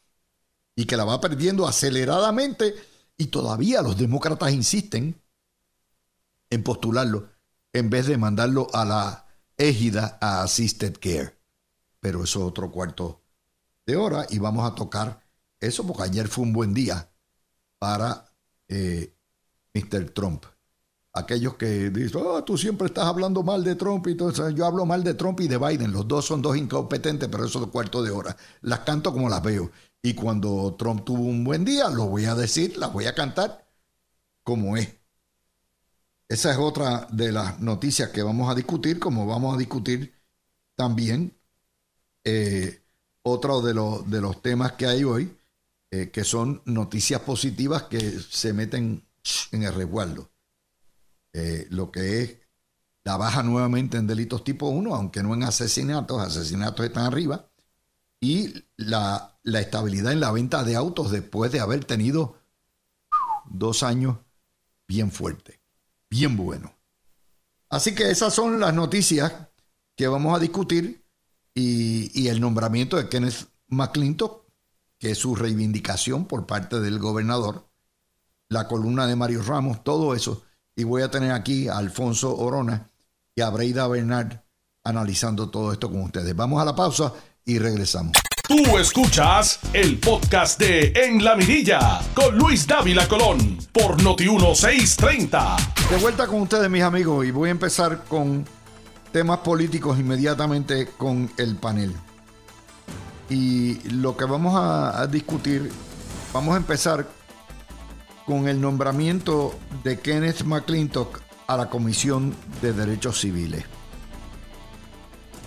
y 0.77 0.85
que 0.85 0.99
la 0.99 1.05
va 1.05 1.23
perdiendo 1.23 1.67
aceleradamente 1.67 2.75
y 3.17 3.27
todavía 3.27 3.83
los 3.83 3.97
demócratas 3.97 4.53
insisten 4.53 5.21
en 6.51 6.63
postularlo 6.63 7.29
en 7.73 7.91
vez 7.91 8.07
de 8.07 8.19
mandarlo 8.19 8.69
a 8.75 8.85
la 8.85 9.27
égida 9.57 10.19
a 10.21 10.43
Assisted 10.43 10.99
Care. 10.99 11.39
pero 12.01 12.25
eso 12.25 12.41
es 12.41 12.47
otro 12.47 12.71
cuarto 12.71 13.23
de 13.87 13.97
hora 13.97 14.27
y 14.31 14.39
vamos 14.39 14.71
a 14.71 14.75
tocar 14.75 15.23
eso 15.61 15.87
porque 15.87 16.03
ayer 16.03 16.29
fue 16.29 16.45
un 16.45 16.53
buen 16.53 16.75
día 16.75 17.09
para 17.79 18.27
eh, 18.69 19.15
Mr. 19.75 20.11
Trump. 20.11 20.45
Aquellos 21.15 21.55
que 21.57 21.91
dicen, 21.91 22.23
oh, 22.25 22.43
tú 22.43 22.57
siempre 22.57 22.87
estás 22.87 23.05
hablando 23.05 23.43
mal 23.43 23.63
de 23.63 23.77
Trump 23.77 24.07
y 24.07 24.17
todo 24.17 24.31
eso. 24.31 24.49
Yo 24.51 24.67
hablo 24.67 24.87
mal 24.87 25.05
de 25.05 25.15
Trump 25.15 25.41
y 25.41 25.49
de 25.49 25.59
Biden. 25.59 25.93
Los 25.93 26.09
dos 26.09 26.25
son 26.25 26.41
dos 26.41 26.57
incompetentes, 26.57 27.29
pero 27.29 27.45
eso 27.45 27.63
es 27.63 27.71
cuarto 27.71 28.03
de 28.03 28.11
hora. 28.11 28.37
Las 28.63 28.81
canto 28.81 29.13
como 29.13 29.29
las 29.29 29.43
veo. 29.43 29.71
Y 30.03 30.15
cuando 30.15 30.75
Trump 30.77 31.05
tuvo 31.05 31.23
un 31.23 31.45
buen 31.45 31.65
día, 31.65 31.89
lo 31.89 32.07
voy 32.07 32.25
a 32.25 32.35
decir, 32.35 32.77
las 32.77 32.93
voy 32.93 33.07
a 33.07 33.15
cantar 33.15 33.69
como 34.43 34.77
es. 34.77 34.89
Esa 36.29 36.51
es 36.51 36.59
otra 36.59 37.07
de 37.11 37.31
las 37.31 37.61
noticias 37.61 38.11
que 38.11 38.23
vamos 38.23 38.51
a 38.51 38.55
discutir, 38.55 38.99
como 38.99 39.27
vamos 39.27 39.55
a 39.55 39.59
discutir 39.59 40.13
también 40.75 41.39
eh, 42.25 42.83
otro 43.23 43.61
de, 43.61 43.75
los, 43.75 44.11
de 44.11 44.21
los 44.21 44.43
temas 44.43 44.73
que 44.73 44.87
hay 44.87 45.05
hoy, 45.05 45.37
eh, 45.91 46.11
que 46.11 46.25
son 46.25 46.63
noticias 46.65 47.21
positivas 47.21 47.85
que 47.85 48.01
se 48.01 48.53
meten 48.53 49.07
en 49.53 49.63
el 49.63 49.75
resguardo. 49.75 50.31
Eh, 51.33 51.67
lo 51.71 51.93
que 51.93 52.23
es 52.23 52.39
la 53.05 53.17
baja 53.17 53.43
nuevamente 53.43 53.99
en 53.99 54.07
delitos 54.07 54.43
tipo 54.43 54.69
1, 54.69 54.95
aunque 54.95 55.23
no 55.23 55.35
en 55.35 55.45
asesinatos, 55.45 56.21
asesinatos 56.21 56.87
están 56.87 57.05
arriba, 57.05 57.51
y 58.21 58.55
la, 58.77 59.32
la 59.43 59.61
estabilidad 59.61 60.13
en 60.13 60.21
la 60.21 60.33
venta 60.33 60.65
de 60.65 60.77
autos 60.77 61.11
después 61.11 61.53
de 61.53 61.61
haber 61.61 61.85
tenido 61.85 62.37
dos 63.47 63.83
años 63.83 64.19
bien 64.87 65.11
fuertes 65.11 65.63
bien 66.13 66.37
bueno. 66.37 66.75
Así 67.71 67.95
que 67.95 68.11
esas 68.11 68.35
son 68.35 68.61
las 68.61 68.75
noticias 68.75 69.33
que 69.97 70.07
vamos 70.07 70.37
a 70.37 70.39
discutir 70.39 71.03
y, 71.55 72.29
el 72.29 72.39
nombramiento 72.39 72.99
de 72.99 73.09
Kenneth 73.09 73.49
McClintock, 73.69 74.45
que 74.99 75.13
es 75.13 75.19
su 75.19 75.35
reivindicación 75.35 76.27
por 76.27 76.47
parte 76.47 76.81
del 76.81 76.99
gobernador, 76.99 77.67
la 78.51 78.69
columna 78.69 79.07
de 79.07 79.17
Mario 79.17 79.43
Ramos, 79.43 79.83
todo 79.83 80.15
eso. 80.15 80.43
Y 80.77 80.85
voy 80.85 81.01
a 81.01 81.11
tener 81.11 81.33
aquí 81.33 81.69
a 81.69 81.79
Alfonso 81.79 82.37
Orona 82.37 82.91
y 83.35 83.41
a 83.41 83.49
Breida 83.49 83.89
Bernard 83.89 84.43
analizando 84.85 85.49
todo 85.49 85.73
esto 85.73 85.91
con 85.91 86.03
ustedes. 86.03 86.37
Vamos 86.37 86.61
a 86.61 86.67
la 86.67 86.77
pausa 86.77 87.15
y 87.47 87.59
regresamos. 87.59 88.13
Tú 88.53 88.77
escuchas 88.77 89.61
el 89.73 89.99
podcast 89.99 90.61
de 90.61 90.93
En 90.95 91.25
la 91.25 91.37
Mirilla 91.37 92.03
con 92.13 92.37
Luis 92.37 92.67
Dávila 92.67 93.09
Colón 93.09 93.57
por 93.73 93.97
Noti1630. 94.03 95.89
De 95.89 95.97
vuelta 95.97 96.27
con 96.27 96.43
ustedes, 96.43 96.69
mis 96.69 96.83
amigos, 96.83 97.25
y 97.25 97.31
voy 97.31 97.49
a 97.49 97.53
empezar 97.53 98.05
con 98.05 98.45
temas 99.11 99.39
políticos 99.39 99.99
inmediatamente 99.99 100.87
con 100.99 101.33
el 101.39 101.57
panel. 101.57 101.95
Y 103.31 103.77
lo 103.89 104.19
que 104.19 104.27
vamos 104.27 104.53
a, 104.55 105.07
discutir, 105.07 105.73
vamos 106.35 106.53
a 106.53 106.59
empezar 106.59 107.09
con 108.27 108.49
el 108.49 108.61
nombramiento 108.61 109.59
de 109.83 109.99
Kenneth 109.99 110.43
McClintock 110.43 111.23
a 111.47 111.57
la 111.57 111.71
Comisión 111.71 112.37
de 112.61 112.75
Derechos 112.75 113.19
Civiles. 113.19 113.65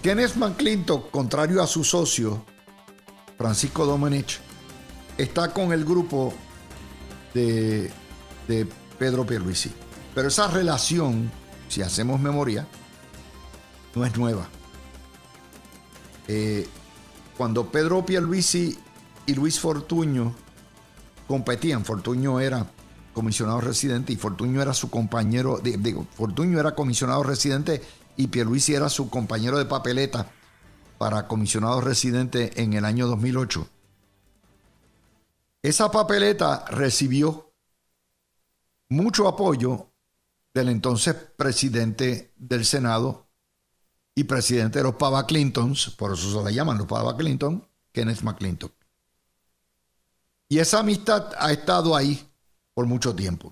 Kenneth 0.01 0.37
McClintock, 0.37 1.11
contrario 1.11 1.61
a 1.61 1.67
su 1.67 1.83
socio, 1.83 2.43
Francisco 3.37 3.85
Domenech, 3.85 4.39
está 5.17 5.51
con 5.51 5.73
el 5.73 5.85
grupo 5.85 6.33
de, 7.33 7.91
Pedro 8.97 9.25
Pierluisi. 9.25 9.71
Pero 10.13 10.29
esa 10.29 10.47
relación, 10.47 11.29
si 11.67 11.81
hacemos 11.81 12.19
memoria, 12.19 12.67
no 13.93 14.05
es 14.05 14.17
nueva. 14.17 14.47
Eh, 16.27 16.67
cuando 17.37 17.69
Pedro 17.71 18.05
Pierluisi 18.05 18.77
y 19.25 19.33
Luis 19.33 19.59
Fortuño 19.59 20.33
competían, 21.27 21.83
Fortuño 21.83 22.39
era 22.39 22.65
comisionado 23.13 23.61
residente 23.61 24.13
y 24.13 24.15
Fortuño 24.15 24.61
era 24.61 24.73
su 24.73 24.89
compañero, 24.89 25.59
digo, 25.59 26.05
Fortuño 26.15 26.59
era 26.59 26.75
comisionado 26.75 27.23
residente 27.23 27.81
y 28.17 28.27
Pierluisi 28.27 28.73
era 28.73 28.89
su 28.89 29.09
compañero 29.09 29.57
de 29.57 29.65
papeleta 29.65 30.29
para 30.97 31.27
comisionado 31.27 31.81
residente 31.81 32.61
en 32.61 32.73
el 32.73 32.85
año 32.85 33.07
2008. 33.07 33.67
Esa 35.61 35.91
papeleta 35.91 36.65
recibió 36.69 37.53
mucho 38.89 39.27
apoyo 39.27 39.91
del 40.53 40.69
entonces 40.69 41.15
presidente 41.15 42.33
del 42.37 42.65
Senado 42.65 43.27
y 44.13 44.25
presidente 44.25 44.79
de 44.79 44.83
los 44.83 44.95
Pava 44.95 45.25
Clintons, 45.25 45.89
por 45.91 46.13
eso 46.13 46.31
se 46.31 46.45
le 46.45 46.53
llaman 46.53 46.77
los 46.77 46.87
Pava 46.87 47.17
Clinton, 47.17 47.67
Kenneth 47.91 48.21
McClintock. 48.21 48.73
Y 50.47 50.59
esa 50.59 50.79
amistad 50.79 51.33
ha 51.39 51.51
estado 51.51 51.95
ahí 51.95 52.31
por 52.73 52.85
mucho 52.85 53.15
tiempo. 53.15 53.51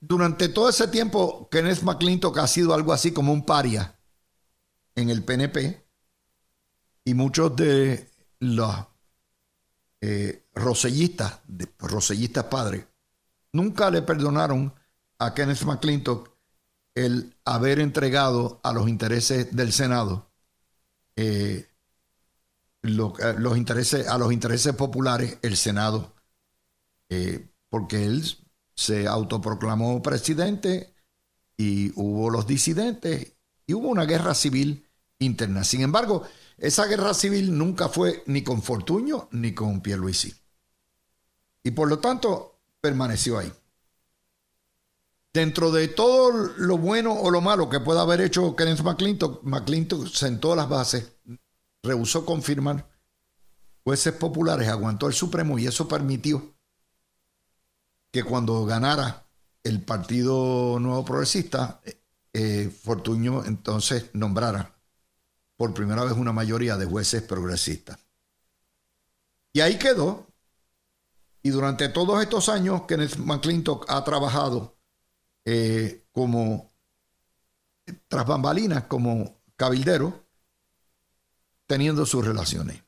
Durante 0.00 0.48
todo 0.48 0.68
ese 0.68 0.88
tiempo, 0.88 1.48
Kenneth 1.50 1.82
McClintock 1.82 2.38
ha 2.38 2.46
sido 2.46 2.72
algo 2.72 2.92
así 2.92 3.12
como 3.12 3.32
un 3.32 3.44
paria 3.44 3.97
en 4.98 5.10
el 5.10 5.22
PNP 5.22 5.80
y 7.04 7.14
muchos 7.14 7.54
de 7.54 8.10
los 8.40 8.74
eh, 10.00 10.44
rosellistas, 10.54 11.40
rosellistas 11.78 12.44
padres, 12.44 12.84
nunca 13.52 13.90
le 13.90 14.02
perdonaron 14.02 14.74
a 15.20 15.34
Kenneth 15.34 15.62
McClintock 15.62 16.30
el 16.96 17.36
haber 17.44 17.78
entregado 17.78 18.60
a 18.64 18.72
los 18.72 18.88
intereses 18.88 19.54
del 19.54 19.72
Senado 19.72 20.32
eh, 21.14 21.68
eh, 22.82 22.88
los 23.38 23.56
intereses, 23.56 24.08
a 24.08 24.18
los 24.18 24.32
intereses 24.32 24.74
populares 24.74 25.38
el 25.42 25.56
Senado, 25.56 26.14
porque 27.70 28.04
él 28.04 28.24
se 28.74 29.06
autoproclamó 29.06 30.02
presidente 30.02 30.92
y 31.56 31.92
hubo 31.94 32.30
los 32.30 32.46
disidentes 32.46 33.34
y 33.66 33.74
hubo 33.74 33.88
una 33.88 34.04
guerra 34.04 34.34
civil 34.34 34.87
Sin 35.18 35.80
embargo, 35.80 36.22
esa 36.56 36.86
guerra 36.86 37.12
civil 37.12 37.56
nunca 37.56 37.88
fue 37.88 38.22
ni 38.26 38.42
con 38.42 38.62
Fortuño 38.62 39.28
ni 39.32 39.52
con 39.52 39.80
Pierluisi. 39.80 40.32
Y 41.64 41.72
por 41.72 41.88
lo 41.88 41.98
tanto, 41.98 42.60
permaneció 42.80 43.38
ahí. 43.38 43.52
Dentro 45.32 45.72
de 45.72 45.88
todo 45.88 46.30
lo 46.56 46.78
bueno 46.78 47.12
o 47.12 47.30
lo 47.30 47.40
malo 47.40 47.68
que 47.68 47.80
pueda 47.80 48.02
haber 48.02 48.20
hecho 48.20 48.54
Kenneth 48.54 48.80
McClintock, 48.80 49.42
McClintock 49.42 50.06
sentó 50.06 50.54
las 50.54 50.68
bases, 50.68 51.12
rehusó 51.82 52.24
confirmar 52.24 52.88
jueces 53.84 54.14
populares, 54.14 54.68
aguantó 54.68 55.08
el 55.08 55.14
Supremo 55.14 55.58
y 55.58 55.66
eso 55.66 55.88
permitió 55.88 56.54
que 58.12 58.22
cuando 58.22 58.64
ganara 58.64 59.26
el 59.64 59.82
Partido 59.82 60.78
Nuevo 60.80 61.04
Progresista, 61.04 61.80
eh, 62.32 62.70
Fortuño 62.82 63.44
entonces 63.44 64.10
nombrara 64.12 64.77
por 65.58 65.74
primera 65.74 66.04
vez 66.04 66.12
una 66.12 66.32
mayoría 66.32 66.76
de 66.76 66.86
jueces 66.86 67.20
progresistas. 67.20 67.98
Y 69.52 69.60
ahí 69.60 69.76
quedó. 69.76 70.28
Y 71.42 71.50
durante 71.50 71.88
todos 71.88 72.22
estos 72.22 72.48
años, 72.48 72.82
Kenneth 72.86 73.16
McClintock 73.16 73.84
ha 73.90 74.04
trabajado 74.04 74.78
eh, 75.44 76.06
como 76.12 76.72
tras 78.06 78.24
bambalinas, 78.24 78.84
como 78.84 79.40
cabildero, 79.56 80.24
teniendo 81.66 82.06
sus 82.06 82.24
relaciones. 82.24 82.84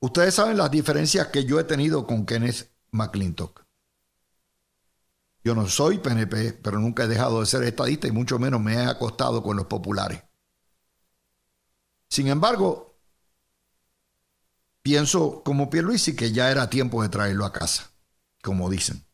Ustedes 0.00 0.34
saben 0.34 0.58
las 0.58 0.70
diferencias 0.70 1.28
que 1.28 1.46
yo 1.46 1.58
he 1.58 1.64
tenido 1.64 2.06
con 2.06 2.26
Kenneth 2.26 2.70
McClintock. 2.90 3.64
Yo 5.42 5.54
no 5.54 5.66
soy 5.68 5.98
PNP, 5.98 6.52
pero 6.62 6.78
nunca 6.78 7.04
he 7.04 7.08
dejado 7.08 7.40
de 7.40 7.46
ser 7.46 7.62
estadista 7.62 8.08
y 8.08 8.12
mucho 8.12 8.38
menos 8.38 8.60
me 8.60 8.74
he 8.74 8.84
acostado 8.84 9.42
con 9.42 9.56
los 9.56 9.66
populares. 9.66 10.22
Sin 12.16 12.28
embargo, 12.28 12.96
pienso 14.80 15.42
como 15.44 15.68
Pierluisi 15.68 16.16
que 16.16 16.32
ya 16.32 16.50
era 16.50 16.70
tiempo 16.70 17.02
de 17.02 17.10
traerlo 17.10 17.44
a 17.44 17.52
casa, 17.52 17.90
como 18.42 18.70
dicen. 18.70 19.04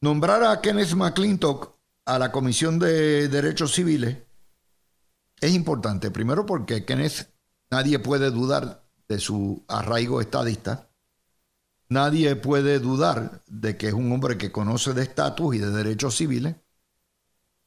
Nombrar 0.00 0.44
a 0.44 0.62
Kenneth 0.62 0.94
McClintock 0.94 1.76
a 2.06 2.18
la 2.18 2.32
Comisión 2.32 2.78
de 2.78 3.28
Derechos 3.28 3.74
Civiles 3.74 4.16
es 5.38 5.52
importante, 5.52 6.10
primero 6.10 6.46
porque 6.46 6.86
Kenneth 6.86 7.28
nadie 7.70 7.98
puede 7.98 8.30
dudar 8.30 8.82
de 9.06 9.18
su 9.18 9.62
arraigo 9.68 10.22
estadista, 10.22 10.88
nadie 11.90 12.34
puede 12.34 12.78
dudar 12.78 13.42
de 13.46 13.76
que 13.76 13.88
es 13.88 13.92
un 13.92 14.10
hombre 14.10 14.38
que 14.38 14.50
conoce 14.50 14.94
de 14.94 15.02
estatus 15.02 15.56
y 15.56 15.58
de 15.58 15.70
derechos 15.70 16.16
civiles, 16.16 16.56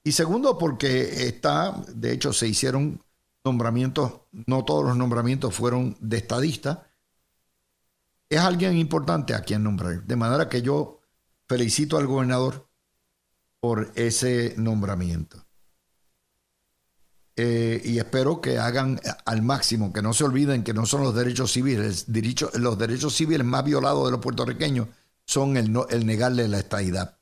y 0.03 0.11
segundo 0.11 0.57
porque 0.57 1.27
está, 1.27 1.83
de 1.93 2.13
hecho 2.13 2.33
se 2.33 2.47
hicieron 2.47 2.99
nombramientos, 3.47 4.21
no 4.45 4.63
todos 4.65 4.85
los 4.85 4.97
nombramientos 4.97 5.55
fueron 5.55 5.97
de 5.99 6.17
estadista, 6.17 6.87
es 8.29 8.39
alguien 8.39 8.77
importante 8.77 9.33
a 9.33 9.41
quien 9.41 9.63
nombrar. 9.63 10.03
De 10.03 10.15
manera 10.15 10.49
que 10.49 10.61
yo 10.61 10.99
felicito 11.47 11.97
al 11.97 12.07
gobernador 12.07 12.69
por 13.59 13.91
ese 13.95 14.53
nombramiento. 14.57 15.47
eh, 17.39 17.81
y 17.85 17.99
espero 17.99 18.41
que 18.41 18.57
hagan 18.57 18.99
al 19.25 19.43
máximo, 19.43 19.93
que 19.93 20.01
no 20.01 20.11
se 20.13 20.23
olviden 20.23 20.63
que 20.63 20.73
no 20.73 20.85
son 20.87 21.03
los 21.03 21.13
derechos 21.13 21.51
civiles. 21.51 22.07
los 22.55 22.77
derechos 22.79 23.15
civiles 23.15 23.45
más 23.45 23.63
violados 23.63 24.05
de 24.05 24.11
los 24.11 24.21
puertorriqueños 24.21 24.87
son 25.25 25.55
el, 25.55 25.71
el 25.89 26.05
negarle 26.05 26.47
la 26.47 26.57
estadidad. 26.57 27.19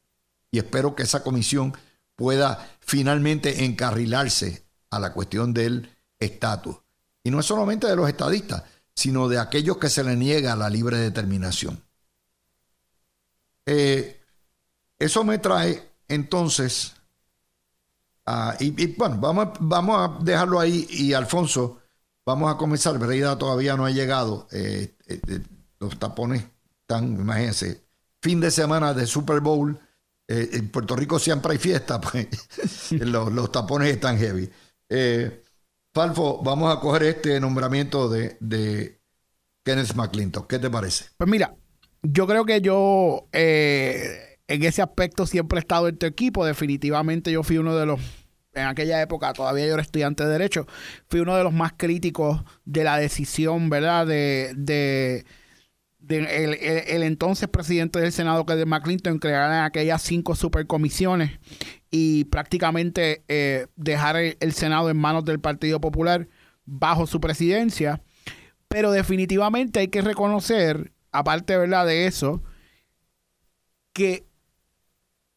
Y 0.51 0.59
espero 0.59 0.95
que 0.95 1.03
esa 1.03 1.21
comisión 1.21 1.73
pueda 2.15 2.65
finalmente 2.79 3.65
encarrilarse 3.65 4.65
a 4.89 4.99
la 4.99 5.11
cuestión 5.11 5.53
del 5.53 5.89
estatus. 6.19 6.77
Y 7.23 7.31
no 7.31 7.39
es 7.39 7.45
solamente 7.45 7.87
de 7.87 7.95
los 7.95 8.07
estadistas, 8.07 8.63
sino 8.95 9.27
de 9.27 9.39
aquellos 9.39 9.77
que 9.77 9.89
se 9.89 10.03
le 10.03 10.15
niega 10.15 10.55
la 10.55 10.69
libre 10.69 10.97
determinación. 10.97 11.83
Eh, 13.65 14.21
eso 14.97 15.23
me 15.23 15.39
trae 15.39 15.91
entonces, 16.07 16.93
y, 18.59 18.87
bueno, 18.95 19.17
vamos, 19.19 19.49
vamos 19.59 19.97
a 19.97 20.23
dejarlo 20.23 20.59
ahí 20.59 20.87
y 20.89 21.13
Alfonso, 21.13 21.79
vamos 22.25 22.53
a 22.53 22.57
comenzar, 22.57 22.97
Breida 22.97 23.37
todavía 23.37 23.75
no 23.75 23.85
ha 23.85 23.91
llegado, 23.91 24.47
eh, 24.51 24.95
eh, 25.07 25.39
los 25.79 25.97
tapones 25.99 26.45
están, 26.81 27.15
imagínense, 27.15 27.83
fin 28.21 28.39
de 28.39 28.51
semana 28.51 28.93
de 28.93 29.05
Super 29.07 29.41
Bowl, 29.41 29.79
en 30.27 30.69
Puerto 30.69 30.95
Rico 30.95 31.19
siempre 31.19 31.51
hay 31.51 31.57
fiesta, 31.59 32.01
pues 32.01 32.27
los, 32.91 33.51
tapones 33.51 33.93
están 33.93 34.17
heavy. 34.17 34.49
Falfo, 35.95 36.41
vamos 36.43 36.75
a 36.75 36.81
coger 36.81 37.03
este 37.03 37.39
nombramiento 37.39 38.09
de, 38.09 38.35
de 38.41 38.99
Kenneth 39.63 39.95
McClintock. 39.95 40.45
¿Qué 40.45 40.59
te 40.59 40.69
parece? 40.69 41.05
Pues 41.15 41.29
mira, 41.29 41.55
yo 42.03 42.27
creo 42.27 42.43
que 42.43 42.59
yo 42.59 43.29
eh, 43.31 44.39
en 44.45 44.63
ese 44.63 44.81
aspecto 44.81 45.25
siempre 45.25 45.57
he 45.57 45.61
estado 45.61 45.87
en 45.87 45.97
tu 45.97 46.05
equipo. 46.05 46.45
Definitivamente 46.45 47.31
yo 47.31 47.43
fui 47.43 47.59
uno 47.59 47.77
de 47.77 47.85
los, 47.85 48.01
en 48.55 48.65
aquella 48.65 49.01
época, 49.01 49.31
todavía 49.31 49.67
yo 49.67 49.73
era 49.75 49.81
estudiante 49.81 50.25
de 50.25 50.31
Derecho, 50.31 50.67
fui 51.07 51.21
uno 51.21 51.37
de 51.37 51.45
los 51.45 51.53
más 51.53 51.71
críticos 51.77 52.41
de 52.65 52.83
la 52.83 52.97
decisión, 52.97 53.69
¿verdad? 53.69 54.05
De, 54.05 54.51
de, 54.57 55.25
el, 56.09 57.03
entonces 57.03 57.49
presidente 57.49 57.99
del 57.99 58.11
Senado, 58.11 58.45
que 58.45 58.53
es 58.53 58.59
de 58.59 58.65
McClinton, 58.65 59.19
crear 59.19 59.65
aquellas 59.65 60.01
cinco 60.01 60.35
supercomisiones 60.35 61.39
y 61.89 62.25
prácticamente 62.25 63.23
eh, 63.27 63.67
dejar 63.75 64.17
el 64.17 64.53
Senado 64.53 64.89
en 64.89 64.97
manos 64.97 65.25
del 65.25 65.39
Partido 65.39 65.79
Popular 65.79 66.27
bajo 66.65 67.07
su 67.07 67.19
presidencia. 67.19 68.01
Pero 68.67 68.91
definitivamente 68.91 69.79
hay 69.79 69.87
que 69.87 70.01
reconocer 70.01 70.91
aparte 71.11 71.57
¿verdad? 71.57 71.85
de 71.85 72.07
eso, 72.07 72.43
que 73.93 74.25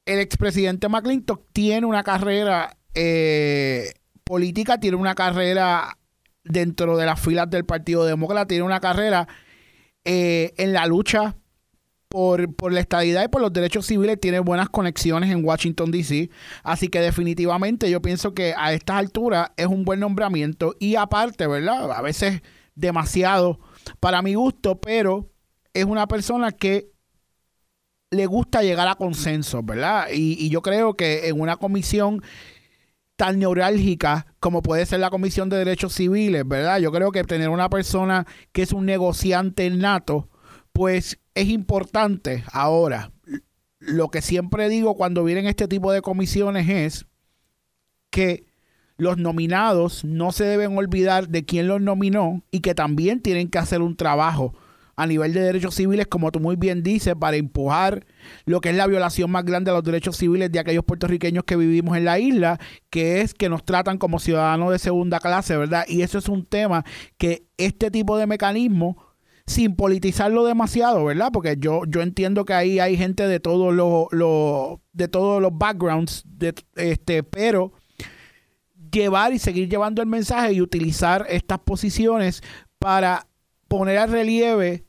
el 0.07 0.19
expresidente 0.19 0.89
McClintock 0.89 1.45
tiene 1.53 1.87
una 1.87 2.03
carrera 2.03 2.77
eh, 2.95 3.93
política, 4.25 4.81
tiene 4.81 4.97
una 4.97 5.15
carrera 5.15 5.99
dentro 6.45 6.97
de 6.97 7.07
las 7.07 7.21
filas 7.21 7.49
del 7.51 7.65
Partido 7.65 8.05
Demócrata, 8.05 8.49
tiene 8.49 8.65
una 8.65 8.81
carrera 8.81 9.29
eh, 10.05 10.55
en 10.57 10.73
la 10.73 10.87
lucha 10.87 11.37
por, 12.09 12.55
por, 12.55 12.73
la 12.73 12.81
estadidad 12.81 13.25
y 13.25 13.29
por 13.29 13.43
los 13.43 13.53
derechos 13.53 13.87
civiles, 13.87 14.19
tiene 14.19 14.41
buenas 14.41 14.71
conexiones 14.71 15.31
en 15.31 15.45
Washington, 15.45 15.91
D.C. 15.91 16.31
Así 16.63 16.89
que 16.89 17.01
definitivamente 17.01 17.91
yo 17.91 18.01
pienso 18.01 18.33
que 18.33 18.55
a 18.57 18.73
estas 18.73 18.97
alturas 18.97 19.51
es 19.57 19.67
un 19.67 19.85
buen 19.85 20.01
nombramiento 20.01 20.75
y 20.79 20.97
aparte, 20.97 21.47
¿verdad? 21.47 21.93
A 21.93 22.01
veces 22.01 22.41
demasiado 22.75 23.61
para 24.01 24.23
mi 24.23 24.35
gusto, 24.35 24.81
pero 24.81 25.31
es 25.75 25.85
una 25.85 26.07
persona 26.07 26.53
que 26.53 26.91
le 28.11 28.27
gusta 28.27 28.63
llegar 28.63 28.89
a 28.89 28.95
consenso, 28.95 29.63
¿verdad? 29.63 30.09
Y, 30.13 30.49
yo 30.49 30.63
creo 30.63 30.95
que 30.95 31.29
en 31.29 31.41
una 31.41 31.57
comisión 31.57 32.23
tan 33.19 33.41
neurálgica 33.41 34.27
como 34.39 34.63
puede 34.63 34.87
ser 34.87 35.01
la 35.01 35.11
Comisión 35.11 35.49
de 35.49 35.57
Derechos 35.57 35.93
Civiles, 35.93 36.47
¿verdad? 36.47 36.79
Yo 36.79 36.93
creo 36.93 37.11
que 37.11 37.25
tener 37.25 37.49
una 37.49 37.69
persona 37.69 38.29
que 38.53 38.63
es 38.63 38.73
un 38.73 38.87
negociante 38.87 39.69
nato, 39.71 40.29
pues 40.73 41.19
es 41.35 41.49
importante. 41.49 42.45
Ahora, 42.53 43.11
lo 43.81 44.09
que 44.09 44.23
siempre 44.23 44.69
digo 44.69 44.97
cuando 44.97 45.25
vienen 45.25 45.47
este 45.47 45.67
tipo 45.67 45.91
de 45.91 46.01
comisiones 46.01 46.69
es 46.69 47.07
que 48.11 48.47
los 48.97 49.19
nominados 49.19 50.05
no 50.05 50.31
se 50.31 50.45
deben 50.45 50.79
olvidar 50.79 51.29
de 51.29 51.45
quién 51.45 51.67
los 51.67 51.81
nominó 51.81 52.45
y 52.53 52.61
que 52.61 52.77
también 52.77 53.21
tienen 53.21 53.49
que 53.49 53.59
hacer 53.59 53.83
un 53.83 53.97
trabajo 53.97 54.55
a 54.99 55.07
nivel 55.07 55.33
de 55.33 55.41
derechos 55.41 55.77
civiles, 55.77 56.09
como 56.09 56.33
tú 56.33 56.41
muy 56.41 56.57
bien 56.57 56.83
dices, 56.83 57.15
para 57.15 57.37
empujar 57.37 58.05
lo 58.47 58.61
que 58.61 58.71
es 58.71 58.75
la 58.75 58.89
violación 58.89 59.31
más 59.31 59.45
grande 59.45 59.71
de 59.71 59.77
los 59.77 59.85
derechos 59.85 60.17
civiles 60.17 60.51
de 60.51 60.59
aquellos 60.59 60.85
puertorriqueños 60.85 61.45
que 61.45 61.55
vivimos 61.55 61.97
en 61.97 62.05
la 62.05 62.19
isla, 62.19 62.59
que 62.91 63.21
es 63.21 63.33
que 63.33 63.49
nos 63.49 63.65
tratan 63.65 63.99
como 63.99 64.19
ciudadanos 64.19 64.73
de 64.73 64.81
segunda 64.81 65.21
clase, 65.21 65.57
¿verdad? 65.57 65.85
Y 65.87 66.03
eso 66.03 66.19
es 66.19 66.29
un 66.29 66.45
tema 66.45 66.85
que 67.17 67.47
este 67.59 67.93
tipo 67.93 68.19
de 68.19 68.27
mecanismo 68.27 68.97
sin 69.47 69.77
politizarlo 69.77 70.45
demasiado, 70.45 71.05
¿verdad? 71.05 71.31
Porque 71.33 71.57
yo, 71.61 71.83
yo 71.87 72.03
entiendo 72.03 72.45
que 72.45 72.55
ahí 72.55 72.81
hay 72.81 72.97
gente 72.97 73.29
de 73.29 73.39
todos 73.39 73.73
los, 73.73 74.81
de 74.93 75.07
todos 75.07 75.41
los 75.41 75.57
backgrounds, 75.57 76.25
este, 76.75 77.23
pero 77.23 77.73
llevar 78.91 79.33
y 79.33 79.39
seguir 79.39 79.69
llevando 79.69 80.03
el 80.03 80.09
mensaje 80.09 80.55
y 80.55 80.61
utilizar 80.61 81.25
estas 81.29 81.61
posiciones 81.61 82.43
para 82.81 83.29
poner 83.69 83.99
al 83.99 84.11
relieve 84.11 84.88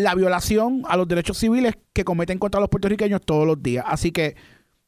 la 0.00 0.14
violación 0.14 0.82
a 0.88 0.96
los 0.96 1.06
derechos 1.06 1.38
civiles 1.38 1.76
que 1.92 2.04
cometen 2.04 2.38
contra 2.38 2.60
los 2.60 2.68
puertorriqueños 2.68 3.20
todos 3.20 3.46
los 3.46 3.62
días. 3.62 3.84
Así 3.86 4.12
que 4.12 4.36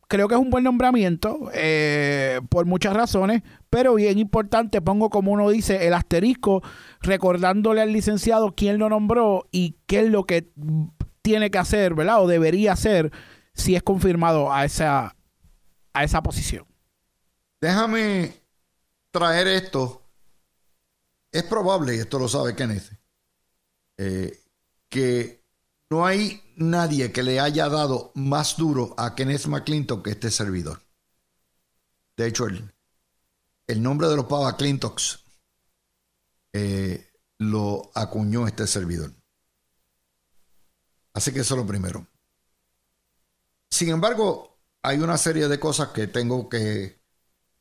creo 0.09 0.29
que 0.29 0.35
es 0.35 0.41
un 0.41 0.51
buen 0.51 0.65
nombramiento 0.65 1.51
eh, 1.55 2.41
por 2.51 2.67
muchas 2.67 2.95
razones, 2.95 3.43
pero 3.71 3.95
bien 3.95 4.19
importante, 4.19 4.83
pongo 4.83 5.11
como 5.11 5.33
uno 5.33 5.49
dice 5.51 5.87
el 5.87 5.95
asterisco, 5.95 6.63
recordándole 7.01 7.81
al 7.81 7.93
licenciado 7.93 8.55
quién 8.55 8.79
lo 8.79 8.89
nombró 8.89 9.49
y 9.51 9.77
qué 9.87 10.01
es 10.01 10.11
lo 10.11 10.25
que 10.25 10.51
tiene 11.23 11.51
que 11.51 11.59
hacer, 11.59 11.95
¿verdad? 11.95 12.23
O 12.23 12.27
debería 12.27 12.73
hacer 12.73 13.11
si 13.55 13.75
es 13.77 13.83
confirmado 13.83 14.53
a 14.53 14.65
esa, 14.65 15.17
a 15.93 16.05
esa 16.05 16.23
posición. 16.23 16.67
Déjame 17.61 18.35
traer 19.11 19.47
esto. 19.47 20.03
Es 21.31 21.45
probable, 21.45 21.97
y 21.97 22.01
esto 22.01 22.19
lo 22.19 22.29
sabe 22.29 22.55
Kenneth, 22.55 22.93
eh, 23.97 24.42
que 24.93 25.43
no 25.89 26.05
hay 26.05 26.43
nadie 26.57 27.13
que 27.13 27.23
le 27.23 27.41
haya 27.41 27.71
dado 27.71 28.13
más 28.15 28.59
duro 28.59 28.95
a 28.99 29.15
Kenneth 29.15 29.47
McClintock 29.47 30.05
que 30.05 30.11
este 30.11 30.31
servidor. 30.31 30.83
De 32.15 32.27
hecho, 32.27 32.47
el, 32.47 32.71
el 33.67 33.83
nombre 33.83 34.07
de 34.09 34.17
los 34.17 34.27
Pava 34.27 34.55
Clintox 34.55 35.21
eh, 36.53 37.11
lo 37.39 37.91
acuñó 37.95 38.47
este 38.47 38.67
servidor. 38.67 39.15
Así 41.15 41.33
que 41.33 41.41
eso 41.41 41.55
es 41.55 41.61
lo 41.61 41.67
primero. 41.67 42.07
Sin 43.71 43.89
embargo, 43.89 44.59
hay 44.83 44.99
una 44.99 45.17
serie 45.17 45.49
de 45.49 45.59
cosas 45.59 45.89
que 45.89 46.07
tengo 46.07 46.51
que, 46.51 47.01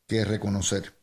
que 0.06 0.26
reconocer. 0.26 1.02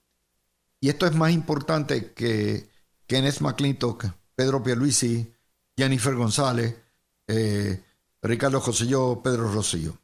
Y 0.78 0.90
esto 0.90 1.06
es 1.06 1.14
más 1.14 1.32
importante 1.32 2.12
que 2.12 2.68
Kenneth 3.06 3.40
McClintock, 3.40 4.04
Pedro 4.34 4.62
Pierluisi, 4.62 5.34
Jennifer 5.78 6.12
González, 6.16 6.74
eh, 7.28 7.84
Ricardo 8.20 8.60
Joselló, 8.60 9.22
Pedro 9.22 9.52
Rosillo. 9.52 9.96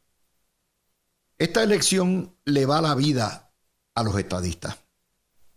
Esta 1.36 1.64
elección 1.64 2.36
le 2.44 2.64
va 2.64 2.80
la 2.80 2.94
vida 2.94 3.52
a 3.92 4.04
los 4.04 4.16
estadistas, 4.16 4.78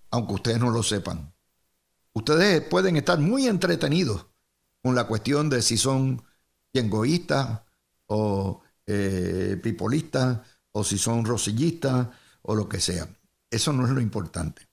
aunque 0.09 0.33
ustedes 0.33 0.59
no 0.59 0.71
lo 0.71 0.81
sepan. 0.81 1.35
Ustedes 2.13 2.63
pueden 2.63 2.97
estar 2.97 3.19
muy 3.19 3.45
entretenidos 3.45 4.25
con 4.81 4.95
la 4.95 5.05
cuestión 5.05 5.51
de 5.51 5.61
si 5.61 5.77
son 5.77 6.23
yengoístas 6.73 7.61
o 8.07 8.63
eh, 8.87 9.59
pipolistas 9.61 10.39
o 10.71 10.83
si 10.83 10.97
son 10.97 11.25
rosillistas 11.25 12.07
o 12.41 12.55
lo 12.55 12.67
que 12.67 12.79
sea. 12.79 13.07
Eso 13.51 13.71
no 13.71 13.85
es 13.85 13.91
lo 13.91 14.01
importante. 14.01 14.67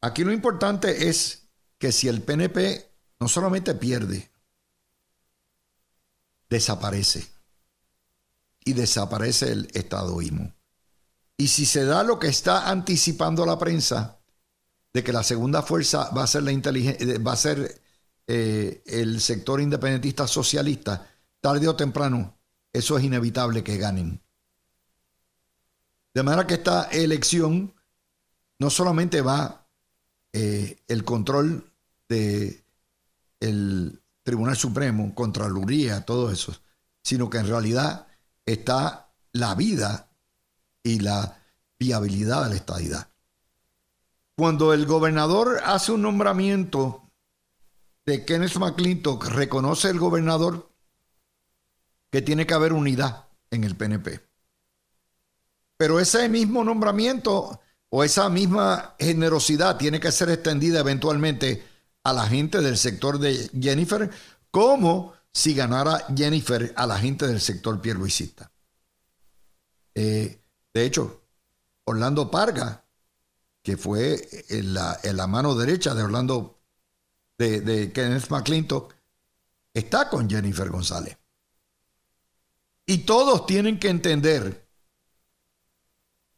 Aquí 0.00 0.24
lo 0.24 0.32
importante 0.32 1.10
es 1.10 1.50
que 1.76 1.92
si 1.92 2.08
el 2.08 2.22
PNP 2.22 2.89
no 3.20 3.28
solamente 3.28 3.74
pierde, 3.74 4.30
desaparece. 6.48 7.28
Y 8.64 8.72
desaparece 8.72 9.52
el 9.52 9.68
estadoísmo. 9.72 10.52
Y 11.36 11.48
si 11.48 11.64
se 11.64 11.84
da 11.84 12.02
lo 12.02 12.18
que 12.18 12.28
está 12.28 12.68
anticipando 12.68 13.46
la 13.46 13.58
prensa, 13.58 14.20
de 14.92 15.04
que 15.04 15.12
la 15.12 15.22
segunda 15.22 15.62
fuerza 15.62 16.10
va 16.10 16.24
a 16.24 16.26
ser 16.26 16.42
eh, 16.48 17.80
eh, 18.26 18.82
el 18.86 19.20
sector 19.20 19.60
independentista 19.60 20.26
socialista, 20.26 21.08
tarde 21.40 21.68
o 21.68 21.76
temprano, 21.76 22.36
eso 22.72 22.98
es 22.98 23.04
inevitable 23.04 23.64
que 23.64 23.78
ganen. 23.78 24.20
De 26.12 26.22
manera 26.22 26.46
que 26.46 26.54
esta 26.54 26.84
elección 26.90 27.72
no 28.58 28.68
solamente 28.68 29.22
va 29.22 29.66
eh, 30.32 30.82
el 30.88 31.04
control 31.04 31.72
de 32.08 32.59
el 33.40 34.02
Tribunal 34.22 34.56
Supremo, 34.56 35.14
Contraloría, 35.14 36.04
todo 36.04 36.30
eso, 36.30 36.54
sino 37.02 37.28
que 37.28 37.38
en 37.38 37.48
realidad 37.48 38.06
está 38.44 39.10
la 39.32 39.54
vida 39.54 40.10
y 40.82 41.00
la 41.00 41.42
viabilidad 41.78 42.44
de 42.44 42.50
la 42.50 42.56
estadidad. 42.56 43.06
cuando 44.36 44.72
el 44.72 44.86
gobernador 44.86 45.60
hace 45.66 45.92
un 45.92 46.00
nombramiento 46.00 47.02
de 48.06 48.24
Kenneth 48.24 48.56
McClintock, 48.56 49.26
reconoce 49.26 49.90
el 49.90 49.98
gobernador 49.98 50.70
que 52.10 52.22
tiene 52.22 52.46
que 52.46 52.54
haber 52.54 52.72
unidad 52.72 53.26
en 53.50 53.64
el 53.64 53.76
PNP. 53.76 54.20
Pero 55.76 56.00
ese 56.00 56.28
mismo 56.30 56.64
nombramiento 56.64 57.60
o 57.90 58.04
esa 58.04 58.28
misma 58.30 58.94
generosidad 58.98 59.76
tiene 59.76 60.00
que 60.00 60.10
ser 60.10 60.30
extendida 60.30 60.80
eventualmente 60.80 61.69
a 62.02 62.12
la 62.12 62.26
gente 62.26 62.60
del 62.60 62.76
sector 62.76 63.18
de 63.18 63.50
Jennifer, 63.60 64.10
como 64.50 65.12
si 65.32 65.54
ganara 65.54 66.06
Jennifer 66.14 66.72
a 66.76 66.86
la 66.86 66.98
gente 66.98 67.26
del 67.26 67.40
sector 67.40 67.80
pierluisista. 67.80 68.50
Eh, 69.94 70.42
de 70.72 70.84
hecho, 70.84 71.22
Orlando 71.84 72.30
Parga, 72.30 72.84
que 73.62 73.76
fue 73.76 74.28
en 74.48 74.74
la, 74.74 74.98
en 75.02 75.16
la 75.16 75.26
mano 75.26 75.54
derecha 75.54 75.94
de 75.94 76.02
Orlando, 76.02 76.60
de, 77.38 77.60
de 77.60 77.92
Kenneth 77.92 78.30
McClintock, 78.30 78.94
está 79.74 80.08
con 80.08 80.28
Jennifer 80.28 80.68
González. 80.68 81.16
Y 82.86 82.98
todos 82.98 83.46
tienen 83.46 83.78
que 83.78 83.88
entender 83.88 84.68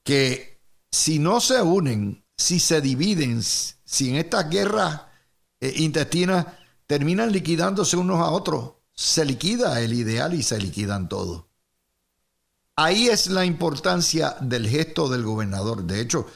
que 0.03 0.61
si 0.91 1.19
no 1.19 1.41
se 1.41 1.63
unen, 1.63 2.25
si 2.37 2.61
se 2.61 2.81
dividen, 2.81 3.43
si 3.43 4.11
en 4.11 4.17
estas 4.17 4.51
guerras 4.51 5.03
eh, 5.63 5.75
intestinas 5.77 6.45
terminan 6.89 7.31
liquidándose 7.31 7.97
unos 7.97 8.19
a 8.19 8.31
otros, 8.31 8.73
se 8.93 9.25
liquida 9.25 9.81
el 9.81 9.93
ideal 9.93 10.35
y 10.35 10.43
se 10.43 10.59
liquidan 10.59 11.09
todos. 11.09 11.45
Ahí 12.75 13.09
es 13.09 13.29
la 13.29 13.45
importancia 13.45 14.35
del 14.41 14.69
gesto 14.69 15.09
del 15.09 15.23
gobernador. 15.23 15.85
De 15.85 16.01
hecho, 16.01 16.27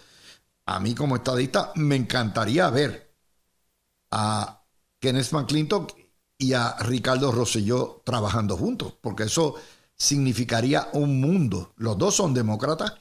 a 0.67 0.79
mí 0.79 0.95
como 0.95 1.17
estadista 1.17 1.73
me 1.75 1.97
encantaría 1.97 2.71
ver 2.71 3.13
a 4.13 4.63
Kenneth 5.01 5.33
McClintock 5.33 5.93
y 6.39 6.53
a 6.53 6.77
Ricardo 6.79 7.33
Rosselló 7.33 8.03
trabajando 8.05 8.57
juntos, 8.57 8.95
porque 9.01 9.25
eso 9.25 9.57
significaría 9.97 10.89
un 10.93 11.21
mundo. 11.21 11.73
Los 11.79 11.99
dos 11.99 12.15
son 12.15 12.33
demócratas, 12.33 12.93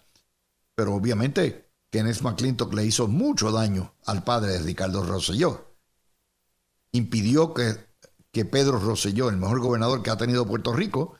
pero 0.74 0.96
obviamente 0.96 1.70
Kenneth 1.92 2.22
McClintock 2.22 2.74
le 2.74 2.86
hizo 2.86 3.08
mucho 3.08 3.52
daño 3.52 3.94
al 4.06 4.24
padre 4.24 4.54
de 4.54 4.60
Ricardo 4.64 5.04
Rosselló. 5.04 5.75
Impidió 6.96 7.54
que, 7.54 7.76
que 8.32 8.46
Pedro 8.46 8.80
Rosselló, 8.80 9.30
el 9.30 9.38
mejor 9.38 9.60
gobernador 9.60 10.02
que 10.02 10.12
ha 10.12 10.18
tenido 10.18 10.48
Puerto 10.48 10.74
Rico, 10.74 11.16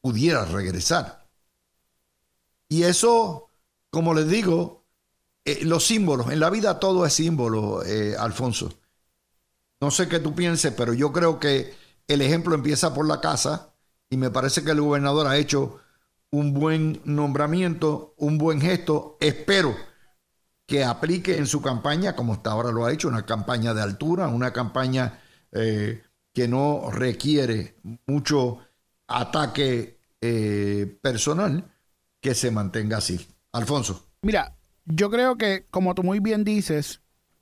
pudiera 0.00 0.46
regresar. 0.46 1.28
Y 2.68 2.84
eso, 2.84 3.50
como 3.90 4.14
les 4.14 4.28
digo, 4.28 4.86
eh, 5.44 5.60
los 5.64 5.84
símbolos, 5.84 6.30
en 6.30 6.40
la 6.40 6.48
vida 6.48 6.78
todo 6.78 7.04
es 7.04 7.12
símbolo, 7.12 7.84
eh, 7.84 8.16
Alfonso. 8.18 8.72
No 9.80 9.90
sé 9.90 10.08
qué 10.08 10.20
tú 10.20 10.34
pienses, 10.34 10.72
pero 10.72 10.94
yo 10.94 11.12
creo 11.12 11.38
que 11.38 11.74
el 12.08 12.22
ejemplo 12.22 12.54
empieza 12.54 12.94
por 12.94 13.06
la 13.06 13.20
casa 13.20 13.74
y 14.08 14.16
me 14.16 14.30
parece 14.30 14.64
que 14.64 14.70
el 14.70 14.80
gobernador 14.80 15.26
ha 15.26 15.36
hecho 15.36 15.80
un 16.30 16.54
buen 16.54 17.02
nombramiento, 17.04 18.14
un 18.16 18.38
buen 18.38 18.60
gesto. 18.60 19.16
Espero 19.20 19.76
que 20.70 20.84
aplique 20.84 21.36
en 21.36 21.48
su 21.48 21.60
campaña, 21.60 22.14
como 22.14 22.34
hasta 22.34 22.52
ahora 22.52 22.70
lo 22.70 22.86
ha 22.86 22.92
hecho, 22.92 23.08
una 23.08 23.26
campaña 23.26 23.74
de 23.74 23.82
altura, 23.82 24.28
una 24.28 24.52
campaña 24.52 25.18
eh, 25.50 26.00
que 26.32 26.46
no 26.46 26.92
requiere 26.92 27.74
mucho 28.06 28.60
ataque 29.08 29.98
personal, 31.02 31.64
que 32.20 32.36
se 32.36 32.52
mantenga 32.52 32.98
así. 32.98 33.26
Alfonso. 33.50 34.06
Mira, 34.22 34.54
yo 34.84 35.10
creo 35.10 35.36
que, 35.36 35.66
como 35.72 35.96
tú 35.96 36.04
muy 36.04 36.20
bien 36.20 36.44
dices, 36.44 37.00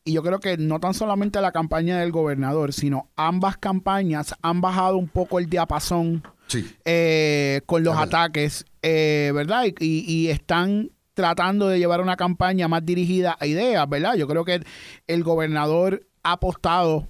y 0.09 0.15
yo 0.15 0.23
creo 0.23 0.41
que 0.41 0.57
no 0.57 0.81
tan 0.81 0.95
solamente 0.95 1.39
la 1.43 1.53
campaña 1.53 1.99
del 1.99 2.13
gobernador, 2.13 2.73
sino 2.73 3.11
ambas 3.15 3.59
campañas 3.59 4.35
han 4.41 4.63
bajado 4.63 4.97
un 4.97 5.09
poco 5.09 5.39
el 5.39 5.51
diapasón 5.51 6.23
eh, 6.87 7.61
con 7.67 7.85
los 7.85 7.95
ataques, 7.95 8.65
eh, 8.81 9.31
¿verdad? 9.35 9.65
Y, 9.79 10.29
están 10.29 10.91
tratando 11.19 11.67
de 11.67 11.81
llevar 11.81 12.01
una 12.01 12.15
campaña 12.15 12.69
más 12.69 12.87
dirigida 12.87 13.37
a 13.41 13.47
ideas, 13.47 13.89
¿verdad? 13.89 14.15
Yo 14.15 14.29
creo 14.29 14.45
que 14.45 14.63
el 15.09 15.25
gobernador 15.25 16.07
ha 16.23 16.35
apostado 16.35 17.09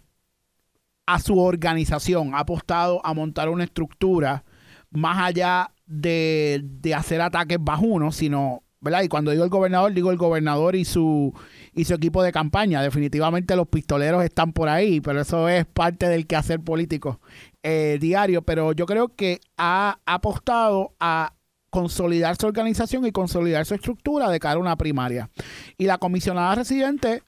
a 1.04 1.18
su 1.18 1.38
organización, 1.38 2.34
ha 2.34 2.38
apostado 2.38 3.04
a 3.04 3.12
montar 3.12 3.50
una 3.50 3.64
estructura 3.64 4.44
más 4.90 5.18
allá 5.18 5.74
de, 5.84 6.62
de 6.64 6.94
hacer 6.94 7.20
ataques 7.20 7.58
bajunos, 7.60 8.16
sino 8.16 8.62
¿verdad? 8.80 9.02
Y 9.02 9.08
cuando 9.08 9.30
digo 9.30 9.44
el 9.44 9.50
gobernador, 9.50 9.92
digo 9.92 10.10
el 10.10 10.16
gobernador 10.16 10.74
y 10.74 10.86
su, 10.86 11.34
y 11.74 11.84
su 11.84 11.92
equipo 11.92 12.22
de 12.22 12.32
campaña. 12.32 12.80
Definitivamente 12.80 13.56
los 13.56 13.68
pistoleros 13.68 14.24
están 14.24 14.54
por 14.54 14.70
ahí, 14.70 15.02
pero 15.02 15.20
eso 15.20 15.50
es 15.50 15.66
parte 15.66 16.08
del 16.08 16.26
quehacer 16.26 16.60
político 16.60 17.20
eh, 17.62 17.98
diario. 18.00 18.40
Pero 18.40 18.72
yo 18.72 18.86
creo 18.86 19.08
que 19.14 19.40
ha 19.58 19.98
apostado 20.06 20.94
a 20.98 21.34
consolidar 21.70 22.36
su 22.36 22.46
organización 22.46 23.06
y 23.06 23.12
consolidar 23.12 23.66
su 23.66 23.74
estructura 23.74 24.30
de 24.30 24.40
cara 24.40 24.56
a 24.56 24.60
una 24.60 24.76
primaria. 24.76 25.30
Y 25.76 25.86
la 25.86 25.98
comisionada 25.98 26.54
residente 26.54 27.22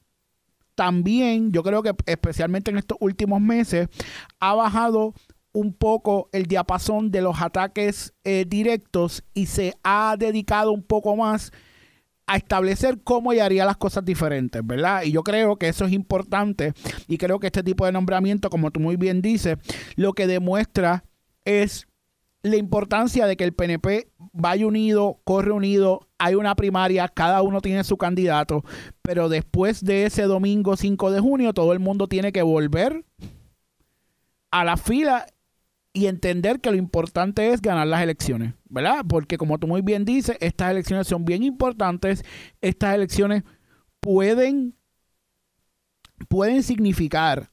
también, 0.75 1.51
yo 1.51 1.63
creo 1.63 1.83
que 1.83 1.93
especialmente 2.05 2.71
en 2.71 2.77
estos 2.77 2.97
últimos 3.01 3.41
meses, 3.41 3.87
ha 4.39 4.55
bajado 4.55 5.13
un 5.53 5.73
poco 5.73 6.29
el 6.31 6.45
diapasón 6.45 7.11
de 7.11 7.21
los 7.21 7.41
ataques 7.41 8.13
eh, 8.23 8.45
directos 8.47 9.23
y 9.33 9.47
se 9.47 9.75
ha 9.83 10.15
dedicado 10.17 10.71
un 10.71 10.83
poco 10.83 11.15
más 11.15 11.51
a 12.25 12.37
establecer 12.37 13.01
cómo 13.03 13.33
ella 13.33 13.45
haría 13.45 13.65
las 13.65 13.75
cosas 13.75 14.05
diferentes, 14.05 14.65
¿verdad? 14.65 15.03
Y 15.03 15.11
yo 15.11 15.23
creo 15.23 15.57
que 15.57 15.67
eso 15.67 15.85
es 15.85 15.91
importante 15.91 16.73
y 17.07 17.17
creo 17.17 17.39
que 17.39 17.47
este 17.47 17.63
tipo 17.63 17.85
de 17.85 17.91
nombramiento, 17.91 18.49
como 18.49 18.71
tú 18.71 18.79
muy 18.79 18.95
bien 18.95 19.21
dices, 19.21 19.57
lo 19.95 20.13
que 20.13 20.27
demuestra 20.27 21.03
es 21.43 21.87
la 22.43 22.55
importancia 22.55 23.27
de 23.27 23.37
que 23.37 23.43
el 23.43 23.53
PNP 23.53 24.11
vaya 24.33 24.65
unido, 24.65 25.19
corre 25.23 25.51
unido, 25.51 26.07
hay 26.17 26.35
una 26.35 26.55
primaria, 26.55 27.07
cada 27.07 27.41
uno 27.41 27.61
tiene 27.61 27.83
su 27.83 27.97
candidato, 27.97 28.63
pero 29.01 29.29
después 29.29 29.83
de 29.83 30.05
ese 30.05 30.23
domingo 30.23 30.75
5 30.75 31.11
de 31.11 31.19
junio 31.19 31.53
todo 31.53 31.73
el 31.73 31.79
mundo 31.79 32.07
tiene 32.07 32.31
que 32.31 32.41
volver 32.41 33.05
a 34.49 34.63
la 34.63 34.77
fila 34.77 35.27
y 35.93 36.07
entender 36.07 36.61
que 36.61 36.71
lo 36.71 36.77
importante 36.77 37.51
es 37.51 37.61
ganar 37.61 37.85
las 37.85 38.01
elecciones, 38.01 38.53
¿verdad? 38.69 39.05
Porque 39.07 39.37
como 39.37 39.59
tú 39.59 39.67
muy 39.67 39.81
bien 39.81 40.05
dices, 40.05 40.37
estas 40.39 40.71
elecciones 40.71 41.07
son 41.07 41.25
bien 41.25 41.43
importantes, 41.43 42.23
estas 42.61 42.95
elecciones 42.95 43.43
pueden, 43.99 44.75
pueden 46.27 46.63
significar 46.63 47.50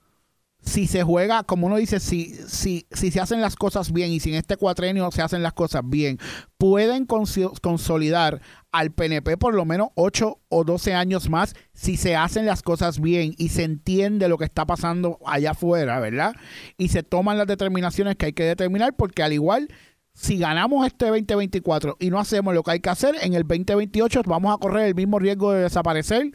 si 0.69 0.87
se 0.87 1.03
juega, 1.03 1.43
como 1.43 1.67
uno 1.67 1.77
dice, 1.77 1.99
si, 1.99 2.35
si, 2.47 2.87
si 2.93 3.11
se 3.11 3.21
hacen 3.21 3.41
las 3.41 3.57
cosas 3.57 3.93
bien 3.93 4.13
y 4.13 4.21
si 4.21 4.31
en 4.31 4.37
este 4.37 4.57
cuatrenio 4.57 5.11
se 5.11 5.23
hacen 5.23 5.43
las 5.43 5.55
cosas 5.55 5.83
bien, 5.85 6.19
pueden 6.59 7.07
consolidar 7.07 8.41
al 8.71 8.93
PNP 8.93 9.39
por 9.39 9.55
lo 9.55 9.65
menos 9.65 9.89
8 9.95 10.41
o 10.49 10.65
12 10.65 10.95
años 10.95 11.31
más 11.31 11.55
si 11.73 11.97
se 11.97 12.17
hacen 12.17 12.45
las 12.45 12.63
cosas 12.63 13.01
bien 13.01 13.35
y 13.39 13.49
se 13.49 13.65
entiende 13.65 14.29
lo 14.29 14.37
que 14.37 14.45
está 14.45 14.67
pasando 14.67 15.19
allá 15.25 15.53
afuera, 15.53 15.99
¿verdad? 16.01 16.35
Y 16.77 16.89
se 16.89 17.03
toman 17.03 17.39
las 17.39 17.47
determinaciones 17.47 18.17
que 18.17 18.27
hay 18.27 18.33
que 18.35 18.45
determinar 18.45 18.95
porque 18.95 19.23
al 19.23 19.33
igual 19.33 19.69
si 20.13 20.37
ganamos 20.37 20.87
este 20.87 21.07
2024 21.07 21.97
y 21.99 22.11
no 22.11 22.19
hacemos 22.19 22.53
lo 22.53 22.63
que 22.63 22.73
hay 22.73 22.81
que 22.81 22.91
hacer, 22.91 23.17
en 23.23 23.35
el 23.35 23.45
2028 23.45 24.23
vamos 24.27 24.55
a 24.55 24.59
correr 24.59 24.87
el 24.87 24.95
mismo 24.95 25.19
riesgo 25.19 25.53
de 25.53 25.63
desaparecer 25.63 26.33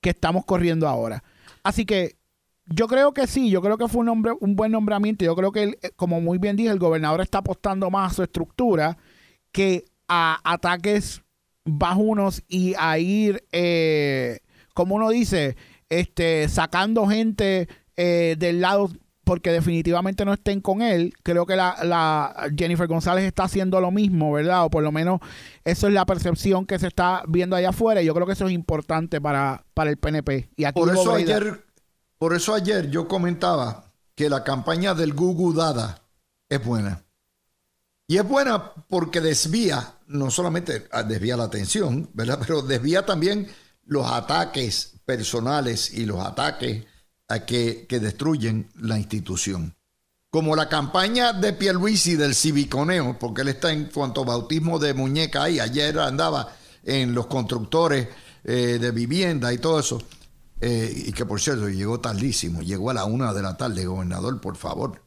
que 0.00 0.10
estamos 0.10 0.44
corriendo 0.44 0.86
ahora. 0.88 1.22
Así 1.62 1.84
que 1.84 2.19
yo 2.72 2.86
creo 2.86 3.12
que 3.12 3.26
sí, 3.26 3.50
yo 3.50 3.60
creo 3.60 3.76
que 3.76 3.88
fue 3.88 4.00
un, 4.00 4.06
nombre, 4.06 4.32
un 4.40 4.54
buen 4.54 4.72
nombramiento. 4.72 5.24
Yo 5.24 5.34
creo 5.34 5.50
que, 5.52 5.78
eh, 5.82 5.90
como 5.96 6.20
muy 6.20 6.38
bien 6.38 6.56
dije, 6.56 6.70
el 6.70 6.78
gobernador 6.78 7.20
está 7.20 7.38
apostando 7.38 7.90
más 7.90 8.12
a 8.12 8.14
su 8.14 8.22
estructura 8.22 8.96
que 9.52 9.84
a 10.08 10.40
ataques 10.44 11.22
bajunos 11.64 12.42
y 12.48 12.74
a 12.78 12.98
ir, 12.98 13.44
eh, 13.52 14.38
como 14.72 14.94
uno 14.94 15.10
dice, 15.10 15.56
este, 15.88 16.48
sacando 16.48 17.08
gente 17.08 17.68
eh, 17.96 18.36
del 18.38 18.60
lado 18.60 18.90
porque 19.24 19.52
definitivamente 19.52 20.24
no 20.24 20.32
estén 20.32 20.60
con 20.60 20.80
él. 20.80 21.12
Creo 21.22 21.46
que 21.46 21.56
la, 21.56 21.76
la, 21.84 22.50
Jennifer 22.56 22.86
González 22.88 23.24
está 23.24 23.44
haciendo 23.44 23.80
lo 23.80 23.90
mismo, 23.90 24.32
¿verdad? 24.32 24.64
O 24.64 24.70
por 24.70 24.82
lo 24.82 24.90
menos 24.90 25.20
eso 25.64 25.86
es 25.86 25.94
la 25.94 26.06
percepción 26.06 26.66
que 26.66 26.78
se 26.78 26.88
está 26.88 27.22
viendo 27.28 27.54
allá 27.54 27.68
afuera. 27.68 28.02
Y 28.02 28.06
yo 28.06 28.14
creo 28.14 28.26
que 28.26 28.32
eso 28.32 28.46
es 28.46 28.52
importante 28.52 29.20
para, 29.20 29.64
para 29.74 29.90
el 29.90 29.98
PNP. 29.98 30.48
Y 30.56 30.64
aquí 30.64 30.80
por 30.80 30.90
eso 30.92 31.14
ayer 31.14 31.64
por 32.20 32.34
eso 32.34 32.52
ayer 32.52 32.90
yo 32.90 33.08
comentaba 33.08 33.94
que 34.14 34.28
la 34.28 34.44
campaña 34.44 34.92
del 34.92 35.14
Gugu 35.14 35.54
Dada 35.54 36.02
es 36.50 36.62
buena. 36.62 37.02
Y 38.06 38.18
es 38.18 38.28
buena 38.28 38.74
porque 38.90 39.22
desvía, 39.22 39.94
no 40.06 40.30
solamente 40.30 40.86
desvía 41.06 41.38
la 41.38 41.44
atención, 41.44 42.10
¿verdad? 42.12 42.38
Pero 42.46 42.60
desvía 42.60 43.06
también 43.06 43.48
los 43.86 44.04
ataques 44.04 44.96
personales 45.06 45.94
y 45.94 46.04
los 46.04 46.20
ataques 46.22 46.84
a 47.28 47.46
que, 47.46 47.86
que 47.88 48.00
destruyen 48.00 48.68
la 48.74 48.98
institución. 48.98 49.74
Como 50.28 50.54
la 50.54 50.68
campaña 50.68 51.32
de 51.32 51.54
Pierluisi 51.54 52.16
del 52.16 52.34
Civiconeo, 52.34 53.18
porque 53.18 53.40
él 53.40 53.48
está 53.48 53.72
en 53.72 53.86
cuanto 53.86 54.20
a 54.20 54.26
bautismo 54.26 54.78
de 54.78 54.92
muñeca 54.92 55.44
ahí, 55.44 55.58
ayer 55.58 55.98
andaba 55.98 56.54
en 56.84 57.14
los 57.14 57.28
constructores 57.28 58.08
eh, 58.44 58.76
de 58.78 58.90
vivienda 58.90 59.54
y 59.54 59.56
todo 59.56 59.80
eso 59.80 60.02
eh, 60.60 60.92
y 61.06 61.12
que 61.12 61.24
por 61.24 61.40
cierto 61.40 61.68
llegó 61.68 62.00
tardísimo, 62.00 62.62
llegó 62.62 62.90
a 62.90 62.94
la 62.94 63.04
una 63.04 63.32
de 63.32 63.42
la 63.42 63.56
tarde, 63.56 63.86
gobernador, 63.86 64.40
por 64.40 64.56
favor. 64.56 65.02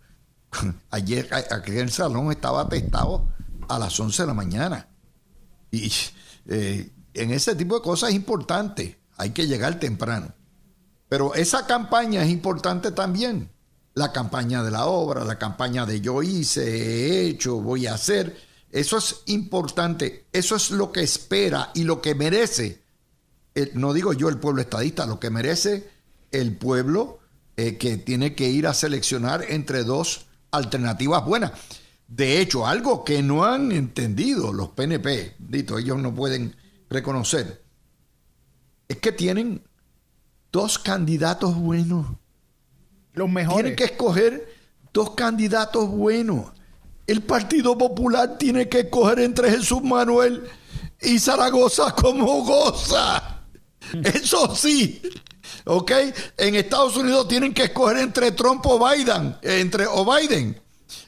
Ayer 0.89 1.29
aquí 1.33 1.71
el 1.77 1.91
salón 1.91 2.31
estaba 2.31 2.61
atestado 2.61 3.27
a 3.69 3.79
las 3.79 3.99
11 3.99 4.23
de 4.23 4.27
la 4.27 4.33
mañana. 4.33 4.89
Y 5.71 5.91
eh, 6.47 6.91
en 7.13 7.31
ese 7.31 7.55
tipo 7.55 7.75
de 7.75 7.81
cosas 7.81 8.09
es 8.09 8.15
importante, 8.15 8.99
hay 9.17 9.31
que 9.31 9.47
llegar 9.47 9.79
temprano. 9.79 10.33
Pero 11.07 11.35
esa 11.35 11.67
campaña 11.67 12.23
es 12.23 12.29
importante 12.29 12.91
también. 12.91 13.51
La 13.93 14.11
campaña 14.11 14.63
de 14.63 14.71
la 14.71 14.87
obra, 14.87 15.23
la 15.23 15.37
campaña 15.37 15.85
de 15.85 16.01
yo 16.01 16.23
hice, 16.23 16.63
he 16.63 17.27
hecho, 17.27 17.61
voy 17.61 17.85
a 17.85 17.93
hacer. 17.93 18.35
Eso 18.71 18.97
es 18.97 19.21
importante. 19.27 20.25
Eso 20.33 20.55
es 20.55 20.71
lo 20.71 20.91
que 20.91 21.01
espera 21.01 21.69
y 21.75 21.83
lo 21.83 22.01
que 22.01 22.15
merece, 22.15 22.82
no 23.73 23.93
digo 23.93 24.13
yo 24.13 24.29
el 24.29 24.37
pueblo 24.37 24.61
estadista, 24.61 25.05
lo 25.05 25.19
que 25.19 25.29
merece 25.29 25.89
el 26.31 26.55
pueblo 26.57 27.19
eh, 27.55 27.77
que 27.77 27.97
tiene 27.97 28.33
que 28.33 28.49
ir 28.49 28.65
a 28.67 28.73
seleccionar 28.73 29.45
entre 29.49 29.83
dos 29.83 30.25
alternativas 30.51 31.23
buenas. 31.23 31.51
De 32.07 32.41
hecho, 32.41 32.67
algo 32.67 33.03
que 33.03 33.21
no 33.21 33.45
han 33.45 33.71
entendido 33.71 34.51
los 34.51 34.69
PNP, 34.69 35.35
dito, 35.39 35.77
ellos 35.77 35.99
no 35.99 36.13
pueden 36.13 36.55
reconocer, 36.89 37.63
es 38.87 38.97
que 38.97 39.11
tienen 39.11 39.63
dos 40.51 40.77
candidatos 40.79 41.55
buenos. 41.55 42.07
Los 43.13 43.29
mejores. 43.29 43.57
Tienen 43.57 43.75
que 43.75 43.85
escoger 43.85 44.47
dos 44.91 45.11
candidatos 45.11 45.89
buenos. 45.89 46.51
El 47.05 47.21
Partido 47.21 47.77
Popular 47.77 48.37
tiene 48.37 48.69
que 48.69 48.81
escoger 48.81 49.19
entre 49.19 49.51
Jesús 49.51 49.83
Manuel 49.83 50.43
y 51.01 51.19
Zaragoza 51.19 51.93
como 51.95 52.43
goza. 52.43 53.32
Eso 54.03 54.55
sí. 54.55 55.01
¿Ok? 55.65 55.91
En 56.37 56.55
Estados 56.55 56.97
Unidos 56.97 57.27
tienen 57.27 57.53
que 57.53 57.63
escoger 57.63 57.97
entre 57.97 58.31
Trump 58.31 58.65
o 58.65 58.79
Biden. 58.87 59.35
Entre 59.41 59.85
o 59.87 60.05
Biden. 60.05 60.59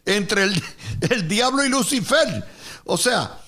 Entre 0.06 0.44
el, 0.44 0.64
el 1.10 1.28
diablo 1.28 1.66
y 1.66 1.70
Lucifer. 1.70 2.46
O 2.86 2.98
sea, 2.98 3.40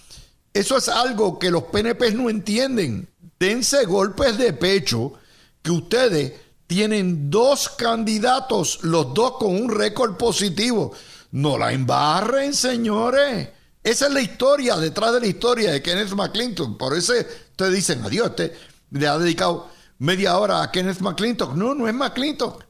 eso 0.53 0.77
es 0.77 0.89
algo 0.89 1.37
que 1.37 1.51
los 1.51 1.63
PNP 1.63 2.13
no 2.13 2.29
entienden. 2.29 3.07
Dense 3.39 3.85
golpes 3.85 4.37
de 4.37 4.53
pecho 4.53 5.13
que 5.61 5.71
ustedes 5.71 6.33
tienen 6.65 7.29
dos 7.29 7.69
candidatos, 7.69 8.79
los 8.81 9.13
dos 9.13 9.37
con 9.37 9.55
un 9.55 9.69
récord 9.69 10.17
positivo. 10.17 10.93
No 11.31 11.57
la 11.57 11.71
embarren, 11.71 12.53
señores. 12.53 13.49
Esa 13.83 14.07
es 14.07 14.13
la 14.13 14.21
historia, 14.21 14.75
detrás 14.75 15.13
de 15.13 15.21
la 15.21 15.27
historia 15.27 15.71
de 15.71 15.81
Kenneth 15.81 16.11
McClinton. 16.11 16.77
Por 16.77 16.97
eso 16.97 17.13
ustedes 17.13 17.73
dicen, 17.73 18.01
adiós, 18.03 18.31
este 18.31 18.53
le 18.91 19.07
ha 19.07 19.17
dedicado 19.17 19.69
media 19.99 20.37
hora 20.37 20.63
a 20.63 20.71
Kenneth 20.71 20.99
McClintock. 21.01 21.55
No, 21.55 21.73
no 21.73 21.87
es 21.87 21.93
McClintock. 21.93 22.65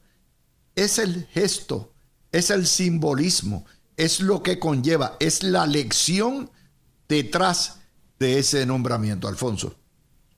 Es 0.75 0.99
el 0.99 1.25
gesto, 1.27 1.93
es 2.31 2.49
el 2.51 2.67
simbolismo, 2.67 3.65
es 3.95 4.19
lo 4.19 4.43
que 4.43 4.59
conlleva, 4.59 5.17
es 5.19 5.41
la 5.41 5.65
lección 5.65 6.51
detrás 7.07 7.79
de 8.19 8.39
ese 8.39 8.65
nombramiento, 8.65 9.27
Alfonso. 9.27 9.75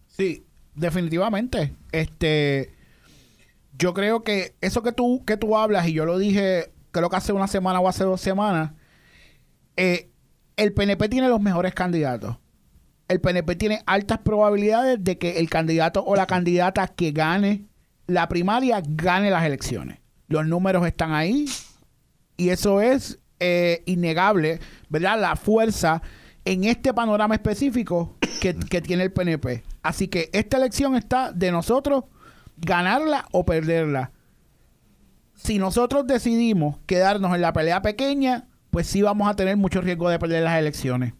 Sí, 0.08 0.46
definitivamente. 0.76 1.76
Este, 1.92 2.74
yo 3.78 3.94
creo 3.94 4.24
que 4.24 4.56
eso 4.62 4.82
que 4.82 4.94
tú, 4.94 5.26
que 5.26 5.36
tú 5.36 5.58
hablas, 5.58 5.88
y 5.88 5.94
yo 5.94 6.06
lo 6.06 6.18
dije, 6.18 6.72
creo 6.92 7.10
que 7.10 7.18
hace 7.18 7.34
una 7.34 7.48
semana 7.48 7.82
o 7.82 7.90
hace 7.90 8.06
dos 8.06 8.22
semanas, 8.22 8.72
eh, 9.76 10.10
el 10.56 10.74
PNP 10.74 11.10
tiene 11.10 11.28
los 11.28 11.42
mejores 11.42 11.74
candidatos 11.74 12.38
el 13.10 13.20
PNP 13.20 13.55
tiene 13.55 13.82
altas 13.88 14.20
probabilidades 14.20 15.03
de 15.03 15.18
que 15.18 15.39
el 15.39 15.49
candidato 15.49 16.03
o 16.05 16.16
la 16.16 16.28
candidata 16.28 16.88
que 16.88 17.12
gane 17.12 17.66
la 18.07 18.30
primaria 18.30 18.82
gane 18.88 19.32
las 19.32 19.43
elecciones. 19.43 19.99
Los 20.28 20.45
números 20.45 20.86
están 20.86 21.14
ahí 21.14 21.45
y 22.38 22.49
eso 22.49 22.82
es 22.82 23.20
eh, 23.39 23.82
innegable, 23.88 24.60
¿verdad? 24.89 25.20
La 25.20 25.36
fuerza 25.36 26.03
en 26.45 26.64
este 26.64 26.93
panorama 26.93 27.34
específico 27.34 28.16
que, 28.39 28.55
que 28.55 28.82
tiene 28.82 29.03
el 29.03 29.12
PNP. 29.12 29.64
Así 29.82 30.07
que 30.07 30.30
esta 30.32 30.57
elección 30.57 30.95
está 30.95 31.32
de 31.32 31.51
nosotros 31.51 32.05
ganarla 32.57 33.26
o 33.32 33.43
perderla. 33.43 34.12
Si 35.34 35.57
nosotros 35.57 36.05
decidimos 36.05 36.78
quedarnos 36.86 37.34
en 37.34 37.41
la 37.41 37.53
pelea 37.53 37.82
pequeña, 37.82 38.47
pues 38.70 38.86
sí 38.86 39.01
vamos 39.01 39.28
a 39.28 39.36
tener 39.36 39.57
mucho 39.57 39.82
riesgo 39.82 40.10
de 40.10 40.20
perder 40.20 40.43
las 40.43 40.60
elecciones 40.60 41.14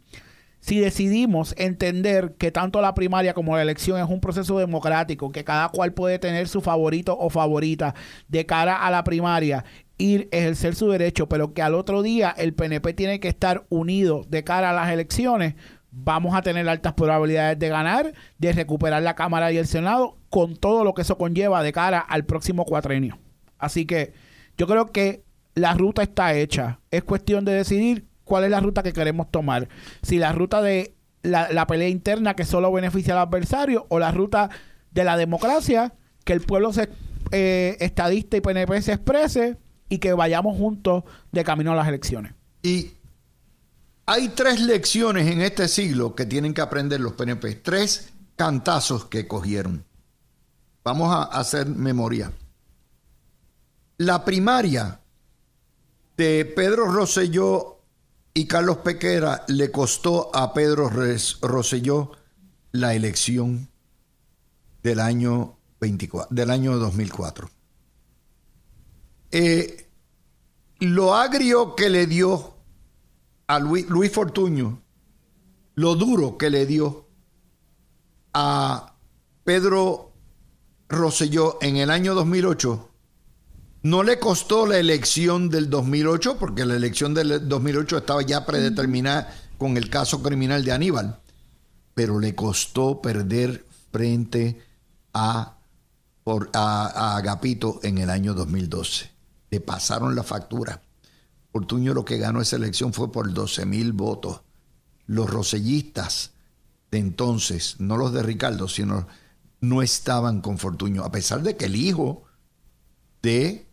si 0.60 0.80
decidimos 0.80 1.55
entender 1.57 2.36
que 2.38 2.51
tanto 2.51 2.82
la 2.82 2.93
primaria 2.93 3.34
como 3.34 3.55
la 3.55 3.62
elección 3.62 3.99
es 3.99 4.10
un 4.10 4.20
proceso 4.20 4.60
democrático, 4.60 5.32
que 5.32 5.43
cada 5.43 5.70
cual 5.70 5.93
puede 5.93 6.20
tener 6.20 6.47
su 6.47 6.62
favorito 6.62 7.18
o 7.18 7.30
favorita 7.30 7.95
de 8.28 8.45
cara 8.45 8.86
a 8.86 8.91
la 8.91 9.03
primaria, 9.03 9.64
ir 9.97 10.28
ejercer 10.32 10.76
su 10.76 10.89
derecho, 10.89 11.30
pero 11.30 11.53
que 11.53 11.62
al 11.62 11.76
otro 11.76 12.01
día 12.01 12.34
el 12.38 12.53
PNP 12.53 12.93
tiene 12.93 13.20
que 13.20 13.30
estar 13.30 13.66
unido 13.70 14.26
de 14.28 14.43
cara 14.43 14.72
a 14.72 14.74
las 14.74 14.89
elecciones, 14.91 15.55
vamos 15.91 16.36
a 16.36 16.41
tener 16.41 16.68
altas 16.68 16.93
probabilidades 16.93 17.57
de 17.57 17.70
ganar, 17.70 18.14
de 18.38 18.53
recuperar 18.53 19.01
la 19.01 19.16
Cámara 19.16 19.51
y 19.51 19.57
el 19.57 19.68
Senado, 19.68 20.18
con 20.30 20.55
todo 20.55 20.84
lo 20.84 20.93
que 20.93 21.01
eso 21.01 21.18
conlleva 21.18 21.64
de 21.64 21.74
cara 21.74 21.99
al 21.99 22.26
próximo 22.26 22.66
cuatrenio. 22.66 23.18
Así 23.57 23.86
que 23.86 24.14
yo 24.57 24.68
creo 24.68 24.91
que 24.91 25.24
la 25.55 25.74
ruta 25.74 26.03
está 26.03 26.34
hecha. 26.34 26.80
Es 26.91 27.03
cuestión 27.03 27.45
de 27.45 27.53
decidir 27.53 28.05
cuál 28.30 28.45
es 28.45 28.51
la 28.51 28.61
ruta 28.61 28.84
que 28.84 28.93
queremos 28.93 29.30
tomar. 29.30 29.67
Si 30.03 30.19
la 30.19 30.32
ruta 30.32 30.61
de 30.61 30.95
la, 31.23 31.67
pelea 31.67 31.89
interna 31.89 32.36
que 32.36 32.45
solo 32.45 32.71
beneficia 32.71 33.13
al 33.13 33.27
adversario 33.27 33.88
o 33.89 33.99
la 33.99 34.11
ruta 34.11 34.49
de 34.91 35.03
la 35.03 35.17
democracia, 35.17 35.93
que 36.23 36.34
el 36.34 36.41
pueblo 36.41 36.71
se, 36.71 36.89
eh, 37.32 37.75
estadista 37.82 38.38
y 38.38 38.41
PNP 38.41 38.82
se 38.82 38.93
exprese 38.93 39.57
y 39.89 39.97
que 39.97 40.13
vayamos 40.13 40.55
juntos 40.57 41.03
de 41.32 41.43
camino 41.43 41.73
a 41.73 41.75
las 41.75 41.88
elecciones. 41.88 42.34
Y 42.61 42.91
hay 44.05 44.30
tres 44.30 44.61
lecciones 44.61 45.27
en 45.27 45.41
este 45.41 45.67
siglo 45.67 46.15
que 46.15 46.25
tienen 46.25 46.53
que 46.53 46.61
aprender 46.61 47.01
los 47.01 47.13
PNP, 47.13 47.55
tres 47.55 48.13
cantazos 48.36 49.05
que 49.05 49.27
cogieron. 49.27 49.84
Vamos 50.84 51.13
a 51.13 51.23
hacer 51.23 51.67
memoria. 51.67 52.32
La 53.97 54.23
primaria 54.23 55.01
de 56.15 56.45
Pedro 56.45 56.86
Rosselló 56.86 57.78
y 58.39 58.45
Carlos 58.45 58.77
Pequera 58.77 59.43
le 59.49 59.69
costó 59.69 60.33
a 60.33 60.53
Pedro 60.53 60.89
Rosselló 61.41 62.13
la 62.71 62.95
elección 62.95 63.67
del 64.81 65.01
año, 65.01 65.57
24, 65.81 66.33
del 66.33 66.49
año 66.49 66.77
2004. 66.77 67.49
Eh, 69.31 69.89
lo 70.79 71.15
agrio 71.15 71.75
que 71.75 71.89
le 71.89 72.07
dio 72.07 72.53
a 73.47 73.59
Luis, 73.59 73.89
Luis 73.89 74.09
Fortuño, 74.09 74.81
lo 75.75 75.95
duro 75.95 76.37
que 76.37 76.49
le 76.49 76.65
dio 76.65 77.09
a 78.33 78.95
Pedro 79.43 80.13
Rosselló 80.87 81.57
en 81.59 81.75
el 81.75 81.89
año 81.89 82.15
2008 82.15 82.88
no 83.82 84.03
le 84.03 84.19
costó 84.19 84.65
la 84.65 84.77
elección 84.77 85.49
del 85.49 85.69
2008, 85.69 86.38
porque 86.38 86.65
la 86.65 86.75
elección 86.75 87.13
del 87.13 87.47
2008 87.47 87.99
estaba 87.99 88.21
ya 88.21 88.45
predeterminada 88.45 89.34
con 89.57 89.77
el 89.77 89.89
caso 89.89 90.21
criminal 90.21 90.63
de 90.65 90.71
Aníbal, 90.71 91.19
pero 91.93 92.19
le 92.19 92.36
costó 92.36 93.01
perder 93.01 93.65
frente 93.91 94.61
a, 95.13 95.57
a, 96.53 97.17
Agapito 97.17 97.80
en 97.84 97.99
el 97.99 98.09
año 98.09 98.34
2012. 98.34 99.11
Le 99.49 99.59
pasaron 99.61 100.15
la 100.15 100.23
factura. 100.23 100.82
Fortuño 101.51 101.93
lo 101.93 102.05
que 102.05 102.17
ganó 102.17 102.41
esa 102.41 102.57
elección 102.57 102.93
fue 102.93 103.11
por 103.11 103.34
12 103.34 103.65
mil 103.65 103.93
votos. 103.93 104.41
Los 105.07 105.30
rosellistas 105.30 106.32
de 106.91 106.99
entonces, 106.99 107.75
no 107.80 107.97
los 107.97 108.13
de 108.13 108.23
Ricardo, 108.23 108.67
sino 108.67 109.07
no 109.61 109.82
estaban 109.82 110.41
con 110.41 110.57
Fortuño, 110.57 111.03
a 111.03 111.11
pesar 111.11 111.41
de 111.43 111.55
que 111.55 111.65
el 111.65 111.75
hijo 111.75 112.23
de 113.21 113.68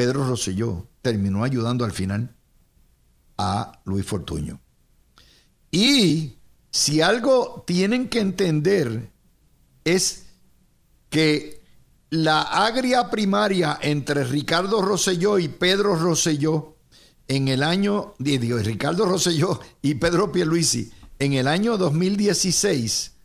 Pedro 0.00 0.26
Rosselló 0.26 0.88
terminó 1.02 1.44
ayudando 1.44 1.84
al 1.84 1.92
final 1.92 2.34
a 3.36 3.82
Luis 3.84 4.06
Fortuño. 4.06 4.58
Y 5.70 6.38
si 6.70 7.02
algo 7.02 7.64
tienen 7.66 8.08
que 8.08 8.20
entender 8.20 9.12
es 9.84 10.24
que 11.10 11.62
la 12.08 12.40
agria 12.40 13.10
primaria 13.10 13.78
entre 13.82 14.24
Ricardo 14.24 14.80
Rosselló 14.80 15.38
y 15.38 15.48
Pedro 15.48 15.94
Rosselló 15.94 16.78
en 17.28 17.48
el 17.48 17.62
año, 17.62 18.14
digo, 18.18 18.56
Ricardo 18.56 19.04
Rosselló 19.04 19.60
y 19.82 19.96
Pedro 19.96 20.32
Pierluisi 20.32 20.90
en 21.18 21.34
el 21.34 21.46
año 21.46 21.76
2016 21.76 23.16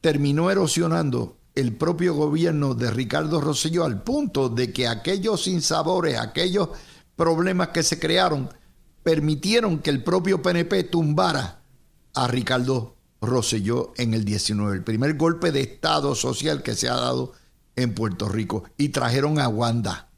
terminó 0.00 0.50
erosionando 0.50 1.36
el 1.60 1.76
propio 1.76 2.14
gobierno 2.14 2.74
de 2.74 2.90
Ricardo 2.90 3.40
Rosselló 3.40 3.84
al 3.84 4.02
punto 4.02 4.48
de 4.48 4.72
que 4.72 4.88
aquellos 4.88 5.44
sinsabores, 5.44 6.18
aquellos 6.18 6.70
problemas 7.16 7.68
que 7.68 7.82
se 7.82 7.98
crearon, 7.98 8.48
permitieron 9.02 9.78
que 9.78 9.90
el 9.90 10.02
propio 10.02 10.42
PNP 10.42 10.84
tumbara 10.84 11.62
a 12.14 12.26
Ricardo 12.26 12.96
Rosselló 13.20 13.92
en 13.96 14.14
el 14.14 14.24
19, 14.24 14.76
el 14.76 14.84
primer 14.84 15.16
golpe 15.16 15.52
de 15.52 15.60
Estado 15.60 16.14
social 16.14 16.62
que 16.62 16.74
se 16.74 16.88
ha 16.88 16.94
dado 16.94 17.32
en 17.76 17.94
Puerto 17.94 18.28
Rico 18.28 18.64
y 18.76 18.90
trajeron 18.90 19.38
a 19.38 19.48
Wanda. 19.48 20.08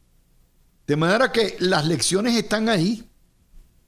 De 0.86 0.96
manera 0.96 1.32
que 1.32 1.56
las 1.60 1.86
lecciones 1.86 2.36
están 2.36 2.68
ahí. 2.68 3.08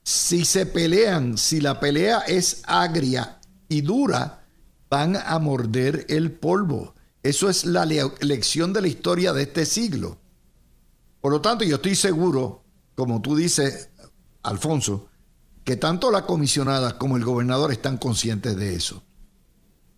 Si 0.03 0.45
se 0.45 0.65
pelean, 0.65 1.37
si 1.37 1.61
la 1.61 1.79
pelea 1.79 2.19
es 2.19 2.61
agria 2.65 3.39
y 3.67 3.81
dura, 3.81 4.43
van 4.89 5.15
a 5.15 5.39
morder 5.39 6.05
el 6.09 6.31
polvo. 6.31 6.94
Eso 7.25 7.49
es 7.49 7.65
la 7.65 7.87
lección 7.87 8.71
de 8.71 8.81
la 8.81 8.87
historia 8.87 9.33
de 9.33 9.41
este 9.41 9.65
siglo. 9.65 10.19
Por 11.21 11.31
lo 11.31 11.41
tanto, 11.41 11.65
yo 11.65 11.77
estoy 11.77 11.95
seguro, 11.95 12.61
como 12.93 13.19
tú 13.19 13.35
dices, 13.35 13.89
Alfonso, 14.43 15.07
que 15.63 15.75
tanto 15.75 16.11
la 16.11 16.27
comisionada 16.27 16.99
como 16.99 17.17
el 17.17 17.25
gobernador 17.25 17.71
están 17.71 17.97
conscientes 17.97 18.55
de 18.57 18.75
eso. 18.75 19.01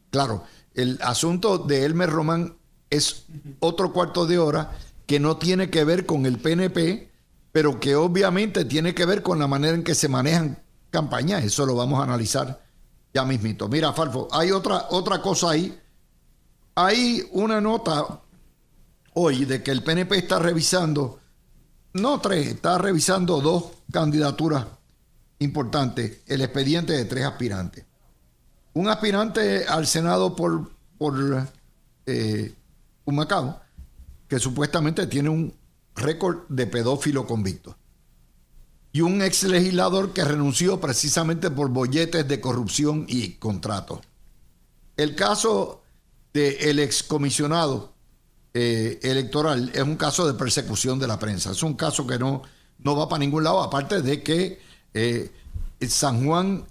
Claro, 0.10 0.46
el 0.74 1.00
asunto 1.02 1.58
de 1.58 1.84
Elmer 1.84 2.10
Román 2.10 2.56
es 2.90 3.26
otro 3.60 3.92
cuarto 3.92 4.26
de 4.26 4.40
hora 4.40 4.72
que 5.06 5.20
no 5.20 5.36
tiene 5.36 5.70
que 5.70 5.84
ver 5.84 6.06
con 6.06 6.26
el 6.26 6.40
PNP, 6.40 7.12
pero 7.52 7.82
que 7.82 7.98
obviamente 7.98 8.64
tiene 8.64 8.96
que 8.96 9.06
ver 9.06 9.22
con 9.22 9.38
la 9.38 9.48
manera 9.48 9.76
en 9.76 9.84
que 9.84 9.96
se 9.96 10.08
manejan 10.08 10.64
campañas. 10.92 11.44
Eso 11.44 11.66
lo 11.66 11.76
vamos 11.76 12.00
a 12.00 12.04
analizar 12.04 12.64
ya 13.14 13.26
mismito. 13.26 13.68
Mira, 13.68 13.92
Falfo, 13.92 14.30
hay 14.32 14.52
otra, 14.52 14.86
otra 14.92 15.22
cosa 15.22 15.50
ahí. 15.50 15.78
Hay 16.80 17.28
una 17.32 17.60
nota 17.60 18.22
hoy 19.16 19.46
de 19.46 19.64
que 19.64 19.72
el 19.72 19.84
PNP 19.84 20.16
está 20.16 20.38
revisando, 20.38 21.20
no 21.94 22.22
tres, 22.22 22.50
está 22.50 22.78
revisando 22.78 23.42
dos 23.42 23.72
candidaturas 23.92 24.68
importantes, 25.40 26.20
el 26.28 26.42
expediente 26.42 26.94
de 26.94 27.06
tres 27.06 27.26
aspirantes. 27.26 27.84
Un 28.74 28.90
aspirante 28.90 29.66
al 29.66 29.88
Senado 29.88 30.36
por, 30.36 30.70
por 31.00 31.48
eh, 32.06 32.54
Humacao, 33.06 33.60
que 34.28 34.38
supuestamente 34.38 35.08
tiene 35.08 35.30
un 35.30 35.52
récord 35.96 36.48
de 36.48 36.68
pedófilo 36.68 37.26
convicto. 37.26 37.76
Y 38.92 39.02
un 39.02 39.24
ex 39.24 39.42
legislador 39.46 40.14
que 40.14 40.24
renunció 40.24 40.80
precisamente 40.80 41.50
por 41.50 41.70
bolletes 41.70 42.28
de 42.28 42.40
corrupción 42.40 43.08
y 43.08 43.30
contratos. 43.32 44.02
El 44.96 45.16
caso 45.16 45.82
del 46.38 46.80
excomisionado 46.80 47.94
eh, 48.54 49.00
electoral 49.04 49.72
es 49.74 49.84
un 49.84 49.96
caso 49.96 50.28
de 50.28 50.34
persecución 50.34 51.00
de 51.00 51.08
la 51.08 51.20
prensa. 51.20 51.52
Es 51.52 51.64
un 51.64 51.76
caso 51.76 52.06
que 52.06 52.18
no, 52.18 52.44
no 52.80 52.96
va 52.96 53.10
para 53.10 53.20
ningún 53.20 53.44
lado, 53.44 53.62
aparte 53.62 54.02
de 54.02 54.24
que 54.24 54.60
eh, 54.94 55.32
San 55.88 56.26
Juan 56.26 56.66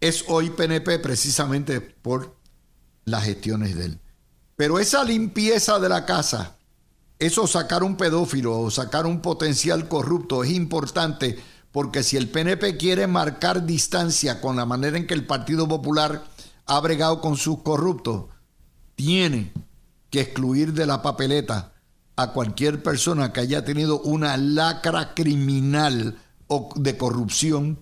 es 0.00 0.24
hoy 0.28 0.50
PNP 0.50 0.98
precisamente 0.98 1.80
por 1.80 2.36
las 3.04 3.24
gestiones 3.24 3.76
de 3.76 3.86
él. 3.86 3.98
Pero 4.56 4.78
esa 4.78 5.04
limpieza 5.04 5.78
de 5.78 5.88
la 5.88 6.04
casa 6.06 6.56
eso 7.22 7.46
sacar 7.46 7.84
un 7.84 7.96
pedófilo 7.96 8.58
o 8.58 8.68
sacar 8.68 9.06
un 9.06 9.20
potencial 9.20 9.86
corrupto 9.86 10.42
es 10.42 10.50
importante 10.50 11.38
porque 11.70 12.02
si 12.02 12.16
el 12.16 12.28
PNP 12.28 12.76
quiere 12.76 13.06
marcar 13.06 13.64
distancia 13.64 14.40
con 14.40 14.56
la 14.56 14.66
manera 14.66 14.96
en 14.96 15.06
que 15.06 15.14
el 15.14 15.24
Partido 15.24 15.68
Popular 15.68 16.24
ha 16.66 16.80
bregado 16.80 17.20
con 17.20 17.36
sus 17.36 17.62
corruptos, 17.62 18.24
tiene 19.04 19.50
que 20.10 20.20
excluir 20.20 20.74
de 20.74 20.86
la 20.86 21.02
papeleta 21.02 21.72
a 22.14 22.32
cualquier 22.32 22.84
persona 22.84 23.32
que 23.32 23.40
haya 23.40 23.64
tenido 23.64 24.00
una 24.02 24.36
lacra 24.36 25.12
criminal 25.12 26.16
o 26.46 26.68
de 26.76 26.96
corrupción 26.96 27.78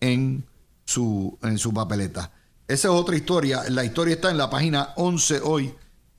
en 0.00 0.44
su, 0.84 1.38
en 1.42 1.56
su 1.56 1.72
papeleta. 1.72 2.30
Esa 2.68 2.88
es 2.88 2.94
otra 2.94 3.16
historia. 3.16 3.62
La 3.70 3.86
historia 3.86 4.16
está 4.16 4.30
en 4.30 4.36
la 4.36 4.50
página 4.50 4.90
11 4.96 5.40
hoy 5.40 5.72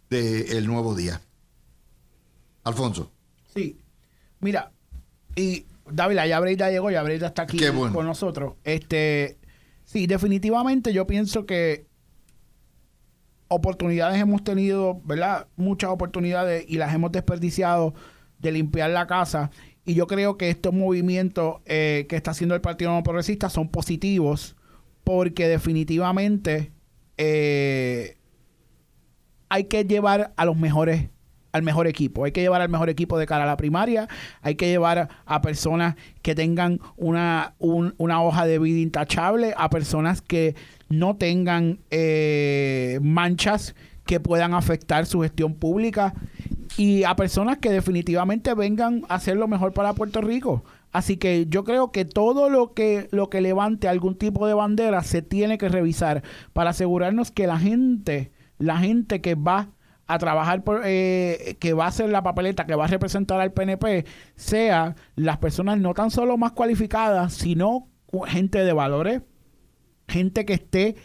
de 0.10 0.58
El 0.58 0.66
Nuevo 0.66 0.96
Día. 0.96 1.22
Alfonso. 2.64 3.12
Sí. 3.54 3.78
Mira, 4.40 4.72
y 5.36 5.68
David, 5.92 6.16
ya 6.28 6.40
Breida 6.40 6.72
llegó, 6.72 6.90
ya 6.90 7.04
Breida 7.04 7.28
está 7.28 7.44
aquí 7.44 7.60
con 7.94 8.08
nosotros. 8.08 8.56
Este, 8.64 9.38
sí, 9.84 10.08
definitivamente 10.08 10.94
yo 10.94 11.06
pienso 11.06 11.46
que 11.46 11.86
oportunidades 13.48 14.20
hemos 14.22 14.44
tenido, 14.44 15.02
¿verdad? 15.04 15.48
Muchas 15.56 15.90
oportunidades 15.90 16.66
y 16.68 16.78
las 16.78 16.94
hemos 16.94 17.12
desperdiciado 17.12 17.94
de 18.40 18.52
limpiar 18.52 18.90
la 18.90 19.08
casa. 19.08 19.52
Y 19.86 19.94
yo 19.94 20.08
creo 20.08 20.38
que 20.38 20.50
estos 20.50 20.74
movimientos 20.74 21.58
eh, 21.66 22.06
que 22.10 22.16
está 22.16 22.32
haciendo 22.32 22.56
el 22.56 22.62
Partido 22.62 22.92
No 22.92 23.04
Progresista 23.04 23.50
son 23.50 23.70
positivos 23.70 24.56
porque 25.04 25.48
definitivamente 25.48 26.72
eh, 27.18 28.18
hay 29.50 29.66
que 29.66 29.86
llevar 29.86 30.34
a 30.36 30.46
los 30.46 30.58
mejores 30.58 31.10
al 31.56 31.64
mejor 31.64 31.88
equipo. 31.88 32.26
Hay 32.26 32.32
que 32.32 32.42
llevar 32.42 32.62
al 32.62 32.70
mejor 32.70 32.90
equipo 32.90 33.18
de 33.18 33.26
cara 33.26 33.46
a 33.46 33.48
la 33.48 33.58
primaria. 33.58 34.08
Hay 34.42 34.56
que 34.56 34.68
llevar 34.68 35.08
a 35.26 35.42
personas 35.42 35.96
que 36.22 36.36
tengan 36.36 36.80
una, 36.98 37.56
una 37.60 38.22
hoja 38.22 38.46
de 38.46 38.60
vida 38.60 38.80
intachable, 38.80 39.54
a 39.58 39.70
personas 39.70 40.22
que 40.22 40.56
no 40.90 41.16
tengan 41.16 41.80
eh, 41.92 43.00
manchas 43.02 43.74
que 44.06 44.20
puedan 44.20 44.54
afectar 44.54 45.06
su 45.06 45.22
gestión 45.22 45.56
pública 45.56 46.14
y 46.78 47.04
a 47.04 47.16
personas 47.16 47.58
que 47.58 47.72
definitivamente 47.72 48.54
vengan 48.54 49.04
a 49.08 49.16
hacer 49.16 49.38
lo 49.38 49.48
mejor 49.48 49.72
para 49.72 49.94
Puerto 49.94 50.22
Rico. 50.22 50.64
Así 50.92 51.18
que 51.18 51.48
yo 51.48 51.64
creo 51.64 51.92
que 51.92 52.06
todo 52.06 52.50
lo 52.50 52.74
que, 52.74 53.08
lo 53.12 53.30
que 53.30 53.42
levante 53.42 53.88
algún 53.88 54.16
tipo 54.16 54.46
de 54.46 54.54
bandera 54.54 55.04
se 55.04 55.22
tiene 55.22 55.58
que 55.58 55.70
revisar 55.70 56.22
para 56.54 56.72
asegurarnos 56.72 57.32
que 57.32 57.48
la 57.48 57.58
gente, 57.58 58.32
la 58.58 58.78
gente 58.78 59.22
que 59.22 59.36
va 59.36 59.70
a 60.08 60.18
trabajar 60.20 60.64
por, 60.64 60.82
eh, 60.86 61.58
que 61.60 61.74
va 61.74 61.88
a 61.88 61.92
ser 61.92 62.10
la 62.10 62.24
papeleta 62.24 62.66
que 62.66 62.76
va 62.76 62.86
a 62.86 62.88
representar 62.88 63.40
al 63.40 63.54
PNP 63.54 64.06
sea 64.36 64.96
las 65.16 65.38
personas 65.40 65.80
no 65.80 65.94
tan 65.94 66.12
solo 66.12 66.38
más 66.38 66.52
cualificadas, 66.52 67.34
sino 67.34 67.88
gente 68.28 68.64
de 68.64 68.74
valores, 68.74 69.22
gente 70.08 70.46
que 70.46 70.54
esté 70.54 70.96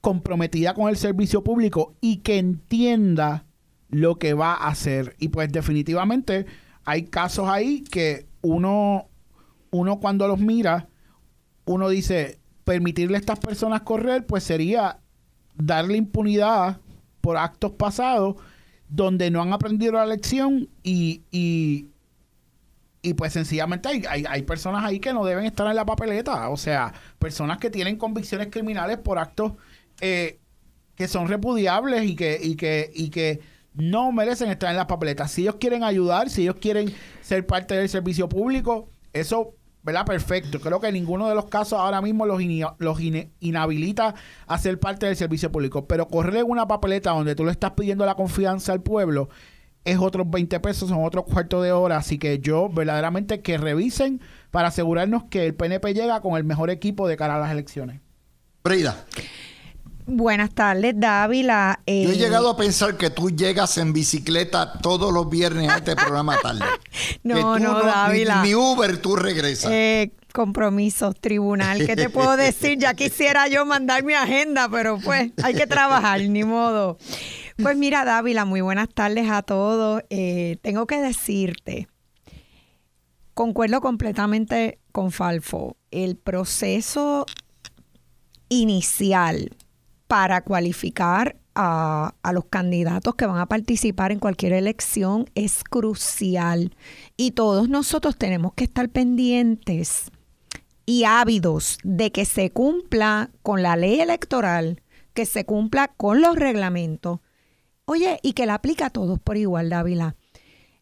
comprometida 0.00 0.74
con 0.74 0.90
el 0.90 0.96
servicio 0.96 1.42
público 1.42 1.94
y 2.00 2.18
que 2.18 2.38
entienda 2.38 3.46
lo 3.88 4.16
que 4.16 4.34
va 4.34 4.52
a 4.52 4.68
hacer. 4.68 5.16
Y 5.18 5.28
pues 5.28 5.50
definitivamente 5.50 6.44
hay 6.84 7.04
casos 7.04 7.48
ahí 7.48 7.82
que 7.82 8.26
uno, 8.42 9.08
uno 9.70 10.00
cuando 10.00 10.28
los 10.28 10.38
mira, 10.38 10.88
uno 11.64 11.88
dice, 11.88 12.38
permitirle 12.64 13.16
a 13.16 13.20
estas 13.20 13.38
personas 13.38 13.82
correr, 13.82 14.26
pues 14.26 14.44
sería 14.44 15.00
darle 15.54 15.96
impunidad 15.96 16.80
por 17.24 17.38
actos 17.38 17.72
pasados 17.72 18.36
donde 18.86 19.30
no 19.30 19.40
han 19.40 19.54
aprendido 19.54 19.94
la 19.94 20.04
lección 20.04 20.68
y, 20.82 21.22
y, 21.30 21.88
pues 23.14 23.32
sencillamente 23.32 23.88
hay, 23.88 24.24
hay, 24.28 24.42
personas 24.42 24.84
ahí 24.84 25.00
que 25.00 25.14
no 25.14 25.24
deben 25.24 25.46
estar 25.46 25.66
en 25.66 25.74
la 25.74 25.86
papeleta, 25.86 26.50
o 26.50 26.58
sea, 26.58 26.92
personas 27.18 27.56
que 27.56 27.70
tienen 27.70 27.96
convicciones 27.96 28.48
criminales 28.48 28.98
por 28.98 29.18
actos 29.18 29.52
eh, 30.02 30.38
que 30.96 31.08
son 31.08 31.26
repudiables 31.28 32.04
y 32.04 32.14
que, 32.14 32.38
y 32.42 32.56
que, 32.56 32.90
y 32.94 33.08
que 33.08 33.40
no 33.72 34.12
merecen 34.12 34.50
estar 34.50 34.70
en 34.70 34.76
la 34.76 34.86
papeleta. 34.86 35.26
Si 35.26 35.42
ellos 35.42 35.56
quieren 35.58 35.82
ayudar, 35.82 36.28
si 36.28 36.42
ellos 36.42 36.56
quieren 36.60 36.92
ser 37.22 37.46
parte 37.46 37.74
del 37.74 37.88
servicio 37.88 38.28
público, 38.28 38.90
eso 39.14 39.54
¿verdad? 39.84 40.06
Perfecto. 40.06 40.60
Creo 40.60 40.80
que 40.80 40.90
ninguno 40.90 41.28
de 41.28 41.34
los 41.34 41.46
casos 41.46 41.78
ahora 41.78 42.00
mismo 42.00 42.26
los, 42.26 42.40
los 42.78 43.00
inhabilita 43.40 44.14
a 44.46 44.58
ser 44.58 44.80
parte 44.80 45.06
del 45.06 45.16
servicio 45.16 45.52
público. 45.52 45.86
Pero 45.86 46.08
correr 46.08 46.44
una 46.44 46.66
papeleta 46.66 47.10
donde 47.10 47.34
tú 47.34 47.44
le 47.44 47.52
estás 47.52 47.72
pidiendo 47.72 48.04
la 48.06 48.14
confianza 48.14 48.72
al 48.72 48.82
pueblo 48.82 49.28
es 49.84 49.98
otros 49.98 50.28
20 50.30 50.60
pesos, 50.60 50.88
son 50.88 51.04
otros 51.04 51.24
cuartos 51.24 51.62
de 51.62 51.72
hora. 51.72 51.98
Así 51.98 52.18
que 52.18 52.38
yo 52.38 52.70
verdaderamente 52.70 53.42
que 53.42 53.58
revisen 53.58 54.20
para 54.50 54.68
asegurarnos 54.68 55.24
que 55.24 55.44
el 55.44 55.54
PNP 55.54 55.92
llega 55.92 56.20
con 56.20 56.36
el 56.36 56.44
mejor 56.44 56.70
equipo 56.70 57.06
de 57.06 57.16
cara 57.16 57.36
a 57.36 57.38
las 57.38 57.52
elecciones. 57.52 58.00
Buenas 60.06 60.54
tardes, 60.54 60.94
Dávila. 60.96 61.80
Yo 61.86 61.92
he 61.94 62.04
eh, 62.04 62.16
llegado 62.16 62.50
a 62.50 62.56
pensar 62.56 62.98
que 62.98 63.08
tú 63.08 63.30
llegas 63.30 63.78
en 63.78 63.94
bicicleta 63.94 64.78
todos 64.80 65.12
los 65.14 65.30
viernes 65.30 65.70
a 65.70 65.78
este 65.78 65.96
programa 65.96 66.38
tarde. 66.40 66.64
no, 67.22 67.58
no, 67.58 67.82
Dávila. 67.82 68.42
Ni, 68.42 68.54
Uber 68.54 68.98
tú 68.98 69.16
regresas. 69.16 69.70
Eh, 69.72 70.12
compromisos, 70.34 71.18
tribunal. 71.18 71.86
¿Qué 71.86 71.96
te 71.96 72.10
puedo 72.10 72.36
decir? 72.36 72.78
Ya 72.78 72.92
quisiera 72.92 73.48
yo 73.48 73.64
mandar 73.64 74.02
mi 74.02 74.12
agenda, 74.12 74.68
pero 74.68 74.98
pues 74.98 75.32
hay 75.42 75.54
que 75.54 75.66
trabajar, 75.66 76.20
ni 76.20 76.44
modo. 76.44 76.98
Pues 77.62 77.76
mira, 77.76 78.04
Dávila, 78.04 78.44
muy 78.44 78.60
buenas 78.60 78.88
tardes 78.92 79.30
a 79.30 79.40
todos. 79.40 80.02
Eh, 80.10 80.58
tengo 80.60 80.86
que 80.86 81.00
decirte, 81.00 81.88
concuerdo 83.32 83.80
completamente 83.80 84.80
con 84.92 85.12
Falfo. 85.12 85.78
El 85.90 86.16
proceso 86.16 87.24
inicial 88.50 89.56
para 90.06 90.42
cualificar 90.42 91.36
a, 91.54 92.14
los 92.32 92.46
candidatos 92.46 93.14
que 93.14 93.26
van 93.26 93.38
a 93.38 93.46
participar 93.46 94.12
en 94.12 94.18
cualquier 94.18 94.52
elección 94.52 95.26
es 95.34 95.62
crucial. 95.64 96.74
Y 97.16 97.32
todos 97.32 97.68
nosotros 97.68 98.16
tenemos 98.16 98.54
que 98.54 98.64
estar 98.64 98.88
pendientes 98.88 100.10
y 100.86 101.04
ávidos 101.04 101.78
de 101.82 102.12
que 102.12 102.24
se 102.24 102.50
cumpla 102.50 103.30
con 103.42 103.62
la 103.62 103.76
ley 103.76 104.00
electoral, 104.00 104.82
que 105.14 105.26
se 105.26 105.44
cumpla 105.44 105.88
con 105.88 106.20
los 106.20 106.36
reglamentos 106.36 107.20
Oye, 107.86 108.18
y 108.22 108.32
que 108.32 108.46
la 108.46 108.54
aplica 108.54 108.86
a 108.86 108.90
todos 108.90 109.18
por 109.20 109.36
igual, 109.36 109.68
Dávila. 109.68 110.16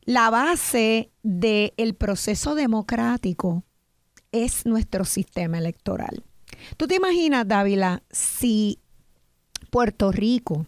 La 0.04 0.30
base 0.30 1.10
del 1.22 1.94
proceso 1.94 2.54
democrático 2.54 3.64
es 4.30 4.66
nuestro 4.66 5.04
sistema 5.04 5.58
electoral. 5.58 6.24
¿Tú 6.76 6.86
te 6.86 6.96
imaginas, 6.96 7.46
Dávila, 7.46 8.02
si 8.10 8.78
Puerto 9.72 10.12
Rico, 10.12 10.66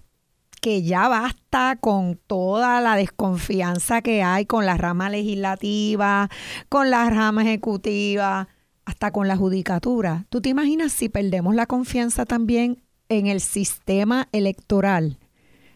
que 0.62 0.82
ya 0.82 1.08
basta 1.08 1.76
con 1.78 2.18
toda 2.26 2.80
la 2.80 2.96
desconfianza 2.96 4.00
que 4.00 4.22
hay 4.22 4.46
con 4.46 4.64
la 4.64 4.78
rama 4.78 5.10
legislativa, 5.10 6.30
con 6.70 6.88
la 6.88 7.10
rama 7.10 7.42
ejecutiva, 7.42 8.48
hasta 8.86 9.10
con 9.10 9.28
la 9.28 9.36
judicatura. 9.36 10.24
¿Tú 10.30 10.40
te 10.40 10.48
imaginas 10.48 10.92
si 10.92 11.10
perdemos 11.10 11.54
la 11.54 11.66
confianza 11.66 12.24
también 12.24 12.82
en 13.10 13.26
el 13.26 13.42
sistema 13.42 14.28
electoral? 14.32 15.18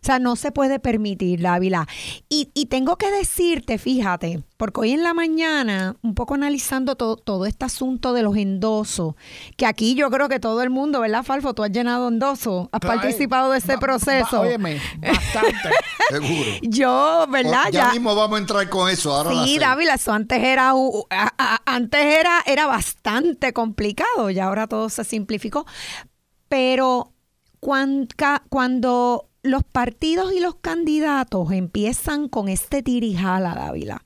O 0.02 0.06
sea, 0.06 0.18
no 0.18 0.36
se 0.36 0.52
puede 0.52 0.78
permitir, 0.78 1.40
Dávila. 1.40 1.86
Y, 2.28 2.50
y 2.54 2.66
tengo 2.66 2.96
que 2.96 3.10
decirte, 3.10 3.78
fíjate, 3.78 4.42
porque 4.58 4.80
hoy 4.80 4.90
en 4.90 5.04
la 5.04 5.14
mañana, 5.14 5.94
un 6.02 6.16
poco 6.16 6.34
analizando 6.34 6.96
todo, 6.96 7.16
todo 7.16 7.46
este 7.46 7.64
asunto 7.64 8.12
de 8.12 8.22
los 8.22 8.36
endosos, 8.36 9.14
que 9.56 9.66
aquí 9.66 9.94
yo 9.94 10.10
creo 10.10 10.28
que 10.28 10.40
todo 10.40 10.62
el 10.62 10.70
mundo, 10.70 11.00
¿verdad, 11.00 11.22
Falfo? 11.22 11.54
Tú 11.54 11.62
has 11.62 11.70
llenado 11.70 12.08
endosos, 12.08 12.68
has 12.72 12.80
participado 12.80 13.52
de 13.52 13.58
ese 13.58 13.78
proceso. 13.78 14.40
óyeme, 14.40 14.80
bastante. 15.00 15.70
Seguro. 16.10 16.50
Yo, 16.62 17.26
¿verdad? 17.28 17.66
Ya, 17.70 17.92
mismo 17.92 18.16
vamos 18.16 18.36
a 18.36 18.40
entrar 18.40 18.68
con 18.68 18.90
eso. 18.90 19.14
Ahora 19.14 19.44
sí, 19.44 19.58
Dávila, 19.60 19.94
eso 19.94 20.12
antes 20.12 20.42
era, 20.42 20.72
antes 21.64 22.00
era, 22.04 22.42
era 22.44 22.66
bastante 22.66 23.52
complicado 23.52 24.30
y 24.30 24.40
ahora 24.40 24.66
todo 24.66 24.88
se 24.88 25.04
simplificó. 25.04 25.66
Pero 26.48 27.12
cuando, 27.60 28.08
cuando 28.48 29.27
los 29.42 29.64
partidos 29.64 30.32
y 30.32 30.40
los 30.40 30.56
candidatos 30.56 31.52
empiezan 31.52 32.28
con 32.28 32.48
este 32.48 32.82
tirijala, 32.82 33.54
Dávila, 33.54 34.04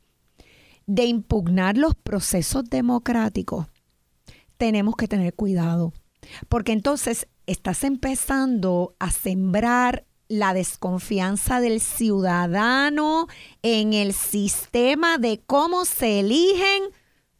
de 0.86 1.04
impugnar 1.04 1.76
los 1.76 1.94
procesos 1.94 2.64
democráticos, 2.64 3.66
tenemos 4.58 4.96
que 4.96 5.08
tener 5.08 5.34
cuidado, 5.34 5.92
porque 6.48 6.72
entonces 6.72 7.28
estás 7.46 7.82
empezando 7.84 8.94
a 8.98 9.10
sembrar 9.10 10.04
la 10.28 10.54
desconfianza 10.54 11.60
del 11.60 11.80
ciudadano 11.80 13.26
en 13.62 13.92
el 13.92 14.12
sistema 14.12 15.18
de 15.18 15.42
cómo 15.44 15.84
se 15.84 16.20
eligen 16.20 16.84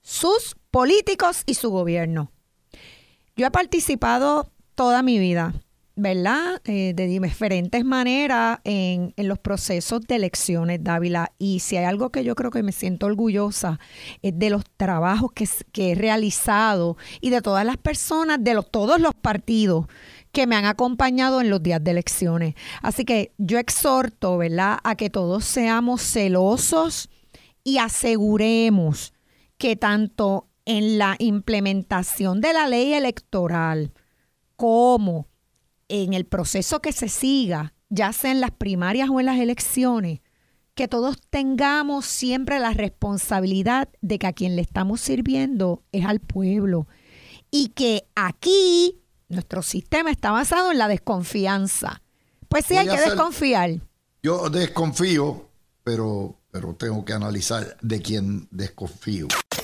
sus 0.03 0.57
políticos 0.71 1.43
y 1.47 1.55
su 1.55 1.71
gobierno. 1.71 2.33
Yo 3.37 3.47
he 3.47 3.51
participado 3.51 4.51
toda 4.75 5.03
mi 5.03 5.19
vida 5.19 5.55
¿verdad? 5.95 6.61
Eh, 6.65 6.95
de 6.95 7.07
diferentes 7.07 7.85
maneras 7.85 8.61
en, 8.65 9.13
los 9.17 9.39
procesos 9.39 10.01
de 10.03 10.17
elecciones, 10.17 10.83
Dávila. 10.83 11.33
Y 11.39 11.61
si 11.61 11.77
hay 11.77 11.85
algo 11.85 12.11
que 12.11 12.25
yo 12.25 12.35
creo 12.35 12.51
que 12.51 12.63
me 12.63 12.73
siento 12.73 13.07
orgullosa 13.07 13.79
es 14.23 14.39
de 14.39 14.51
los 14.51 14.65
trabajos 14.77 15.33
que, 15.33 15.93
he 15.93 15.95
realizado 15.95 16.97
y 17.21 17.31
de 17.31 17.43
todas 17.43 17.67
las 17.67 17.77
personas, 17.77 18.43
de 18.43 18.61
todos 18.71 19.01
los 19.01 19.15
partidos 19.15 19.87
que 20.33 20.47
me 20.47 20.57
han 20.57 20.65
acompañado 20.65 21.41
en 21.41 21.51
los 21.51 21.63
días 21.63 21.83
de 21.85 21.91
elecciones. 21.91 22.55
Así 22.81 23.05
que 23.05 23.33
yo 23.37 23.59
exhorto, 23.59 24.39
¿verdad?, 24.39 24.79
a 24.83 24.95
que 24.95 25.11
todos 25.11 25.45
seamos 25.45 26.01
celosos 26.01 27.11
y 27.65 27.79
aseguremos 27.79 29.13
que 29.59 29.77
tanto 29.77 30.49
en 30.65 30.97
la 30.97 31.17
implementación 31.19 32.41
de 32.41 32.53
la 32.55 32.67
ley 32.67 32.95
electoral 32.95 33.93
como 34.57 35.27
en 35.93 36.15
el 36.15 36.25
proceso 36.25 36.81
que 36.81 36.91
se 36.91 37.11
siga, 37.11 37.75
ya 37.91 38.15
sea 38.15 38.31
en 38.31 38.41
las 38.41 38.51
primarias 38.51 39.11
o 39.11 39.21
en 39.21 39.27
las 39.27 39.39
elecciones, 39.39 40.21
que 40.75 40.89
todos 40.89 41.19
tengamos 41.29 42.07
siempre 42.07 42.59
la 42.59 42.73
responsabilidad 42.73 43.91
de 44.01 44.19
que 44.19 44.27
a 44.27 44.33
quien 44.33 44.57
le 44.57 44.63
estamos 44.63 45.03
sirviendo 45.03 45.83
es 45.93 46.07
al 46.07 46.19
pueblo. 46.19 46.89
Y 47.51 47.69
que 47.69 48.05
aquí 48.15 49.03
nuestro 49.29 49.61
sistema 49.61 50.11
está 50.11 50.31
basado 50.31 50.73
en 50.73 50.79
la 50.79 50.89
desconfianza. 50.89 52.01
Pues 52.49 52.65
sí, 52.65 52.75
hay 52.75 52.89
que 52.89 52.99
desconfiar. 52.99 53.73
Yo 54.23 54.49
desconfío, 54.49 55.51
pero, 55.85 56.41
pero 56.51 56.75
tengo 56.75 57.05
que 57.05 57.13
analizar 57.13 57.77
de 57.83 58.01
quién 58.01 58.49
desconfío. 58.51 59.29